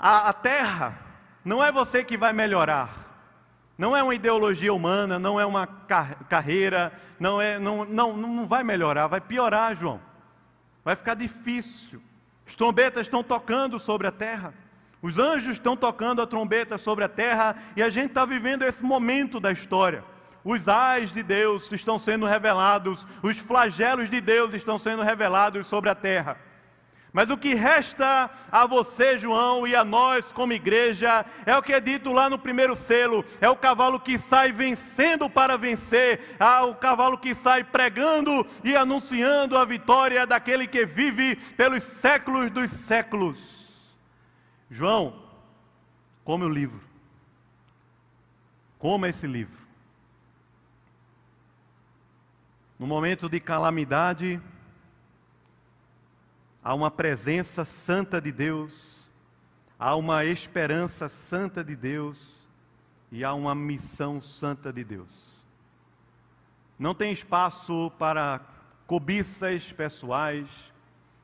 A, 0.00 0.30
a 0.30 0.32
terra 0.32 0.98
não 1.44 1.62
é 1.62 1.70
você 1.70 2.02
que 2.02 2.16
vai 2.16 2.32
melhorar. 2.32 2.88
Não 3.76 3.94
é 3.94 4.02
uma 4.02 4.14
ideologia 4.14 4.72
humana, 4.72 5.18
não 5.18 5.38
é 5.38 5.44
uma 5.44 5.66
car 5.66 6.24
carreira, 6.28 6.92
não, 7.18 7.40
é, 7.40 7.58
não, 7.58 7.84
não, 7.84 8.16
não 8.16 8.46
vai 8.46 8.64
melhorar, 8.64 9.06
vai 9.06 9.20
piorar, 9.20 9.74
João. 9.76 10.00
Vai 10.82 10.96
ficar 10.96 11.14
difícil. 11.14 12.02
As 12.46 12.54
trombetas 12.54 13.02
estão 13.02 13.22
tocando 13.22 13.78
sobre 13.78 14.06
a 14.06 14.12
terra. 14.12 14.54
Os 15.02 15.18
anjos 15.18 15.54
estão 15.54 15.76
tocando 15.76 16.20
a 16.20 16.26
trombeta 16.26 16.76
sobre 16.78 17.04
a 17.04 17.08
terra 17.08 17.56
e 17.76 17.82
a 17.82 17.88
gente 17.88 18.08
está 18.08 18.24
vivendo 18.24 18.62
esse 18.62 18.82
momento 18.82 19.38
da 19.38 19.52
história. 19.52 20.02
Os 20.42 20.68
ais 20.68 21.12
de 21.12 21.22
Deus 21.22 21.70
estão 21.70 21.98
sendo 21.98 22.24
revelados, 22.26 23.06
os 23.22 23.38
flagelos 23.38 24.08
de 24.08 24.20
Deus 24.20 24.54
estão 24.54 24.78
sendo 24.78 25.02
revelados 25.02 25.66
sobre 25.66 25.90
a 25.90 25.94
terra. 25.94 26.38
Mas 27.12 27.28
o 27.28 27.36
que 27.36 27.54
resta 27.54 28.30
a 28.52 28.66
você, 28.66 29.18
João, 29.18 29.66
e 29.66 29.74
a 29.74 29.84
nós 29.84 30.30
como 30.30 30.52
igreja, 30.52 31.24
é 31.44 31.56
o 31.56 31.62
que 31.62 31.72
é 31.72 31.80
dito 31.80 32.12
lá 32.12 32.30
no 32.30 32.38
primeiro 32.38 32.76
selo: 32.76 33.24
é 33.40 33.48
o 33.48 33.56
cavalo 33.56 33.98
que 33.98 34.16
sai 34.16 34.52
vencendo 34.52 35.28
para 35.28 35.58
vencer, 35.58 36.36
é 36.38 36.60
o 36.60 36.74
cavalo 36.74 37.18
que 37.18 37.34
sai 37.34 37.64
pregando 37.64 38.46
e 38.62 38.76
anunciando 38.76 39.58
a 39.58 39.64
vitória 39.64 40.24
daquele 40.26 40.68
que 40.68 40.86
vive 40.86 41.36
pelos 41.56 41.82
séculos 41.82 42.50
dos 42.50 42.70
séculos. 42.70 43.38
João, 44.70 45.20
come 46.24 46.44
o 46.44 46.48
livro, 46.48 46.80
coma 48.78 49.08
esse 49.08 49.26
livro. 49.26 49.58
No 52.78 52.86
momento 52.86 53.28
de 53.28 53.40
calamidade, 53.40 54.40
há 56.62 56.74
uma 56.74 56.90
presença 56.90 57.64
santa 57.64 58.20
de 58.20 58.30
Deus, 58.30 58.72
há 59.78 59.96
uma 59.96 60.24
esperança 60.24 61.08
santa 61.08 61.64
de 61.64 61.74
Deus 61.74 62.18
e 63.10 63.24
há 63.24 63.32
uma 63.34 63.54
missão 63.54 64.20
santa 64.20 64.72
de 64.72 64.84
Deus. 64.84 65.08
Não 66.78 66.94
tem 66.94 67.12
espaço 67.12 67.90
para 67.98 68.40
cobiças 68.86 69.72
pessoais, 69.72 70.48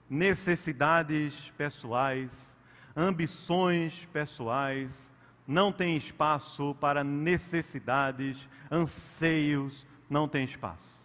necessidades 0.09 1.53
pessoais, 1.57 2.57
ambições 2.97 4.07
pessoais, 4.13 5.11
não 5.47 5.71
tem 5.71 5.97
espaço 5.97 6.75
para 6.81 7.05
necessidades, 7.05 8.49
anseios, 8.71 9.87
não 10.09 10.29
tem 10.29 10.45
espaço. 10.45 10.96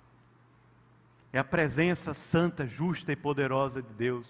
É 1.34 1.40
a 1.40 1.44
presença 1.44 2.14
santa, 2.14 2.68
justa 2.68 3.12
e 3.12 3.16
poderosa 3.16 3.82
de 3.82 3.94
Deus. 3.94 4.28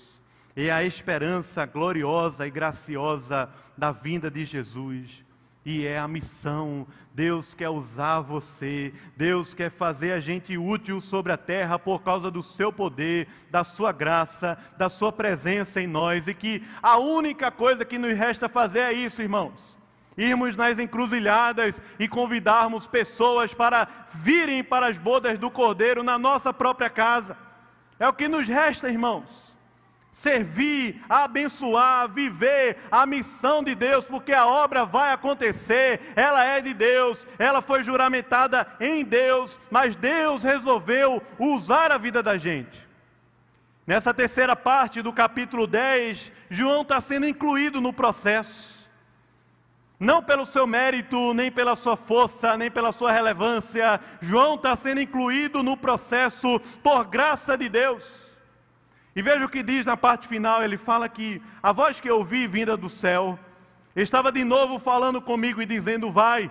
É 0.56 0.70
a 0.70 0.84
esperança 0.84 1.66
gloriosa 1.66 2.46
e 2.46 2.52
graciosa 2.52 3.50
da 3.78 3.92
vinda 3.92 4.30
de 4.30 4.46
Jesus. 4.46 5.26
E 5.66 5.86
é 5.86 5.98
a 5.98 6.08
missão. 6.08 6.86
Deus 7.14 7.54
quer 7.54 7.70
usar 7.70 8.22
você. 8.22 8.94
Deus 9.18 9.54
quer 9.54 9.72
fazer 9.72 10.12
a 10.12 10.20
gente 10.20 10.58
útil 10.58 11.02
sobre 11.02 11.32
a 11.32 11.38
terra 11.38 11.80
por 11.80 12.04
causa 12.04 12.30
do 12.30 12.44
seu 12.44 12.72
poder, 12.72 13.28
da 13.50 13.64
sua 13.64 13.92
graça, 13.92 14.58
da 14.78 14.90
sua 14.90 15.12
presença 15.12 15.82
em 15.82 15.88
nós. 15.88 16.28
E 16.28 16.36
que 16.36 16.64
a 16.84 16.98
única 17.00 17.50
coisa 17.50 17.84
que 17.84 17.98
nos 17.98 18.16
resta 18.16 18.48
fazer 18.48 18.80
é 18.80 18.94
isso, 18.94 19.22
irmãos 19.22 19.81
irmos 20.18 20.56
nas 20.56 20.78
encruzilhadas 20.80 21.82
e 21.98 22.08
convidarmos 22.08 22.88
pessoas 22.88 23.54
para 23.54 23.88
virem 24.14 24.64
para 24.64 24.88
as 24.88 24.98
bodas 24.98 25.40
do 25.40 25.50
Cordeiro 25.50 26.04
na 26.04 26.18
nossa 26.18 26.54
própria 26.54 26.90
casa. 26.90 27.38
É 28.00 28.08
o 28.08 28.14
que 28.14 28.28
nos 28.28 28.48
resta, 28.48 28.90
irmãos. 28.90 29.52
Servir, 30.12 31.02
abençoar, 31.08 32.10
viver 32.10 32.78
a 32.92 33.06
missão 33.06 33.64
de 33.64 33.74
Deus, 33.74 34.06
porque 34.06 34.34
a 34.34 34.46
obra 34.46 34.84
vai 34.84 35.14
acontecer, 35.14 36.02
ela 36.18 36.44
é 36.44 36.60
de 36.60 36.74
Deus, 36.74 37.26
ela 37.40 37.62
foi 37.62 37.82
juramentada 37.82 38.68
em 38.78 39.06
Deus, 39.06 39.58
mas 39.70 39.96
Deus 39.96 40.44
resolveu 40.44 41.24
usar 41.40 41.94
a 41.94 41.98
vida 41.98 42.22
da 42.22 42.38
gente. 42.38 42.90
Nessa 43.88 44.14
terceira 44.14 44.54
parte 44.54 45.02
do 45.02 45.14
capítulo 45.14 45.66
10, 45.66 46.32
João 46.50 46.82
está 46.82 47.00
sendo 47.00 47.26
incluído 47.26 47.80
no 47.80 47.94
processo 47.94 48.81
não 50.02 50.24
pelo 50.24 50.48
seu 50.48 50.66
mérito, 50.66 51.32
nem 51.32 51.52
pela 51.52 51.76
sua 51.76 51.96
força, 51.96 52.58
nem 52.58 52.72
pela 52.72 52.92
sua 52.92 53.12
relevância. 53.12 54.02
João 54.20 54.56
está 54.56 54.76
sendo 54.76 55.00
incluído 55.00 55.62
no 55.62 55.78
processo 55.78 56.60
por 56.82 57.06
graça 57.06 57.56
de 57.56 57.70
Deus. 57.70 58.04
E 59.16 59.22
veja 59.22 59.46
o 59.46 59.50
que 59.50 59.62
diz 59.62 59.86
na 59.86 59.96
parte 59.96 60.28
final: 60.28 60.64
ele 60.64 60.76
fala 60.76 61.08
que 61.08 61.40
a 61.62 61.72
voz 61.72 62.00
que 62.00 62.10
eu 62.10 62.18
ouvi 62.18 62.48
vinda 62.48 62.76
do 62.76 62.90
céu 62.90 63.38
estava 63.96 64.32
de 64.32 64.44
novo 64.44 64.80
falando 64.80 65.22
comigo 65.22 65.62
e 65.62 65.68
dizendo: 65.68 66.12
Vai, 66.12 66.50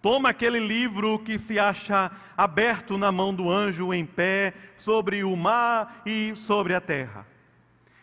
toma 0.00 0.28
aquele 0.28 0.60
livro 0.60 1.18
que 1.18 1.36
se 1.40 1.58
acha 1.58 2.08
aberto 2.36 2.96
na 2.96 3.10
mão 3.10 3.34
do 3.34 3.50
anjo 3.50 3.92
em 3.92 4.06
pé 4.06 4.54
sobre 4.76 5.24
o 5.24 5.34
mar 5.34 6.00
e 6.06 6.36
sobre 6.36 6.72
a 6.72 6.80
terra. 6.80 7.31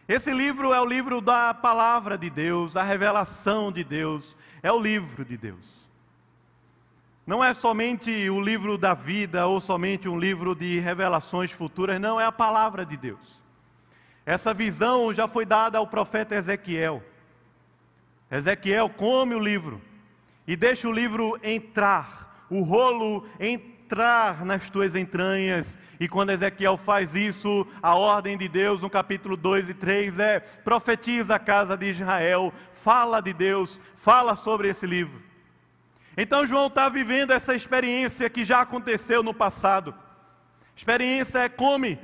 Esse 0.09 0.33
livro 0.33 0.73
é 0.73 0.81
o 0.81 0.85
livro 0.85 1.21
da 1.21 1.53
palavra 1.53 2.17
de 2.17 2.31
Deus, 2.31 2.75
a 2.75 2.81
revelação 2.81 3.71
de 3.71 3.83
Deus, 3.83 4.35
é 4.63 4.71
o 4.71 4.79
livro 4.79 5.23
de 5.23 5.37
Deus. 5.37 5.63
Não 7.27 7.43
é 7.43 7.53
somente 7.53 8.27
o 8.27 8.41
livro 8.41 8.75
da 8.75 8.95
vida 8.95 9.45
ou 9.45 9.61
somente 9.61 10.09
um 10.09 10.17
livro 10.17 10.55
de 10.55 10.79
revelações 10.79 11.51
futuras, 11.51 12.01
não, 12.01 12.19
é 12.19 12.25
a 12.25 12.31
palavra 12.31 12.83
de 12.83 12.97
Deus. 12.97 13.39
Essa 14.25 14.51
visão 14.51 15.13
já 15.13 15.27
foi 15.27 15.45
dada 15.45 15.77
ao 15.77 15.85
profeta 15.85 16.33
Ezequiel. 16.33 17.03
Ezequiel 18.31 18.89
come 18.89 19.35
o 19.35 19.39
livro 19.39 19.79
e 20.47 20.55
deixa 20.55 20.87
o 20.87 20.91
livro 20.91 21.39
entrar, 21.43 22.47
o 22.49 22.63
rolo 22.63 23.27
entrar 23.39 23.78
entrar 23.89 24.45
nas 24.45 24.69
tuas 24.69 24.95
entranhas. 24.95 25.75
E 25.99 26.07
quando 26.07 26.29
Ezequiel 26.29 26.77
faz 26.77 27.15
isso, 27.15 27.65
a 27.81 27.95
ordem 27.95 28.37
de 28.37 28.47
Deus, 28.47 28.83
no 28.83 28.89
capítulo 28.89 29.35
2 29.35 29.71
e 29.71 29.73
3, 29.73 30.19
é: 30.19 30.39
profetiza 30.39 31.33
a 31.33 31.39
casa 31.39 31.75
de 31.75 31.89
Israel, 31.89 32.53
fala 32.83 33.19
de 33.19 33.33
Deus, 33.33 33.79
fala 33.95 34.35
sobre 34.35 34.69
esse 34.69 34.85
livro. 34.85 35.19
Então 36.15 36.45
João 36.45 36.67
está 36.67 36.87
vivendo 36.87 37.31
essa 37.31 37.55
experiência 37.55 38.29
que 38.29 38.45
já 38.45 38.61
aconteceu 38.61 39.23
no 39.23 39.33
passado. 39.33 39.95
Experiência 40.75 41.39
é 41.39 41.49
come, 41.49 41.97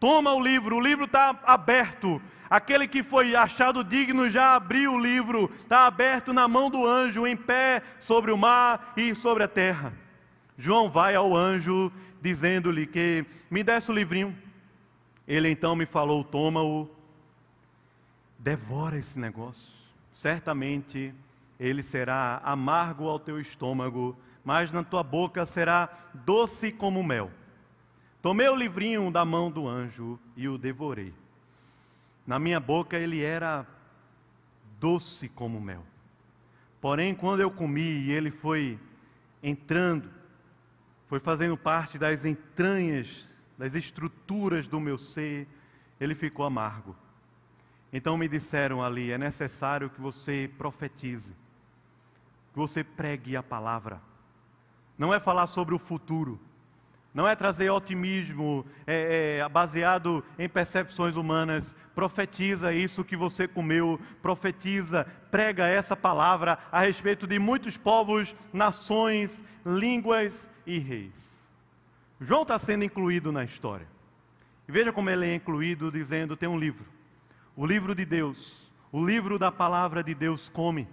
toma 0.00 0.32
o 0.34 0.40
livro, 0.40 0.76
o 0.76 0.80
livro 0.80 1.04
está 1.04 1.38
aberto. 1.44 2.20
Aquele 2.50 2.88
que 2.88 3.02
foi 3.04 3.36
achado 3.36 3.84
digno 3.84 4.28
já 4.28 4.56
abriu 4.56 4.94
o 4.94 5.00
livro, 5.00 5.48
está 5.54 5.86
aberto 5.86 6.32
na 6.32 6.48
mão 6.48 6.68
do 6.68 6.84
anjo, 6.84 7.26
em 7.28 7.36
pé 7.36 7.82
sobre 8.00 8.32
o 8.32 8.38
mar 8.38 8.94
e 8.96 9.14
sobre 9.14 9.44
a 9.44 9.48
terra. 9.48 10.07
João 10.58 10.90
vai 10.90 11.14
ao 11.14 11.36
anjo 11.36 11.92
dizendo-lhe 12.20 12.84
que 12.84 13.24
me 13.48 13.62
desse 13.62 13.92
o 13.92 13.94
livrinho. 13.94 14.36
Ele 15.26 15.48
então 15.48 15.76
me 15.76 15.86
falou: 15.86 16.24
toma-o, 16.24 16.90
devora 18.36 18.98
esse 18.98 19.16
negócio. 19.18 19.78
Certamente 20.16 21.14
ele 21.60 21.80
será 21.80 22.40
amargo 22.44 23.08
ao 23.08 23.20
teu 23.20 23.40
estômago, 23.40 24.16
mas 24.44 24.72
na 24.72 24.82
tua 24.82 25.04
boca 25.04 25.46
será 25.46 25.88
doce 26.12 26.72
como 26.72 27.04
mel. 27.04 27.30
Tomei 28.20 28.48
o 28.48 28.56
livrinho 28.56 29.12
da 29.12 29.24
mão 29.24 29.50
do 29.52 29.68
anjo 29.68 30.18
e 30.36 30.48
o 30.48 30.58
devorei. 30.58 31.14
Na 32.26 32.38
minha 32.40 32.58
boca 32.58 32.96
ele 32.96 33.22
era 33.22 33.64
doce 34.80 35.28
como 35.28 35.60
mel. 35.60 35.84
Porém, 36.80 37.14
quando 37.14 37.40
eu 37.40 37.50
comi 37.50 37.80
e 37.80 38.10
ele 38.10 38.30
foi 38.32 38.78
entrando, 39.40 40.17
foi 41.08 41.18
fazendo 41.18 41.56
parte 41.56 41.98
das 41.98 42.24
entranhas, 42.24 43.26
das 43.56 43.74
estruturas 43.74 44.66
do 44.66 44.78
meu 44.78 44.98
ser, 44.98 45.48
ele 45.98 46.14
ficou 46.14 46.44
amargo. 46.44 46.94
Então 47.92 48.18
me 48.18 48.28
disseram 48.28 48.84
ali: 48.84 49.10
é 49.10 49.18
necessário 49.18 49.88
que 49.88 50.00
você 50.00 50.50
profetize, 50.58 51.32
que 52.52 52.58
você 52.58 52.84
pregue 52.84 53.36
a 53.36 53.42
palavra. 53.42 54.00
Não 54.98 55.14
é 55.14 55.18
falar 55.18 55.46
sobre 55.46 55.74
o 55.74 55.78
futuro, 55.78 56.38
não 57.14 57.26
é 57.26 57.34
trazer 57.34 57.70
otimismo 57.70 58.66
é, 58.86 59.38
é, 59.38 59.48
baseado 59.48 60.22
em 60.38 60.48
percepções 60.48 61.16
humanas. 61.16 61.74
Profetiza 61.94 62.72
isso 62.72 63.02
que 63.02 63.16
você 63.16 63.48
comeu, 63.48 63.98
profetiza, 64.20 65.06
prega 65.30 65.66
essa 65.66 65.96
palavra 65.96 66.58
a 66.70 66.80
respeito 66.80 67.26
de 67.26 67.38
muitos 67.38 67.78
povos, 67.78 68.36
nações, 68.52 69.42
línguas 69.64 70.50
e 70.68 70.78
reis. 70.78 71.48
João 72.20 72.42
está 72.42 72.58
sendo 72.58 72.84
incluído 72.84 73.32
na 73.32 73.42
história. 73.42 73.88
E 74.68 74.72
veja 74.72 74.92
como 74.92 75.08
ele 75.08 75.26
é 75.26 75.34
incluído, 75.34 75.90
dizendo: 75.90 76.36
tem 76.36 76.48
um 76.48 76.58
livro, 76.58 76.84
o 77.56 77.66
livro 77.66 77.94
de 77.94 78.04
Deus, 78.04 78.54
o 78.92 79.04
livro 79.04 79.38
da 79.38 79.50
palavra 79.50 80.04
de 80.04 80.14
Deus 80.14 80.50
come. 80.50 80.86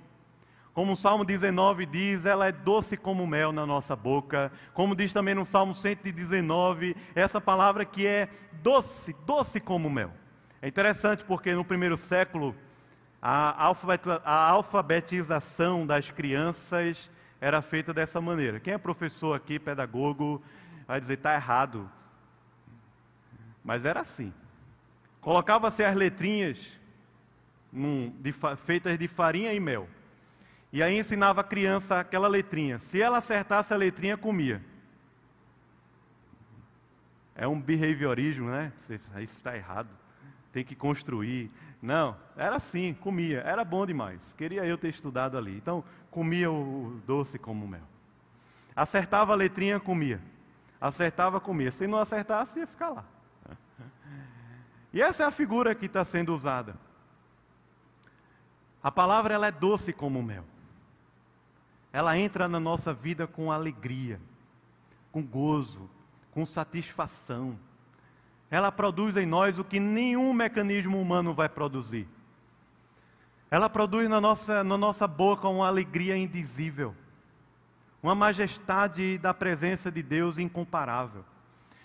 Como 0.74 0.94
o 0.94 0.98
Salmo 0.98 1.24
19 1.24 1.86
diz, 1.86 2.26
ela 2.26 2.48
é 2.48 2.52
doce 2.52 2.98
como 2.98 3.28
mel 3.28 3.52
na 3.52 3.66
nossa 3.66 3.96
boca. 3.96 4.52
Como 4.74 4.96
diz 4.96 5.14
também 5.14 5.34
no 5.34 5.46
Salmo 5.46 5.74
119, 5.74 6.96
essa 7.14 7.40
palavra 7.40 7.86
que 7.86 8.06
é 8.06 8.30
doce, 8.62 9.16
doce 9.26 9.62
como 9.62 9.90
mel. 9.90 10.12
É 10.62 10.68
interessante 10.68 11.24
porque 11.24 11.54
no 11.54 11.64
primeiro 11.64 11.96
século, 11.96 12.54
a 13.22 13.72
alfabetização 14.52 15.88
das 15.88 16.12
crianças 16.12 17.10
era 17.46 17.62
feita 17.62 17.94
dessa 17.94 18.20
maneira. 18.20 18.60
Quem 18.60 18.74
é 18.74 18.78
professor 18.80 19.36
aqui, 19.36 19.60
pedagogo, 19.60 20.42
vai 20.88 21.00
dizer 21.00 21.14
está 21.14 21.36
errado. 21.36 21.88
Mas 23.64 23.86
era 23.86 24.02
assim. 24.02 24.34
Colocava-se 25.22 25.84
as 25.84 25.96
letrinhas 25.96 26.80
num, 27.72 28.10
de, 28.20 28.34
feitas 28.66 28.98
de 28.98 29.08
farinha 29.08 29.54
e 29.54 29.60
mel. 29.60 29.88
E 30.74 30.82
aí 30.82 30.98
ensinava 30.98 31.42
a 31.42 31.44
criança 31.44 32.00
aquela 32.00 32.28
letrinha. 32.28 32.80
Se 32.80 33.00
ela 33.00 33.20
acertasse 33.20 33.72
a 33.72 33.78
letrinha, 33.78 34.18
comia. 34.18 34.60
É 37.36 37.48
um 37.48 37.62
behaviorismo, 37.62 38.50
né? 38.50 38.74
Isso 38.82 38.94
está 39.22 39.56
errado. 39.56 39.96
Tem 40.52 40.66
que 40.66 40.74
construir. 40.74 41.52
Não, 41.82 42.16
era 42.36 42.56
assim, 42.56 42.94
comia. 42.94 43.42
Era 43.42 43.64
bom 43.64 43.86
demais. 43.86 44.34
Queria 44.34 44.66
eu 44.66 44.78
ter 44.78 44.90
estudado 44.90 45.38
ali. 45.38 45.56
Então, 45.58 45.84
comia 46.10 46.52
o 46.52 47.02
doce 47.06 47.38
como 47.38 47.68
mel. 47.68 47.84
Acertava 48.76 49.34
a 49.34 49.36
letrinha, 49.36 49.80
comia. 49.80 50.22
Acertava, 50.80 51.40
comia. 51.40 51.72
Se 51.72 51.88
não 51.88 52.00
acertasse, 52.00 52.60
ia 52.60 52.68
ficar 52.68 52.90
lá. 52.90 53.06
E 54.94 55.02
essa 55.02 55.24
é 55.24 55.26
a 55.26 55.32
figura 55.32 55.76
que 55.76 55.86
está 55.86 56.04
sendo 56.06 56.34
usada. 56.34 56.76
A 58.82 58.92
palavra 58.92 59.34
ela 59.34 59.48
é 59.48 59.52
doce 59.52 59.92
como 59.92 60.22
mel 60.24 60.46
ela 61.96 62.18
entra 62.18 62.50
na 62.50 62.60
nossa 62.60 62.94
vida 62.94 63.26
com 63.26 63.54
alegria, 63.54 64.20
com 65.14 65.24
gozo, 65.24 65.90
com 66.30 66.46
satisfação. 66.46 67.58
Ela 68.50 68.72
produz 68.72 69.18
em 69.18 69.26
nós 69.26 69.58
o 69.58 69.64
que 69.64 69.80
nenhum 69.80 70.34
mecanismo 70.34 71.00
humano 71.00 71.34
vai 71.34 71.50
produzir. 71.50 72.08
Ela 73.50 73.70
produz 73.70 74.10
na 74.10 74.20
nossa, 74.20 74.64
na 74.64 74.78
nossa 74.78 75.08
boca 75.08 75.48
uma 75.48 75.68
alegria 75.68 76.18
indizível, 76.18 76.96
uma 78.02 78.16
majestade 78.16 79.18
da 79.18 79.34
presença 79.34 79.92
de 79.92 80.02
Deus 80.04 80.38
incomparável. 80.38 81.24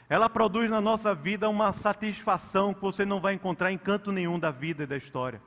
Ela 0.08 0.28
produz 0.28 0.68
na 0.68 0.80
nossa 0.80 1.14
vida 1.14 1.48
uma 1.48 1.72
satisfação 1.72 2.74
que 2.74 2.80
você 2.80 3.04
não 3.04 3.20
vai 3.20 3.34
encontrar 3.34 3.70
em 3.70 3.78
canto 3.78 4.10
nenhum 4.10 4.38
da 4.38 4.50
vida 4.50 4.82
e 4.82 4.86
da 4.86 4.96
história. 4.96 5.40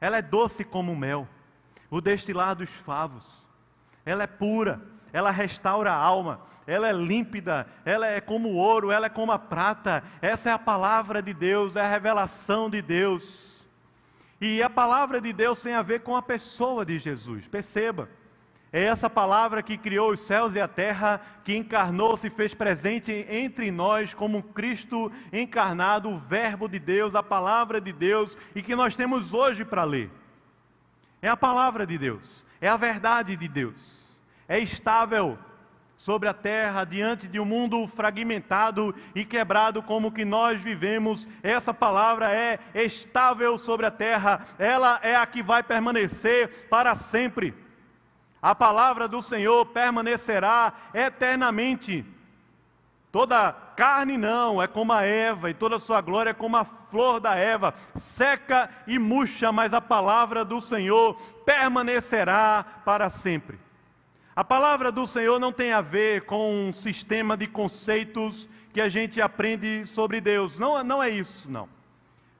Ela 0.00 0.18
é 0.18 0.22
doce 0.22 0.64
como 0.64 0.96
mel, 0.96 1.28
o 1.90 2.00
destilar 2.00 2.56
dos 2.56 2.70
favos 2.70 3.42
ela 4.04 4.24
é 4.24 4.26
pura, 4.26 4.80
ela 5.12 5.30
restaura 5.30 5.92
a 5.92 5.96
alma, 5.96 6.40
ela 6.66 6.88
é 6.88 6.92
límpida, 6.92 7.66
ela 7.84 8.06
é 8.06 8.20
como 8.20 8.48
o 8.48 8.56
ouro, 8.56 8.90
ela 8.90 9.06
é 9.06 9.10
como 9.10 9.30
a 9.30 9.38
prata. 9.38 10.02
Essa 10.22 10.50
é 10.50 10.52
a 10.52 10.58
palavra 10.58 11.20
de 11.20 11.34
Deus, 11.34 11.76
é 11.76 11.82
a 11.82 11.88
revelação 11.88 12.70
de 12.70 12.80
Deus. 12.80 13.22
E 14.40 14.62
a 14.62 14.70
palavra 14.70 15.20
de 15.20 15.32
Deus 15.32 15.60
tem 15.60 15.74
a 15.74 15.82
ver 15.82 16.00
com 16.00 16.16
a 16.16 16.22
pessoa 16.22 16.84
de 16.84 16.98
Jesus. 16.98 17.46
Perceba, 17.46 18.08
é 18.72 18.84
essa 18.84 19.10
palavra 19.10 19.62
que 19.62 19.76
criou 19.76 20.12
os 20.12 20.20
céus 20.20 20.54
e 20.54 20.60
a 20.60 20.66
terra, 20.66 21.20
que 21.44 21.54
encarnou, 21.54 22.16
se 22.16 22.30
fez 22.30 22.54
presente 22.54 23.12
entre 23.28 23.70
nós 23.70 24.14
como 24.14 24.42
Cristo 24.42 25.12
encarnado, 25.30 26.08
o 26.08 26.18
Verbo 26.18 26.66
de 26.66 26.78
Deus, 26.78 27.14
a 27.14 27.22
palavra 27.22 27.82
de 27.82 27.92
Deus, 27.92 28.36
e 28.54 28.62
que 28.62 28.74
nós 28.74 28.96
temos 28.96 29.34
hoje 29.34 29.62
para 29.62 29.84
ler. 29.84 30.10
É 31.20 31.28
a 31.28 31.36
palavra 31.36 31.86
de 31.86 31.98
Deus, 31.98 32.22
é 32.62 32.68
a 32.68 32.78
verdade 32.78 33.36
de 33.36 33.46
Deus 33.46 33.91
é 34.48 34.58
estável 34.58 35.38
sobre 36.02 36.28
a 36.28 36.34
terra, 36.34 36.84
diante 36.84 37.28
de 37.28 37.38
um 37.38 37.44
mundo 37.44 37.86
fragmentado 37.86 38.92
e 39.14 39.24
quebrado 39.24 39.80
como 39.84 40.10
que 40.10 40.24
nós 40.24 40.60
vivemos, 40.60 41.28
essa 41.44 41.72
palavra 41.72 42.34
é 42.34 42.58
estável 42.74 43.56
sobre 43.56 43.86
a 43.86 43.90
terra, 43.90 44.44
ela 44.58 44.98
é 45.00 45.14
a 45.14 45.24
que 45.24 45.44
vai 45.44 45.62
permanecer 45.62 46.66
para 46.68 46.96
sempre. 46.96 47.54
A 48.42 48.52
palavra 48.52 49.06
do 49.06 49.22
Senhor 49.22 49.64
permanecerá 49.66 50.72
eternamente. 50.92 52.04
Toda 53.12 53.52
carne 53.76 54.18
não, 54.18 54.60
é 54.60 54.66
como 54.66 54.92
a 54.92 55.04
Eva, 55.04 55.50
e 55.50 55.54
toda 55.54 55.78
sua 55.78 56.00
glória 56.00 56.30
é 56.30 56.34
como 56.34 56.56
a 56.56 56.64
flor 56.64 57.20
da 57.20 57.36
Eva, 57.36 57.74
seca 57.94 58.68
e 58.88 58.98
murcha, 58.98 59.52
mas 59.52 59.72
a 59.72 59.80
palavra 59.80 60.44
do 60.44 60.60
Senhor 60.60 61.14
permanecerá 61.44 62.64
para 62.84 63.08
sempre. 63.08 63.60
A 64.34 64.42
palavra 64.42 64.90
do 64.90 65.06
Senhor 65.06 65.38
não 65.38 65.52
tem 65.52 65.74
a 65.74 65.82
ver 65.82 66.22
com 66.22 66.68
um 66.68 66.72
sistema 66.72 67.36
de 67.36 67.46
conceitos 67.46 68.48
que 68.72 68.80
a 68.80 68.88
gente 68.88 69.20
aprende 69.20 69.86
sobre 69.86 70.22
Deus. 70.22 70.58
Não, 70.58 70.82
não 70.82 71.02
é 71.02 71.10
isso, 71.10 71.50
não. 71.50 71.68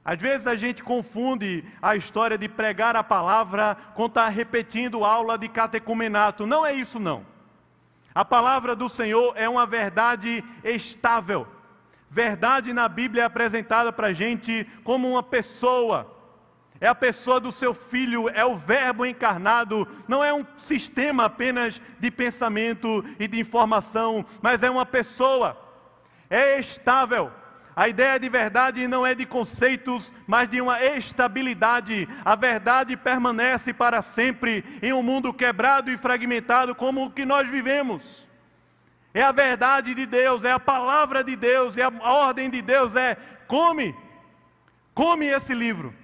Às 0.03 0.19
vezes 0.19 0.47
a 0.47 0.55
gente 0.55 0.83
confunde 0.83 1.63
a 1.79 1.95
história 1.95 2.35
de 2.35 2.49
pregar 2.49 2.95
a 2.95 3.03
palavra 3.03 3.77
com 3.93 4.07
estar 4.07 4.27
repetindo 4.29 5.05
aula 5.05 5.37
de 5.37 5.47
catecumenato. 5.47 6.47
Não 6.47 6.65
é 6.65 6.73
isso, 6.73 6.99
não. 6.99 7.23
A 8.13 8.25
palavra 8.25 8.75
do 8.75 8.89
Senhor 8.89 9.33
é 9.35 9.47
uma 9.47 9.67
verdade 9.67 10.43
estável. 10.63 11.47
Verdade 12.09 12.73
na 12.73 12.89
Bíblia 12.89 13.23
é 13.23 13.25
apresentada 13.25 13.93
para 13.93 14.07
a 14.07 14.13
gente 14.13 14.67
como 14.83 15.09
uma 15.09 15.23
pessoa, 15.23 16.11
é 16.83 16.87
a 16.89 16.93
pessoa 16.93 17.39
do 17.39 17.49
seu 17.49 17.73
filho, 17.73 18.27
é 18.27 18.43
o 18.45 18.57
Verbo 18.57 19.05
encarnado, 19.05 19.87
não 20.05 20.21
é 20.21 20.33
um 20.33 20.45
sistema 20.57 21.23
apenas 21.23 21.81
de 21.97 22.11
pensamento 22.11 23.05
e 23.17 23.25
de 23.25 23.39
informação, 23.39 24.25
mas 24.41 24.63
é 24.63 24.69
uma 24.69 24.85
pessoa, 24.85 25.57
é 26.29 26.59
estável. 26.59 27.31
A 27.73 27.87
ideia 27.87 28.19
de 28.19 28.27
verdade 28.27 28.85
não 28.85 29.07
é 29.07 29.15
de 29.15 29.25
conceitos, 29.25 30.11
mas 30.27 30.49
de 30.49 30.59
uma 30.59 30.83
estabilidade. 30.83 32.05
A 32.25 32.35
verdade 32.35 32.97
permanece 32.97 33.71
para 33.71 34.01
sempre 34.01 34.65
em 34.81 34.91
um 34.91 35.01
mundo 35.01 35.33
quebrado 35.33 35.89
e 35.89 35.95
fragmentado 35.95 36.75
como 36.75 37.05
o 37.05 37.11
que 37.11 37.23
nós 37.23 37.47
vivemos. 37.47 38.27
É 39.13 39.21
a 39.21 39.31
verdade 39.31 39.95
de 39.95 40.05
Deus, 40.05 40.43
é 40.43 40.51
a 40.51 40.59
palavra 40.59 41.23
de 41.23 41.37
Deus, 41.37 41.77
é 41.77 41.83
a 41.83 42.11
ordem 42.11 42.49
de 42.49 42.61
Deus, 42.61 42.93
é 42.93 43.15
come, 43.47 43.95
come 44.93 45.27
esse 45.27 45.53
livro. 45.53 46.02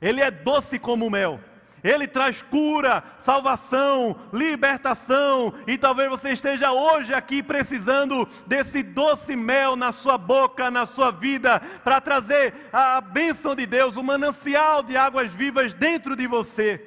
Ele 0.00 0.20
é 0.20 0.30
doce 0.30 0.78
como 0.78 1.10
mel. 1.10 1.40
Ele 1.82 2.08
traz 2.08 2.42
cura, 2.42 3.02
salvação, 3.18 4.16
libertação. 4.32 5.52
E 5.66 5.78
talvez 5.78 6.10
você 6.10 6.32
esteja 6.32 6.72
hoje 6.72 7.14
aqui 7.14 7.42
precisando 7.42 8.28
desse 8.46 8.82
doce 8.82 9.36
mel 9.36 9.76
na 9.76 9.92
sua 9.92 10.18
boca, 10.18 10.70
na 10.70 10.84
sua 10.84 11.10
vida, 11.12 11.60
para 11.84 12.00
trazer 12.00 12.52
a 12.72 13.00
bênção 13.00 13.54
de 13.54 13.66
Deus, 13.66 13.96
o 13.96 14.02
manancial 14.02 14.82
de 14.82 14.96
águas 14.96 15.30
vivas 15.30 15.74
dentro 15.74 16.16
de 16.16 16.26
você. 16.26 16.84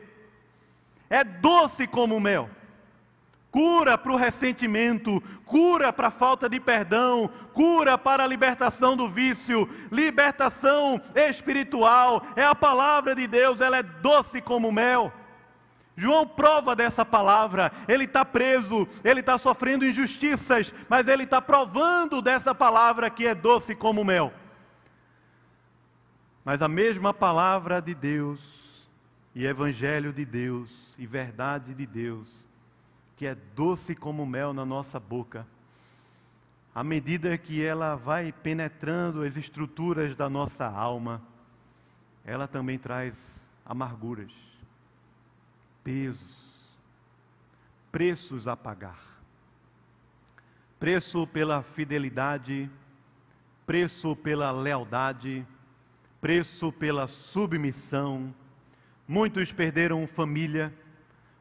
É 1.10 1.24
doce 1.24 1.88
como 1.88 2.20
mel. 2.20 2.50
Cura 3.52 3.98
para 3.98 4.12
o 4.12 4.16
ressentimento, 4.16 5.22
cura 5.46 5.92
para 5.92 6.08
a 6.08 6.12
falta 6.12 6.48
de 6.48 6.60
perdão, 6.60 7.30
cura 7.54 7.98
para 7.98 8.24
a 8.24 8.28
libertação 8.28 8.96
do 8.96 9.10
vício, 9.10 9.68
libertação 9.92 11.02
espiritual. 11.16 12.22
É 12.36 12.44
a 12.44 12.56
palavra 12.56 13.16
de 13.16 13.28
Deus, 13.28 13.62
ela 13.62 13.78
é 13.78 13.84
doce 13.84 14.42
como 14.42 14.72
mel. 14.72 15.12
João 15.96 16.26
prova 16.26 16.76
dessa 16.78 17.04
palavra, 17.04 17.72
ele 17.86 18.06
está 18.06 18.24
preso, 18.24 18.88
ele 19.04 19.20
está 19.20 19.38
sofrendo 19.38 19.86
injustiças, 19.86 20.74
mas 20.88 21.10
ele 21.10 21.24
está 21.24 21.42
provando 21.42 22.22
dessa 22.22 22.56
palavra 22.56 23.10
que 23.10 23.28
é 23.28 23.36
doce 23.36 23.76
como 23.76 24.06
mel. 24.06 24.34
Mas 26.46 26.62
a 26.62 26.70
mesma 26.70 27.14
palavra 27.14 27.82
de 27.82 27.94
Deus, 27.94 28.40
e 29.36 29.46
Evangelho 29.46 30.14
de 30.14 30.24
Deus, 30.24 30.70
e 30.98 31.06
verdade 31.06 31.74
de 31.74 31.86
Deus, 31.86 32.49
que 33.20 33.26
é 33.26 33.36
doce 33.54 33.94
como 33.96 34.26
mel 34.26 34.54
na 34.54 34.64
nossa 34.64 34.98
boca, 34.98 35.46
à 36.74 36.86
medida 36.86 37.38
que 37.38 37.62
ela 37.62 37.94
vai 37.94 38.32
penetrando 38.32 39.24
as 39.24 39.36
estruturas 39.36 40.16
da 40.16 40.30
nossa 40.30 40.66
alma, 40.66 41.22
ela 42.24 42.48
também 42.48 42.80
traz 42.80 43.44
amarguras 43.66 44.32
pesos, 45.84 46.32
preços 47.92 48.48
a 48.48 48.56
pagar. 48.56 49.02
Preço 50.80 51.28
pela 51.28 51.62
fidelidade, 51.62 52.72
preço 53.66 54.16
pela 54.16 54.50
lealdade, 54.50 55.46
preço 56.22 56.72
pela 56.72 57.06
submissão. 57.06 58.34
Muitos 59.06 59.52
perderam 59.52 60.08
família, 60.08 60.74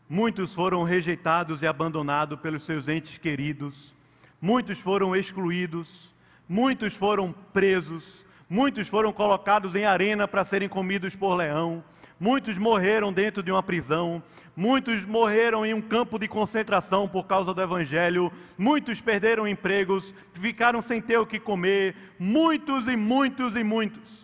muitos 0.08 0.54
foram 0.54 0.82
rejeitados 0.82 1.62
e 1.62 1.66
abandonados 1.66 2.38
pelos 2.40 2.64
seus 2.64 2.88
entes 2.88 3.18
queridos, 3.18 3.94
muitos 4.40 4.78
foram 4.78 5.14
excluídos, 5.14 6.10
muitos 6.48 6.94
foram 6.94 7.34
presos, 7.52 8.24
muitos 8.48 8.88
foram 8.88 9.12
colocados 9.12 9.74
em 9.74 9.84
arena 9.84 10.26
para 10.26 10.44
serem 10.44 10.68
comidos 10.68 11.14
por 11.14 11.34
leão, 11.34 11.84
Muitos 12.20 12.58
morreram 12.58 13.12
dentro 13.12 13.44
de 13.44 13.52
uma 13.52 13.62
prisão, 13.62 14.20
muitos 14.56 15.04
morreram 15.04 15.64
em 15.64 15.72
um 15.72 15.80
campo 15.80 16.18
de 16.18 16.26
concentração 16.26 17.06
por 17.06 17.28
causa 17.28 17.54
do 17.54 17.62
Evangelho, 17.62 18.32
muitos 18.56 19.00
perderam 19.00 19.46
empregos, 19.46 20.12
ficaram 20.32 20.82
sem 20.82 21.00
ter 21.00 21.16
o 21.18 21.26
que 21.26 21.38
comer, 21.38 21.94
muitos 22.18 22.88
e 22.88 22.96
muitos 22.96 23.54
e 23.54 23.62
muitos. 23.62 24.17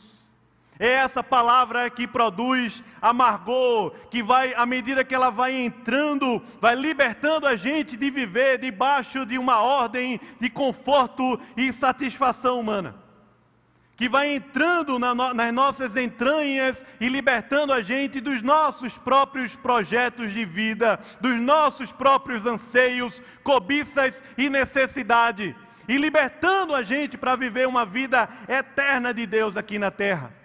É 0.78 0.88
essa 0.88 1.22
palavra 1.22 1.88
que 1.88 2.06
produz 2.06 2.82
amargor, 3.00 3.92
que 4.10 4.22
vai, 4.22 4.54
à 4.54 4.66
medida 4.66 5.04
que 5.04 5.14
ela 5.14 5.30
vai 5.30 5.54
entrando, 5.54 6.42
vai 6.60 6.74
libertando 6.74 7.46
a 7.46 7.54
gente 7.54 7.96
de 7.96 8.10
viver 8.10 8.58
debaixo 8.58 9.24
de 9.24 9.38
uma 9.38 9.60
ordem 9.60 10.20
de 10.40 10.50
conforto 10.50 11.38
e 11.56 11.72
satisfação 11.72 12.58
humana 12.58 13.04
que 13.96 14.08
vai 14.08 14.34
entrando 14.34 14.98
na 14.98 15.14
no, 15.14 15.32
nas 15.34 15.52
nossas 15.52 15.96
entranhas 15.96 16.84
e 17.00 17.08
libertando 17.08 17.72
a 17.72 17.80
gente 17.80 18.20
dos 18.20 18.42
nossos 18.42 18.98
próprios 18.98 19.54
projetos 19.56 20.32
de 20.32 20.44
vida, 20.44 20.98
dos 21.20 21.40
nossos 21.40 21.92
próprios 21.92 22.44
anseios, 22.44 23.20
cobiças 23.42 24.22
e 24.36 24.50
necessidade, 24.50 25.54
e 25.86 25.96
libertando 25.96 26.74
a 26.74 26.82
gente 26.82 27.16
para 27.16 27.36
viver 27.36 27.68
uma 27.68 27.84
vida 27.84 28.28
eterna 28.48 29.14
de 29.14 29.26
Deus 29.26 29.56
aqui 29.56 29.78
na 29.78 29.90
terra. 29.90 30.43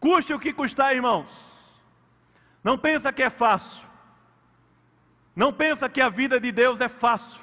Custe 0.00 0.32
o 0.32 0.38
que 0.38 0.52
custar, 0.52 0.94
irmãos. 0.94 1.28
Não 2.62 2.78
pensa 2.78 3.12
que 3.12 3.22
é 3.22 3.30
fácil. 3.30 3.82
Não 5.34 5.52
pensa 5.52 5.88
que 5.88 6.00
a 6.00 6.08
vida 6.08 6.40
de 6.40 6.50
Deus 6.52 6.80
é 6.80 6.88
fácil. 6.88 7.40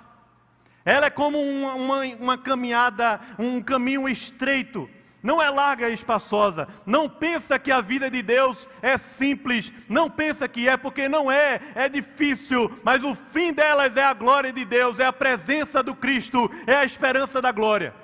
Ela 0.84 1.08
é 1.08 1.10
como 1.10 1.40
uma, 1.40 1.74
uma, 1.74 2.06
uma 2.20 2.38
caminhada, 2.38 3.20
um 3.40 3.62
caminho 3.62 4.08
estreito 4.08 4.90
não 5.26 5.42
é 5.42 5.50
larga 5.50 5.90
e 5.90 5.94
espaçosa. 5.94 6.68
Não 6.86 7.10
pensa 7.10 7.58
que 7.58 7.72
a 7.72 7.82
vida 7.82 8.12
de 8.12 8.22
Deus 8.22 8.70
é 8.80 8.96
simples. 8.96 9.74
Não 9.90 10.08
pensa 10.08 10.48
que 10.48 10.70
é, 10.70 10.78
porque 10.78 11.10
não 11.10 11.32
é. 11.32 11.60
É 11.74 11.90
difícil, 11.90 12.72
mas 12.84 13.04
o 13.04 13.16
fim 13.16 13.52
delas 13.52 13.98
é 13.98 14.04
a 14.04 14.14
glória 14.14 14.54
de 14.54 14.64
Deus, 14.64 15.00
é 15.00 15.06
a 15.06 15.12
presença 15.12 15.82
do 15.82 15.96
Cristo, 15.96 16.48
é 16.68 16.76
a 16.76 16.86
esperança 16.86 17.42
da 17.42 17.52
glória. 17.52 17.96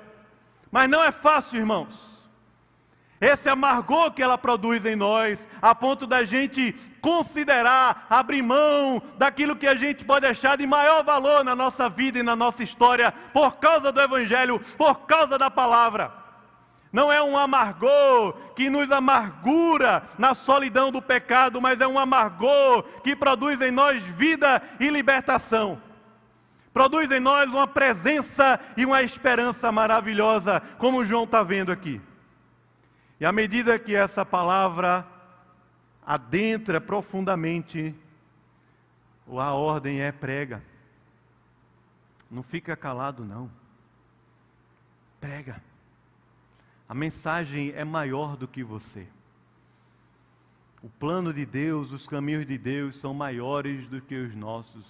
Mas 0.68 0.90
não 0.90 1.02
é 1.02 1.12
fácil, 1.12 1.58
irmãos. 1.58 2.11
Esse 3.22 3.48
amargor 3.48 4.10
que 4.10 4.20
ela 4.20 4.36
produz 4.36 4.84
em 4.84 4.96
nós, 4.96 5.48
a 5.62 5.72
ponto 5.76 6.08
da 6.08 6.24
gente 6.24 6.74
considerar, 7.00 8.08
abrir 8.10 8.42
mão 8.42 9.00
daquilo 9.16 9.54
que 9.54 9.68
a 9.68 9.76
gente 9.76 10.04
pode 10.04 10.26
achar 10.26 10.56
de 10.56 10.66
maior 10.66 11.04
valor 11.04 11.44
na 11.44 11.54
nossa 11.54 11.88
vida 11.88 12.18
e 12.18 12.22
na 12.24 12.34
nossa 12.34 12.64
história, 12.64 13.14
por 13.32 13.58
causa 13.58 13.92
do 13.92 14.00
Evangelho, 14.00 14.60
por 14.76 15.06
causa 15.06 15.38
da 15.38 15.48
palavra 15.48 16.20
não 16.92 17.10
é 17.10 17.22
um 17.22 17.38
amargor 17.38 18.34
que 18.54 18.68
nos 18.68 18.92
amargura 18.92 20.02
na 20.18 20.34
solidão 20.34 20.92
do 20.92 21.00
pecado, 21.00 21.58
mas 21.58 21.80
é 21.80 21.86
um 21.86 21.98
amargor 21.98 22.82
que 23.02 23.16
produz 23.16 23.62
em 23.62 23.70
nós 23.70 24.02
vida 24.02 24.60
e 24.78 24.90
libertação. 24.90 25.80
Produz 26.72 27.10
em 27.10 27.20
nós 27.20 27.48
uma 27.48 27.66
presença 27.66 28.60
e 28.76 28.84
uma 28.84 29.02
esperança 29.02 29.72
maravilhosa, 29.72 30.60
como 30.76 31.04
João 31.04 31.24
está 31.24 31.42
vendo 31.42 31.72
aqui. 31.72 31.98
E 33.22 33.24
à 33.24 33.30
medida 33.30 33.78
que 33.78 33.94
essa 33.94 34.26
palavra 34.26 35.06
adentra 36.04 36.80
profundamente, 36.80 37.94
a 39.28 39.54
ordem 39.54 40.00
é 40.00 40.10
prega. 40.10 40.60
Não 42.28 42.42
fica 42.42 42.74
calado, 42.74 43.24
não. 43.24 43.48
Prega. 45.20 45.62
A 46.88 46.94
mensagem 46.94 47.70
é 47.76 47.84
maior 47.84 48.36
do 48.36 48.48
que 48.48 48.64
você. 48.64 49.06
O 50.82 50.88
plano 50.88 51.32
de 51.32 51.46
Deus, 51.46 51.92
os 51.92 52.08
caminhos 52.08 52.44
de 52.44 52.58
Deus 52.58 52.96
são 52.96 53.14
maiores 53.14 53.86
do 53.86 54.00
que 54.00 54.16
os 54.16 54.34
nossos. 54.34 54.84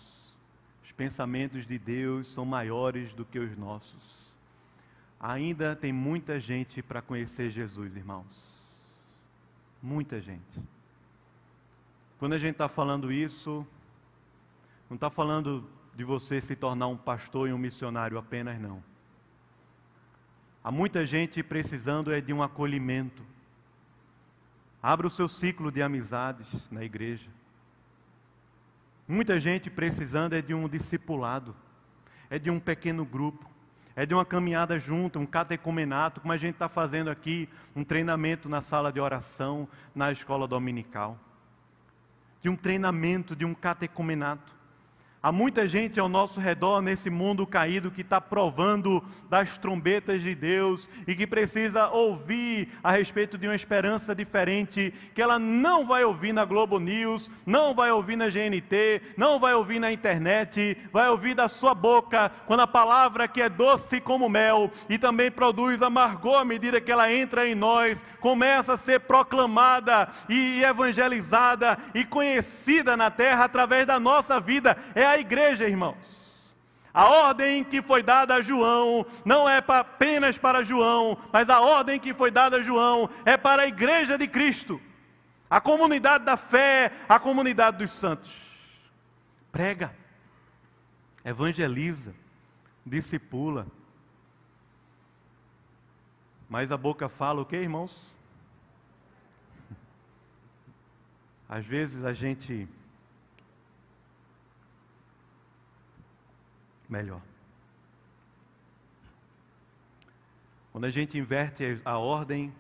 Os 0.82 0.90
pensamentos 0.90 1.66
de 1.66 1.78
Deus 1.78 2.32
são 2.32 2.46
maiores 2.46 3.12
do 3.12 3.26
que 3.26 3.38
os 3.38 3.54
nossos. 3.58 4.21
Ainda 5.22 5.76
tem 5.76 5.92
muita 5.92 6.40
gente 6.40 6.82
para 6.82 7.00
conhecer 7.00 7.48
Jesus, 7.48 7.94
irmãos. 7.94 8.26
Muita 9.80 10.20
gente. 10.20 10.60
Quando 12.18 12.32
a 12.32 12.38
gente 12.38 12.54
está 12.54 12.68
falando 12.68 13.12
isso, 13.12 13.64
não 14.90 14.96
está 14.96 15.08
falando 15.08 15.70
de 15.94 16.02
você 16.02 16.40
se 16.40 16.56
tornar 16.56 16.88
um 16.88 16.96
pastor 16.96 17.48
e 17.48 17.52
um 17.52 17.58
missionário 17.58 18.18
apenas, 18.18 18.60
não. 18.60 18.82
Há 20.64 20.72
muita 20.72 21.06
gente 21.06 21.40
precisando 21.40 22.12
é 22.12 22.20
de 22.20 22.32
um 22.32 22.42
acolhimento. 22.42 23.22
Abra 24.82 25.06
o 25.06 25.10
seu 25.10 25.28
ciclo 25.28 25.70
de 25.70 25.82
amizades 25.82 26.48
na 26.68 26.82
igreja. 26.82 27.30
Muita 29.06 29.38
gente 29.38 29.70
precisando 29.70 30.32
é 30.32 30.42
de 30.42 30.52
um 30.52 30.68
discipulado, 30.68 31.54
é 32.28 32.40
de 32.40 32.50
um 32.50 32.58
pequeno 32.58 33.04
grupo, 33.04 33.51
é 33.94 34.06
de 34.06 34.14
uma 34.14 34.24
caminhada 34.24 34.78
junto, 34.78 35.18
um 35.18 35.26
catecumenato, 35.26 36.20
como 36.20 36.32
a 36.32 36.36
gente 36.36 36.54
está 36.54 36.68
fazendo 36.68 37.10
aqui, 37.10 37.48
um 37.76 37.84
treinamento 37.84 38.48
na 38.48 38.60
sala 38.60 38.92
de 38.92 39.00
oração, 39.00 39.68
na 39.94 40.10
escola 40.10 40.48
dominical. 40.48 41.18
De 42.40 42.48
um 42.48 42.56
treinamento, 42.56 43.36
de 43.36 43.44
um 43.44 43.54
catecumenato. 43.54 44.52
Há 45.24 45.30
muita 45.30 45.68
gente 45.68 46.00
ao 46.00 46.08
nosso 46.08 46.40
redor 46.40 46.82
nesse 46.82 47.08
mundo 47.08 47.46
caído 47.46 47.92
que 47.92 48.00
está 48.00 48.20
provando 48.20 49.00
das 49.30 49.56
trombetas 49.56 50.20
de 50.20 50.34
Deus 50.34 50.88
e 51.06 51.14
que 51.14 51.28
precisa 51.28 51.88
ouvir 51.90 52.70
a 52.82 52.90
respeito 52.90 53.38
de 53.38 53.46
uma 53.46 53.54
esperança 53.54 54.16
diferente, 54.16 54.92
que 55.14 55.22
ela 55.22 55.38
não 55.38 55.86
vai 55.86 56.02
ouvir 56.02 56.32
na 56.32 56.44
Globo 56.44 56.80
News, 56.80 57.30
não 57.46 57.72
vai 57.72 57.92
ouvir 57.92 58.16
na 58.16 58.28
GNT, 58.28 59.00
não 59.16 59.38
vai 59.38 59.54
ouvir 59.54 59.78
na 59.78 59.92
internet, 59.92 60.76
vai 60.92 61.08
ouvir 61.08 61.34
da 61.34 61.48
sua 61.48 61.72
boca, 61.72 62.32
quando 62.44 62.60
a 62.60 62.66
palavra 62.66 63.28
que 63.28 63.40
é 63.40 63.48
doce 63.48 64.00
como 64.00 64.28
mel 64.28 64.72
e 64.88 64.98
também 64.98 65.30
produz 65.30 65.82
amargor 65.82 66.40
à 66.40 66.44
medida 66.44 66.80
que 66.80 66.90
ela 66.90 67.12
entra 67.12 67.46
em 67.46 67.54
nós, 67.54 68.04
começa 68.18 68.72
a 68.72 68.78
ser 68.78 68.98
proclamada 68.98 70.08
e 70.28 70.64
evangelizada 70.64 71.78
e 71.94 72.04
conhecida 72.04 72.96
na 72.96 73.08
terra 73.08 73.44
através 73.44 73.86
da 73.86 74.00
nossa 74.00 74.40
vida. 74.40 74.76
É 74.96 75.11
a 75.12 75.18
igreja, 75.18 75.68
irmãos. 75.68 76.12
A 76.94 77.06
ordem 77.06 77.64
que 77.64 77.80
foi 77.80 78.02
dada 78.02 78.34
a 78.34 78.42
João 78.42 79.06
não 79.24 79.48
é 79.48 79.64
apenas 79.66 80.36
para 80.36 80.62
João, 80.62 81.16
mas 81.32 81.48
a 81.48 81.60
ordem 81.60 81.98
que 81.98 82.12
foi 82.12 82.30
dada 82.30 82.58
a 82.58 82.62
João 82.62 83.08
é 83.24 83.36
para 83.36 83.62
a 83.62 83.66
igreja 83.66 84.18
de 84.18 84.28
Cristo, 84.28 84.80
a 85.48 85.60
comunidade 85.60 86.24
da 86.24 86.36
fé, 86.36 86.92
a 87.08 87.18
comunidade 87.18 87.78
dos 87.78 87.92
santos. 87.92 88.30
Prega, 89.50 89.94
evangeliza, 91.24 92.14
discipula. 92.84 93.66
Mas 96.48 96.70
a 96.70 96.76
boca 96.76 97.08
fala 97.08 97.40
o 97.40 97.46
que, 97.46 97.56
irmãos? 97.56 97.96
Às 101.48 101.64
vezes 101.64 102.04
a 102.04 102.12
gente 102.12 102.68
melhor. 106.92 107.22
Quando 110.70 110.84
a 110.84 110.90
gente 110.90 111.18
inverte 111.18 111.80
a 111.84 111.98
ordem, 111.98 112.54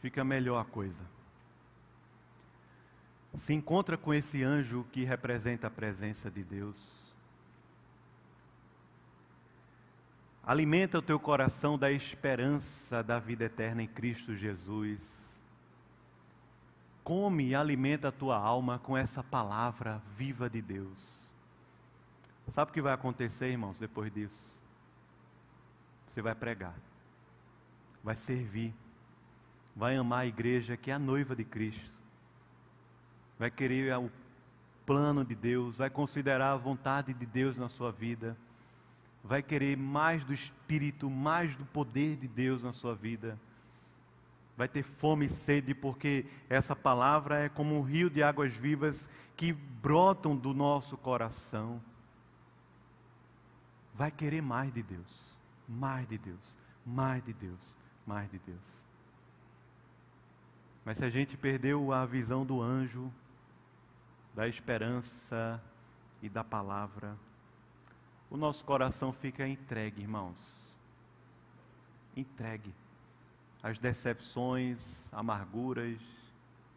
fica 0.00 0.22
melhor 0.22 0.60
a 0.60 0.64
coisa. 0.64 1.04
Se 3.34 3.54
encontra 3.54 3.96
com 3.96 4.12
esse 4.12 4.42
anjo 4.42 4.86
que 4.92 5.04
representa 5.04 5.66
a 5.66 5.70
presença 5.70 6.30
de 6.30 6.42
Deus. 6.42 6.76
Alimenta 10.42 10.98
o 10.98 11.02
teu 11.02 11.18
coração 11.18 11.78
da 11.78 11.90
esperança 11.90 13.02
da 13.02 13.18
vida 13.18 13.44
eterna 13.44 13.82
em 13.82 13.88
Cristo 13.88 14.34
Jesus. 14.36 15.02
Come 17.02 17.48
e 17.48 17.54
alimenta 17.54 18.08
a 18.08 18.12
tua 18.12 18.36
alma 18.36 18.78
com 18.78 18.96
essa 18.96 19.22
palavra 19.22 20.02
viva 20.16 20.48
de 20.48 20.62
Deus. 20.62 21.15
Sabe 22.52 22.70
o 22.70 22.74
que 22.74 22.80
vai 22.80 22.92
acontecer, 22.92 23.50
irmãos, 23.50 23.78
depois 23.78 24.12
disso? 24.12 24.56
Você 26.08 26.22
vai 26.22 26.34
pregar, 26.34 26.74
vai 28.02 28.16
servir, 28.16 28.74
vai 29.74 29.96
amar 29.96 30.20
a 30.20 30.26
igreja 30.26 30.76
que 30.76 30.90
é 30.90 30.94
a 30.94 30.98
noiva 30.98 31.36
de 31.36 31.44
Cristo, 31.44 31.92
vai 33.38 33.50
querer 33.50 33.94
o 33.98 34.10
plano 34.86 35.24
de 35.24 35.34
Deus, 35.34 35.76
vai 35.76 35.90
considerar 35.90 36.52
a 36.52 36.56
vontade 36.56 37.12
de 37.12 37.26
Deus 37.26 37.58
na 37.58 37.68
sua 37.68 37.92
vida, 37.92 38.36
vai 39.22 39.42
querer 39.42 39.76
mais 39.76 40.24
do 40.24 40.32
Espírito, 40.32 41.10
mais 41.10 41.54
do 41.56 41.66
poder 41.66 42.16
de 42.16 42.28
Deus 42.28 42.62
na 42.62 42.72
sua 42.72 42.94
vida 42.94 43.38
vai 44.56 44.66
ter 44.66 44.82
fome 44.82 45.26
e 45.26 45.28
sede, 45.28 45.74
porque 45.74 46.24
essa 46.48 46.74
palavra 46.74 47.44
é 47.44 47.48
como 47.48 47.76
um 47.76 47.82
rio 47.82 48.08
de 48.08 48.22
águas 48.22 48.54
vivas 48.54 49.08
que 49.36 49.52
brotam 49.52 50.34
do 50.34 50.54
nosso 50.54 50.96
coração. 50.96 51.80
Vai 53.96 54.10
querer 54.10 54.42
mais 54.42 54.72
de 54.74 54.82
Deus, 54.82 55.34
mais 55.66 56.06
de 56.06 56.18
Deus, 56.18 56.56
mais 56.84 57.24
de 57.24 57.32
Deus, 57.32 57.76
mais 58.06 58.30
de 58.30 58.38
Deus. 58.38 58.86
Mas 60.84 60.98
se 60.98 61.04
a 61.04 61.08
gente 61.08 61.34
perdeu 61.36 61.92
a 61.92 62.04
visão 62.04 62.44
do 62.44 62.60
anjo, 62.60 63.10
da 64.34 64.46
esperança 64.46 65.62
e 66.20 66.28
da 66.28 66.44
palavra, 66.44 67.16
o 68.28 68.36
nosso 68.36 68.64
coração 68.64 69.14
fica 69.14 69.48
entregue, 69.48 70.02
irmãos. 70.02 70.38
Entregue 72.14 72.74
as 73.62 73.78
decepções, 73.78 75.10
amarguras, 75.10 76.00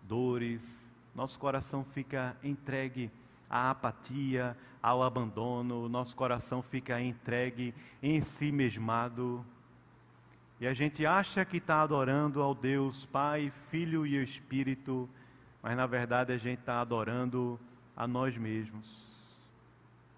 dores, 0.03 0.89
nosso 1.13 1.37
coração 1.37 1.83
fica 1.83 2.35
entregue 2.41 3.11
à 3.49 3.71
apatia, 3.71 4.55
ao 4.81 5.03
abandono, 5.03 5.89
nosso 5.89 6.15
coração 6.15 6.61
fica 6.61 7.01
entregue 7.01 7.73
em 8.01 8.21
si 8.21 8.51
mesmado. 8.51 9.45
E 10.59 10.67
a 10.67 10.73
gente 10.73 11.05
acha 11.05 11.43
que 11.43 11.57
está 11.57 11.81
adorando 11.81 12.41
ao 12.41 12.53
Deus 12.53 13.05
Pai, 13.05 13.51
Filho 13.69 14.05
e 14.05 14.21
Espírito, 14.21 15.09
mas 15.61 15.75
na 15.75 15.85
verdade 15.85 16.33
a 16.33 16.37
gente 16.37 16.59
está 16.59 16.81
adorando 16.81 17.59
a 17.95 18.07
nós 18.07 18.37
mesmos, 18.37 18.85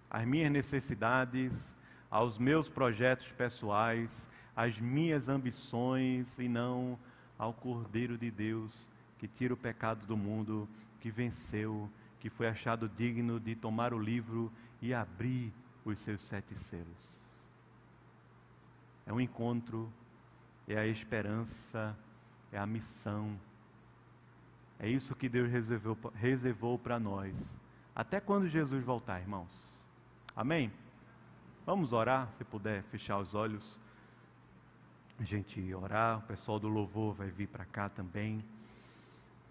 as 0.10 0.26
minhas 0.26 0.52
necessidades, 0.52 1.76
aos 2.10 2.38
meus 2.38 2.68
projetos 2.68 3.32
pessoais, 3.32 4.30
às 4.56 4.78
minhas 4.78 5.30
ambições 5.30 6.38
e 6.38 6.48
não 6.48 7.00
ao 7.40 7.54
Cordeiro 7.54 8.18
de 8.18 8.30
Deus 8.30 8.92
que 9.22 9.28
tira 9.28 9.54
o 9.54 9.58
pecado 9.58 10.08
do 10.08 10.18
mundo, 10.18 10.68
que 11.00 11.12
venceu, 11.12 11.88
que 12.22 12.30
foi 12.30 12.48
achado 12.48 12.88
digno 12.88 13.40
de 13.40 13.56
tomar 13.56 13.94
o 13.94 14.00
livro 14.00 14.50
e 14.82 14.94
abrir 14.94 15.52
os 15.84 16.00
seus 16.00 16.22
sete 16.22 16.58
selos. 16.58 17.20
É 19.06 19.12
um 19.12 19.20
encontro, 19.20 19.92
é 20.68 20.78
a 20.78 20.88
esperança, 20.88 21.98
é 22.52 22.58
a 22.58 22.66
missão. 22.66 23.38
É 24.80 24.88
isso 24.88 25.16
que 25.16 25.28
Deus 25.28 25.52
reservou, 25.52 25.98
reservou 26.16 26.80
para 26.80 27.00
nós. 27.00 27.60
Até 27.94 28.20
quando 28.22 28.48
Jesus 28.48 28.84
voltar, 28.84 29.20
irmãos. 29.20 29.52
Amém? 30.34 30.72
Vamos 31.66 31.92
orar, 31.92 32.32
se 32.38 32.46
puder 32.46 32.84
fechar 32.84 33.18
os 33.18 33.36
olhos 33.36 33.80
a 35.20 35.24
gente 35.24 35.74
orar, 35.76 36.18
o 36.18 36.22
pessoal 36.24 36.60
do 36.60 36.68
louvor 36.68 37.14
vai 37.14 37.30
vir 37.30 37.48
para 37.48 37.64
cá 37.64 37.88
também. 37.88 38.44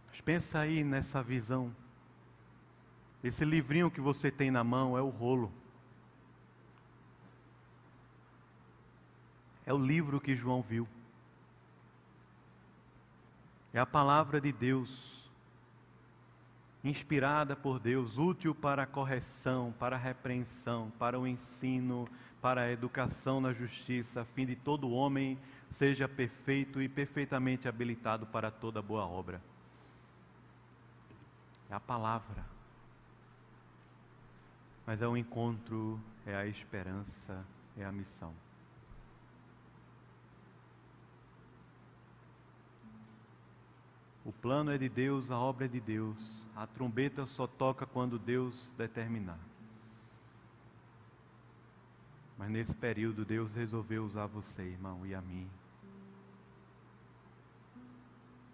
Mas 0.09 0.21
pensa 0.21 0.59
aí 0.59 0.83
nessa 0.83 1.23
visão. 1.23 1.73
Esse 3.23 3.45
livrinho 3.45 3.91
que 3.91 4.01
você 4.01 4.31
tem 4.31 4.51
na 4.51 4.65
mão 4.65 4.97
é 4.97 5.03
o 5.03 5.09
rolo. 5.09 5.53
É 9.67 9.75
o 9.75 9.79
livro 9.79 10.21
que 10.21 10.35
João 10.35 10.63
viu. 10.63 10.89
É 13.73 13.79
a 13.79 13.87
palavra 13.87 14.41
de 14.41 14.51
Deus, 14.51 15.31
inspirada 16.83 17.55
por 17.55 17.79
Deus, 17.79 18.19
útil 18.19 18.55
para 18.55 18.83
a 18.83 18.87
correção, 18.87 19.73
para 19.79 19.95
a 19.95 19.99
repreensão, 19.99 20.91
para 20.99 21.21
o 21.21 21.27
ensino, 21.27 22.07
para 22.41 22.63
a 22.63 22.73
educação 22.73 23.41
na 23.41 23.53
justiça, 23.53 24.23
a 24.23 24.25
fim 24.25 24.47
de 24.47 24.57
todo 24.57 24.91
homem 24.91 25.39
seja 25.71 26.09
perfeito 26.09 26.83
e 26.83 26.89
perfeitamente 26.89 27.69
habilitado 27.69 28.27
para 28.27 28.51
toda 28.51 28.83
boa 28.83 29.07
obra. 29.07 29.41
É 31.71 31.75
a 31.75 31.81
palavra. 31.81 32.45
Mas 34.91 35.01
é 35.01 35.07
o 35.07 35.17
encontro, 35.17 36.01
é 36.27 36.35
a 36.35 36.47
esperança, 36.47 37.47
é 37.77 37.85
a 37.85 37.93
missão. 37.93 38.35
O 44.25 44.33
plano 44.33 44.73
é 44.73 44.77
de 44.77 44.89
Deus, 44.89 45.31
a 45.31 45.39
obra 45.39 45.67
é 45.67 45.69
de 45.69 45.79
Deus. 45.79 46.19
A 46.57 46.67
trombeta 46.67 47.25
só 47.25 47.47
toca 47.47 47.87
quando 47.87 48.19
Deus 48.19 48.69
determinar. 48.77 49.39
Mas 52.37 52.51
nesse 52.51 52.75
período 52.75 53.25
Deus 53.25 53.55
resolveu 53.55 54.05
usar 54.05 54.27
você, 54.27 54.63
irmão, 54.63 55.07
e 55.07 55.15
a 55.15 55.23
mim 55.23 55.49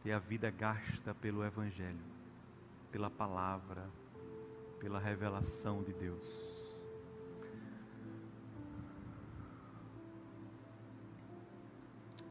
ter 0.03 0.13
a 0.13 0.19
vida 0.19 0.51
gasta 0.51 1.15
pelo 1.15 1.43
Evangelho, 1.43 2.05
pela 2.93 3.09
palavra, 3.09 3.89
pela 4.79 4.99
revelação 4.99 5.83
de 5.83 5.93
Deus. 5.93 6.47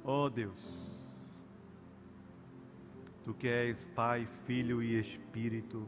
Oh 0.04 0.30
Deus, 0.30 0.86
Tu 3.26 3.34
que 3.34 3.48
és 3.48 3.88
Pai, 3.96 4.28
Filho 4.46 4.84
e 4.84 5.00
Espírito, 5.00 5.84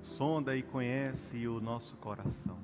sonda 0.00 0.56
e 0.56 0.62
conhece 0.62 1.48
o 1.48 1.60
nosso 1.60 1.96
coração, 1.96 2.56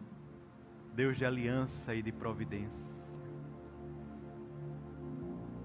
Deus 0.95 1.17
de 1.17 1.25
aliança 1.25 1.93
e 1.97 2.01
de 2.01 2.13
providência. 2.13 2.95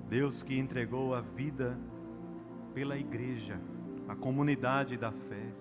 Deus 0.09 0.41
que 0.41 0.57
entregou 0.57 1.13
a 1.13 1.21
vida 1.21 1.77
pela 2.73 2.97
igreja, 2.97 3.61
a 4.07 4.15
comunidade 4.15 4.97
da 4.97 5.11
fé. 5.11 5.53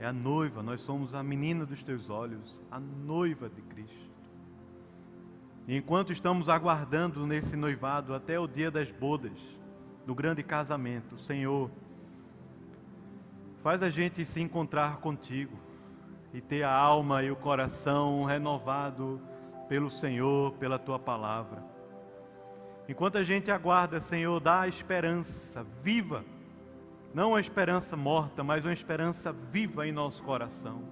É 0.00 0.06
a 0.06 0.12
noiva, 0.14 0.62
nós 0.62 0.80
somos 0.80 1.12
a 1.12 1.22
menina 1.22 1.66
dos 1.66 1.82
teus 1.82 2.08
olhos, 2.08 2.62
a 2.70 2.80
noiva 2.80 3.50
de 3.50 3.60
Cristo. 3.60 4.10
E 5.68 5.76
enquanto 5.76 6.10
estamos 6.10 6.48
aguardando 6.48 7.26
nesse 7.26 7.54
noivado 7.54 8.14
até 8.14 8.40
o 8.40 8.48
dia 8.48 8.70
das 8.70 8.90
bodas, 8.90 9.38
do 10.06 10.14
grande 10.14 10.42
casamento, 10.42 11.18
Senhor, 11.18 11.70
faz 13.62 13.82
a 13.82 13.90
gente 13.90 14.24
se 14.24 14.40
encontrar 14.40 14.96
contigo 14.96 15.56
e 16.32 16.40
ter 16.40 16.62
a 16.62 16.72
alma 16.72 17.22
e 17.22 17.30
o 17.30 17.36
coração 17.36 18.24
renovado 18.24 19.20
pelo 19.68 19.90
Senhor, 19.90 20.54
pela 20.54 20.78
tua 20.78 20.98
palavra. 20.98 21.62
Enquanto 22.88 23.18
a 23.18 23.22
gente 23.22 23.50
aguarda, 23.50 24.00
Senhor, 24.00 24.40
dá 24.40 24.62
a 24.62 24.68
esperança 24.68 25.62
viva, 25.62 26.24
não 27.12 27.34
a 27.34 27.40
esperança 27.40 27.96
morta, 27.96 28.44
mas 28.44 28.64
uma 28.64 28.72
esperança 28.72 29.32
viva 29.32 29.86
em 29.86 29.92
nosso 29.92 30.22
coração. 30.22 30.82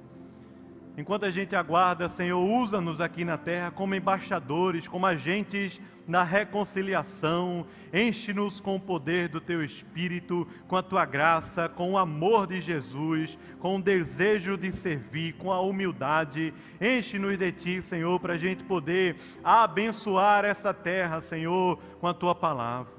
Enquanto 0.99 1.25
a 1.25 1.31
gente 1.31 1.55
aguarda, 1.55 2.09
Senhor, 2.09 2.45
usa-nos 2.45 3.01
aqui 3.01 3.25
na 3.25 3.39
terra 3.39 3.71
como 3.71 3.95
embaixadores, 3.95 4.89
como 4.89 5.07
agentes 5.07 5.81
na 6.09 6.25
reconciliação. 6.25 7.65
Enche-nos 7.95 8.59
com 8.59 8.75
o 8.75 8.81
poder 8.81 9.29
do 9.29 9.41
teu 9.41 9.63
Espírito, 9.63 10.45
com 10.67 10.75
a 10.75 10.83
tua 10.83 11.05
graça, 11.05 11.69
com 11.69 11.93
o 11.93 11.99
amor 11.99 12.49
de 12.49 12.61
Jesus, 12.61 13.39
com 13.61 13.77
o 13.77 13.83
desejo 13.83 14.57
de 14.57 14.73
servir, 14.73 15.35
com 15.35 15.53
a 15.53 15.61
humildade. 15.61 16.53
Enche-nos 16.81 17.39
de 17.39 17.53
ti, 17.53 17.81
Senhor, 17.81 18.19
para 18.19 18.33
a 18.33 18.39
gente 18.39 18.65
poder 18.65 19.15
abençoar 19.45 20.45
essa 20.45 20.75
terra, 20.75 21.21
Senhor, 21.21 21.79
com 22.01 22.09
a 22.09 22.15
tua 22.15 22.35
palavra. 22.35 22.98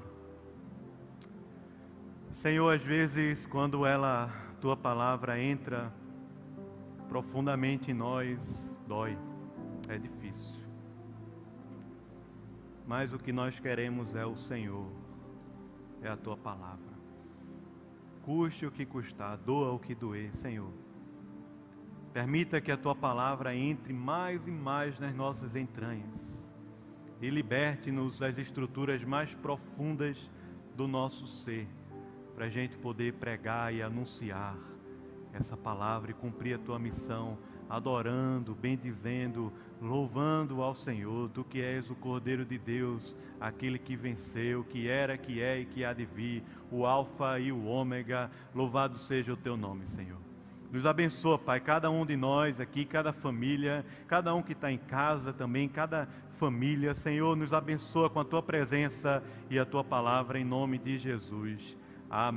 Senhor, 2.32 2.70
às 2.74 2.82
vezes, 2.82 3.46
quando 3.46 3.84
ela, 3.84 4.30
tua 4.60 4.76
palavra 4.76 5.40
entra 5.40 5.92
profundamente 7.08 7.90
em 7.90 7.94
nós 7.94 8.38
dói, 8.86 9.18
é 9.88 9.98
difícil. 9.98 10.60
Mas 12.86 13.12
o 13.12 13.18
que 13.18 13.32
nós 13.32 13.58
queremos 13.58 14.14
é 14.14 14.24
o 14.24 14.36
Senhor, 14.36 14.86
é 16.02 16.08
a 16.08 16.16
tua 16.16 16.36
palavra. 16.36 16.90
Custe 18.22 18.64
o 18.64 18.70
que 18.70 18.86
custar, 18.86 19.36
doa 19.36 19.72
o 19.72 19.78
que 19.78 19.94
doer, 19.94 20.34
Senhor. 20.34 20.72
Permita 22.12 22.60
que 22.60 22.70
a 22.70 22.76
tua 22.76 22.94
palavra 22.94 23.54
entre 23.54 23.92
mais 23.92 24.46
e 24.46 24.50
mais 24.50 24.98
nas 24.98 25.14
nossas 25.14 25.56
entranhas 25.56 26.50
e 27.20 27.28
liberte-nos 27.28 28.18
das 28.18 28.38
estruturas 28.38 29.04
mais 29.04 29.34
profundas 29.34 30.30
do 30.74 30.88
nosso 30.88 31.26
ser, 31.26 31.68
para 32.40 32.46
a 32.46 32.50
gente 32.50 32.74
poder 32.78 33.12
pregar 33.12 33.74
e 33.74 33.82
anunciar 33.82 34.56
essa 35.30 35.58
palavra 35.58 36.10
e 36.10 36.14
cumprir 36.14 36.54
a 36.54 36.58
tua 36.58 36.78
missão, 36.78 37.36
adorando, 37.68 38.54
bendizendo, 38.54 39.52
louvando 39.78 40.62
ao 40.62 40.74
Senhor, 40.74 41.28
tu 41.28 41.44
que 41.44 41.60
és 41.60 41.90
o 41.90 41.94
Cordeiro 41.94 42.46
de 42.46 42.56
Deus, 42.56 43.14
aquele 43.38 43.78
que 43.78 43.94
venceu, 43.94 44.64
que 44.64 44.88
era, 44.88 45.18
que 45.18 45.42
é 45.42 45.60
e 45.60 45.66
que 45.66 45.84
há 45.84 45.92
de 45.92 46.06
vir, 46.06 46.42
o 46.70 46.86
Alfa 46.86 47.38
e 47.38 47.52
o 47.52 47.66
Ômega, 47.66 48.30
louvado 48.54 48.98
seja 48.98 49.34
o 49.34 49.36
teu 49.36 49.54
nome, 49.54 49.84
Senhor. 49.84 50.16
Nos 50.72 50.86
abençoa, 50.86 51.38
Pai, 51.38 51.60
cada 51.60 51.90
um 51.90 52.06
de 52.06 52.16
nós 52.16 52.58
aqui, 52.58 52.86
cada 52.86 53.12
família, 53.12 53.84
cada 54.08 54.34
um 54.34 54.42
que 54.42 54.52
está 54.52 54.72
em 54.72 54.78
casa 54.78 55.30
também, 55.30 55.68
cada 55.68 56.08
família, 56.38 56.94
Senhor, 56.94 57.36
nos 57.36 57.52
abençoa 57.52 58.08
com 58.08 58.18
a 58.18 58.24
tua 58.24 58.42
presença 58.42 59.22
e 59.50 59.58
a 59.58 59.66
tua 59.66 59.84
palavra, 59.84 60.38
em 60.38 60.44
nome 60.44 60.78
de 60.78 60.96
Jesus. 60.96 61.76
Amém. 62.10 62.28